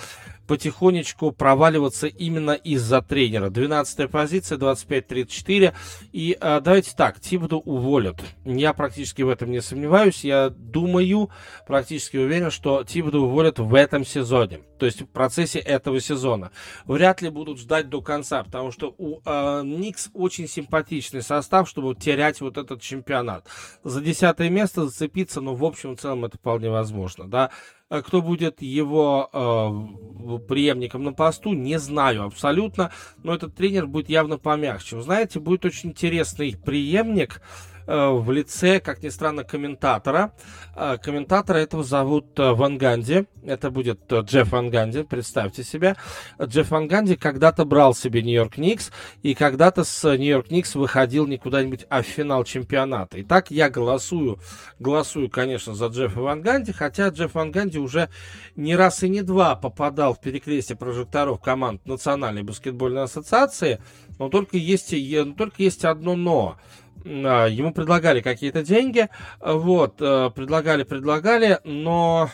[0.50, 3.50] потихонечку проваливаться именно из-за тренера.
[3.50, 5.72] 12 позиция, 25-34.
[6.10, 8.20] И э, давайте так, Тибду уволят.
[8.44, 10.24] Я практически в этом не сомневаюсь.
[10.24, 11.30] Я думаю,
[11.68, 14.58] практически уверен, что Тибду уволят в этом сезоне.
[14.80, 16.52] То есть в процессе этого сезона.
[16.86, 21.94] Вряд ли будут ждать до конца, потому что у э, Никс очень симпатичный состав, чтобы
[21.94, 23.46] терять вот этот чемпионат.
[23.84, 27.50] За десятое место зацепиться, ну, в общем и целом, это вполне возможно, да.
[27.90, 32.90] А кто будет его э, преемником на посту, не знаю абсолютно,
[33.22, 34.96] но этот тренер будет явно помягче.
[34.96, 40.32] Вы знаете, будет очень интересный преемник, Э, в лице, как ни странно, комментатора.
[40.76, 43.26] Э, комментатора этого зовут э, Ван Ганди.
[43.44, 45.96] Это будет Джефф Ван Ганди, представьте себе.
[46.40, 48.92] Джефф Ван Ганди когда-то брал себе Нью-Йорк Никс,
[49.22, 53.20] и когда-то с Нью-Йорк Никс выходил не куда-нибудь, а в финал чемпионата.
[53.22, 54.38] Итак, я голосую,
[54.78, 58.08] голосую, конечно, за Джеффа Ван Ганди, хотя Джефф Ван Ганди уже
[58.54, 63.80] не раз и не два попадал в перекрестие прожекторов команд Национальной баскетбольной ассоциации,
[64.18, 64.94] но только есть,
[65.36, 66.56] только есть одно но–
[67.04, 69.08] ему предлагали какие-то деньги,
[69.40, 72.30] вот, э, предлагали, предлагали, но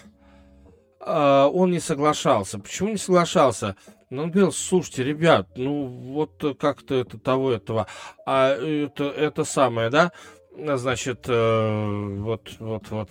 [1.01, 2.59] а, он не соглашался.
[2.59, 3.77] Почему не соглашался?
[4.11, 7.87] Ну, он говорил, слушайте, ребят, ну, вот как-то это того, этого,
[8.25, 10.13] а это, это самое, да,
[10.57, 13.11] значит, э, вот, вот, вот,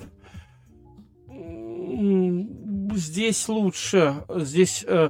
[2.97, 5.09] здесь лучше, здесь э,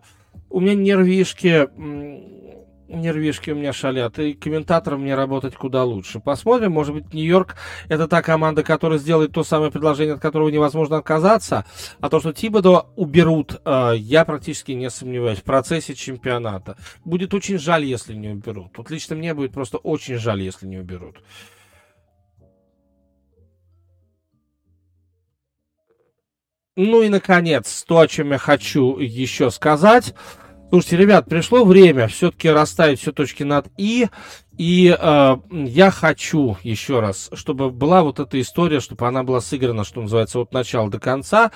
[0.50, 1.70] у меня нервишки,
[2.88, 6.20] нервишки у меня шалят, и комментатором мне работать куда лучше.
[6.20, 7.56] Посмотрим, может быть, Нью-Йорк
[7.88, 11.66] это та команда, которая сделает то самое предложение, от которого невозможно отказаться,
[12.00, 16.78] а то, что Тибодо уберут, э, я практически не сомневаюсь, в процессе чемпионата.
[17.04, 18.78] Будет очень жаль, если не уберут.
[18.78, 21.18] Вот лично мне будет просто очень жаль, если не уберут.
[26.78, 30.14] Ну и, наконец, то, о чем я хочу еще сказать–
[30.76, 34.08] Слушайте, ребят, пришло время все-таки расставить все точки над «и».
[34.58, 39.86] И э, я хочу еще раз, чтобы была вот эта история, чтобы она была сыграна,
[39.86, 41.52] что называется, от начала до конца.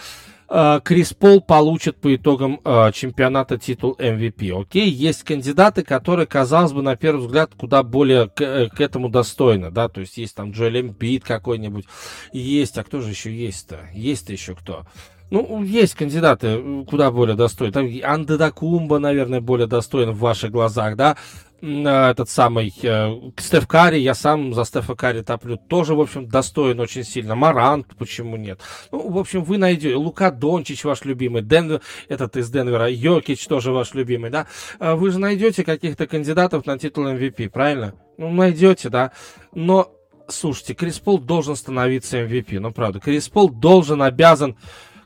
[0.48, 4.58] Э, Крис Пол получит по итогам э, чемпионата титул MVP.
[4.58, 9.10] Окей, есть кандидаты, которые, казалось бы, на первый взгляд, куда более к, э, к этому
[9.10, 11.86] достойны, да, то есть есть там Джоэл Эмбит какой-нибудь,
[12.32, 13.82] есть, а кто же еще есть-то?
[13.94, 14.86] Есть-то еще кто?
[15.30, 18.02] Ну, есть кандидаты э, куда более достойные.
[18.02, 21.18] Там Андедакумба, наверное, более достоин в ваших глазах, да.
[21.62, 26.28] А, этот самый э, Стеф Карри, я сам за Стефа Карри топлю, тоже, в общем,
[26.28, 27.36] достоин очень сильно.
[27.36, 28.62] Марант, почему нет?
[28.92, 29.96] Ну, в общем, вы найдете.
[29.96, 34.48] Лука Дончич ваш любимый, Денвер, этот из Денвера, Йокич тоже ваш любимый, да?
[34.80, 37.94] А вы же найдете каких-то кандидатов на титул MVP, правильно?
[38.18, 39.12] Ну, найдете, да.
[39.54, 39.92] Но,
[40.28, 43.00] слушайте, Крис Пол должен становиться MVP, ну, правда.
[43.00, 44.56] Крис Пол должен, обязан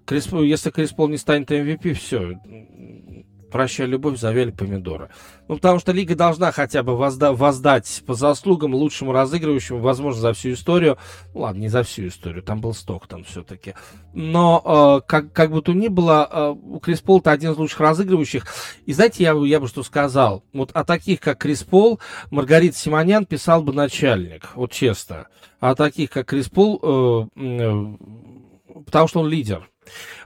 [0.05, 2.33] Крис, если Крис Пол не станет MVP, все,
[3.53, 5.09] прощай любовь, завели помидоры.
[5.47, 10.33] Ну, потому что Лига должна хотя бы возда- воздать по заслугам лучшему разыгрывающему, возможно, за
[10.33, 10.97] всю историю.
[11.35, 13.75] Ну, ладно, не за всю историю, там был Стоктон все-таки.
[14.13, 17.79] Но, э, как, как бы то ни было, э, Крис Пол это один из лучших
[17.79, 18.47] разыгрывающих.
[18.87, 20.43] И знаете, я, я бы что сказал?
[20.51, 21.99] Вот о таких, как Крис Пол,
[22.31, 25.27] Маргарита Симонян писал бы начальник, вот честно.
[25.59, 27.95] А о таких, как Крис Пол, э, э,
[28.85, 29.69] потому что он лидер.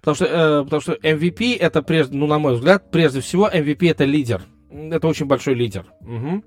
[0.02, 3.90] Потому что, э, потому что MVP это, прежде, ну, на мой взгляд, прежде всего, MVP
[3.90, 4.42] это лидер.
[4.72, 5.86] Это очень большой лидер.
[6.02, 6.44] Угу.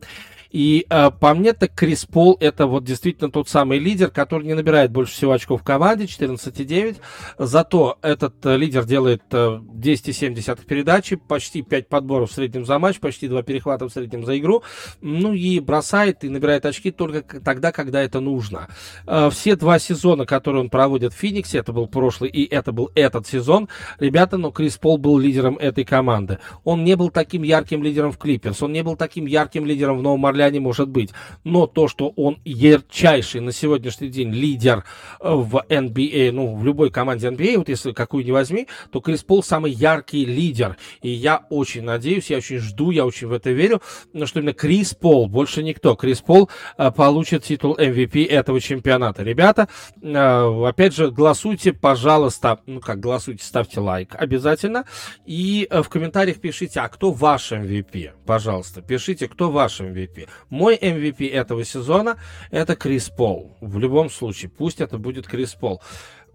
[0.51, 4.55] И э, по мне, так Крис Пол это вот действительно тот самый лидер, который не
[4.55, 6.97] набирает больше всего очков в команде, 14,9.
[7.39, 12.99] Зато этот э, лидер делает э, 10,7 передачи, почти 5 подборов в среднем за матч,
[12.99, 14.63] почти 2 перехвата в среднем за игру.
[15.01, 18.69] Ну и бросает и набирает очки только тогда, когда это нужно.
[19.07, 22.91] Э, все два сезона, которые он проводит в Фениксе, это был прошлый и это был
[22.95, 23.69] этот сезон,
[23.99, 26.39] ребята, но Крис Пол был лидером этой команды.
[26.65, 30.03] Он не был таким ярким лидером в Клиперс, он не был таким ярким лидером в
[30.03, 31.11] Новом Орлеане, Орлеане может быть.
[31.45, 34.85] Но то, что он ярчайший на сегодняшний день лидер
[35.21, 39.23] э, в NBA, ну, в любой команде NBA, вот если какую не возьми, то Крис
[39.23, 40.77] Пол самый яркий лидер.
[41.03, 43.83] И я очень надеюсь, я очень жду, я очень в это верю,
[44.25, 46.49] что именно Крис Пол, больше никто, Крис Пол
[46.79, 49.23] э, получит титул MVP этого чемпионата.
[49.23, 49.69] Ребята,
[50.03, 54.85] э, опять же, голосуйте, пожалуйста, ну как голосуйте, ставьте лайк обязательно.
[55.27, 58.11] И в комментариях пишите, а кто ваш MVP?
[58.31, 60.29] Пожалуйста, пишите, кто ваш MVP.
[60.51, 62.17] Мой MVP этого сезона
[62.53, 63.57] это Крис Пол.
[63.61, 65.83] В любом случае, пусть это будет Крис Пол.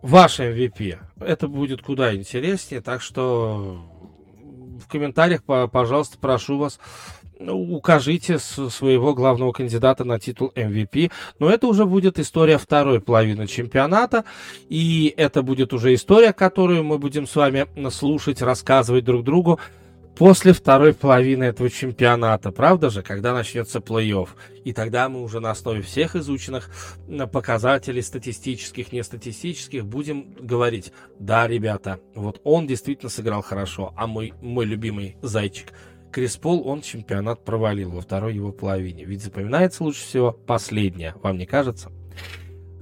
[0.01, 0.97] Ваш MVP.
[1.21, 3.79] Это будет куда интереснее, так что
[4.83, 6.81] в комментариях, пожалуйста, прошу вас
[7.39, 11.13] укажите своего главного кандидата на титул MVP.
[11.39, 14.25] Но это уже будет история второй половины чемпионата.
[14.67, 19.61] И это будет уже история, которую мы будем с вами слушать, рассказывать друг другу
[20.17, 24.29] после второй половины этого чемпионата, правда же, когда начнется плей-офф.
[24.63, 26.69] И тогда мы уже на основе всех изученных
[27.31, 34.33] показателей статистических, не статистических будем говорить, да, ребята, вот он действительно сыграл хорошо, а мой,
[34.41, 35.73] мой любимый зайчик–
[36.15, 39.03] Крис Пол, он чемпионат провалил во второй его половине.
[39.03, 41.91] Ведь запоминается лучше всего последнее, вам не кажется?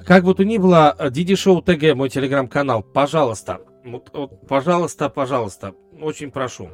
[0.05, 5.73] Как бы то ни было, DD Show TG, мой телеграм-канал, пожалуйста, вот, вот, пожалуйста, пожалуйста,
[5.99, 6.69] очень прошу.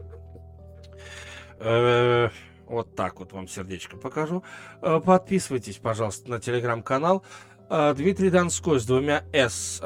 [1.60, 2.30] Э,
[2.68, 4.44] вот так вот вам сердечко покажу.
[4.81, 7.23] Э, подписывайтесь, пожалуйста, на телеграм-канал.
[7.69, 9.80] Э, Дмитрий Донской с двумя «С»,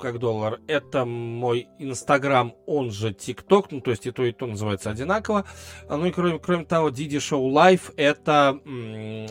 [0.00, 4.46] как доллар, это мой Инстаграм, он же ТикТок, ну, то есть и то, и то
[4.46, 5.44] называется одинаково.
[5.88, 8.58] Ну и кроме, кроме того, DD Show Live, это,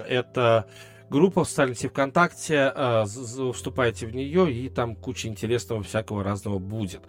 [0.07, 0.68] это
[1.10, 3.06] группа в сети ВКонтакте, э,
[3.54, 7.02] вступайте в нее, и там куча интересного всякого разного будет.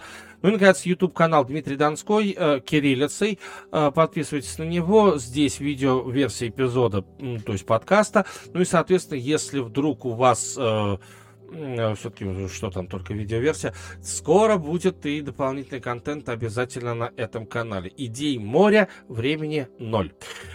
[0.43, 3.39] Ну и, наконец, YouTube-канал Дмитрий Донской, э, кириллицей.
[3.73, 5.19] Э, подписывайтесь на него.
[5.19, 8.25] Здесь видео-версия эпизода, то есть подкаста.
[8.53, 10.57] Ну и, соответственно, если вдруг у вас...
[10.57, 10.99] Э,
[11.51, 13.75] э все-таки что там, только видеоверсия.
[14.03, 17.93] Скоро будет и дополнительный контент обязательно на этом канале.
[17.97, 20.13] Идей море, времени ноль.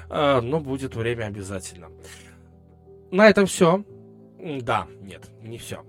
[0.10, 1.90] Э, но будет время обязательно.
[3.14, 3.86] На этом все.
[4.40, 5.86] Да, нет, не все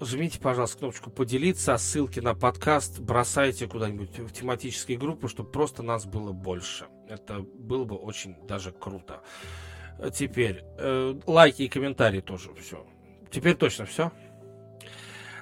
[0.00, 6.06] жмите, пожалуйста, кнопочку «Поделиться», ссылки на подкаст бросайте куда-нибудь в тематические группы, чтобы просто нас
[6.06, 6.86] было больше.
[7.08, 9.22] Это было бы очень даже круто.
[10.14, 12.86] Теперь э, лайки и комментарии тоже все.
[13.30, 14.12] Теперь точно все.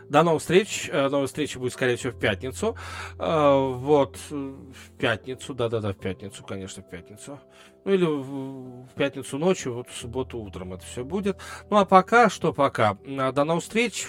[0.09, 0.89] До новых встреч.
[0.93, 2.77] Э, новая встреча будет, скорее всего, в пятницу.
[3.19, 7.41] Э, вот, в пятницу, да-да-да, в пятницу, конечно, в пятницу.
[7.85, 11.39] Ну или в пятницу ночью, вот в субботу утром это все будет.
[11.70, 12.99] Ну а пока, что пока.
[13.05, 14.07] Э, до новых встреч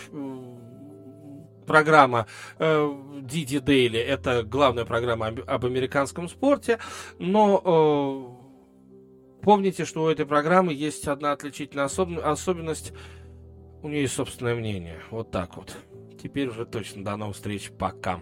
[1.65, 6.79] программа Диди Дейли это главная программа об, об американском спорте,
[7.19, 8.37] но
[9.41, 12.93] э, помните, что у этой программы есть одна отличительная особ- особенность
[13.87, 14.99] у нее есть собственное мнение.
[15.11, 15.75] Вот так вот.
[16.21, 17.03] Теперь уже точно.
[17.03, 17.71] До новых встреч.
[17.71, 18.19] Пока.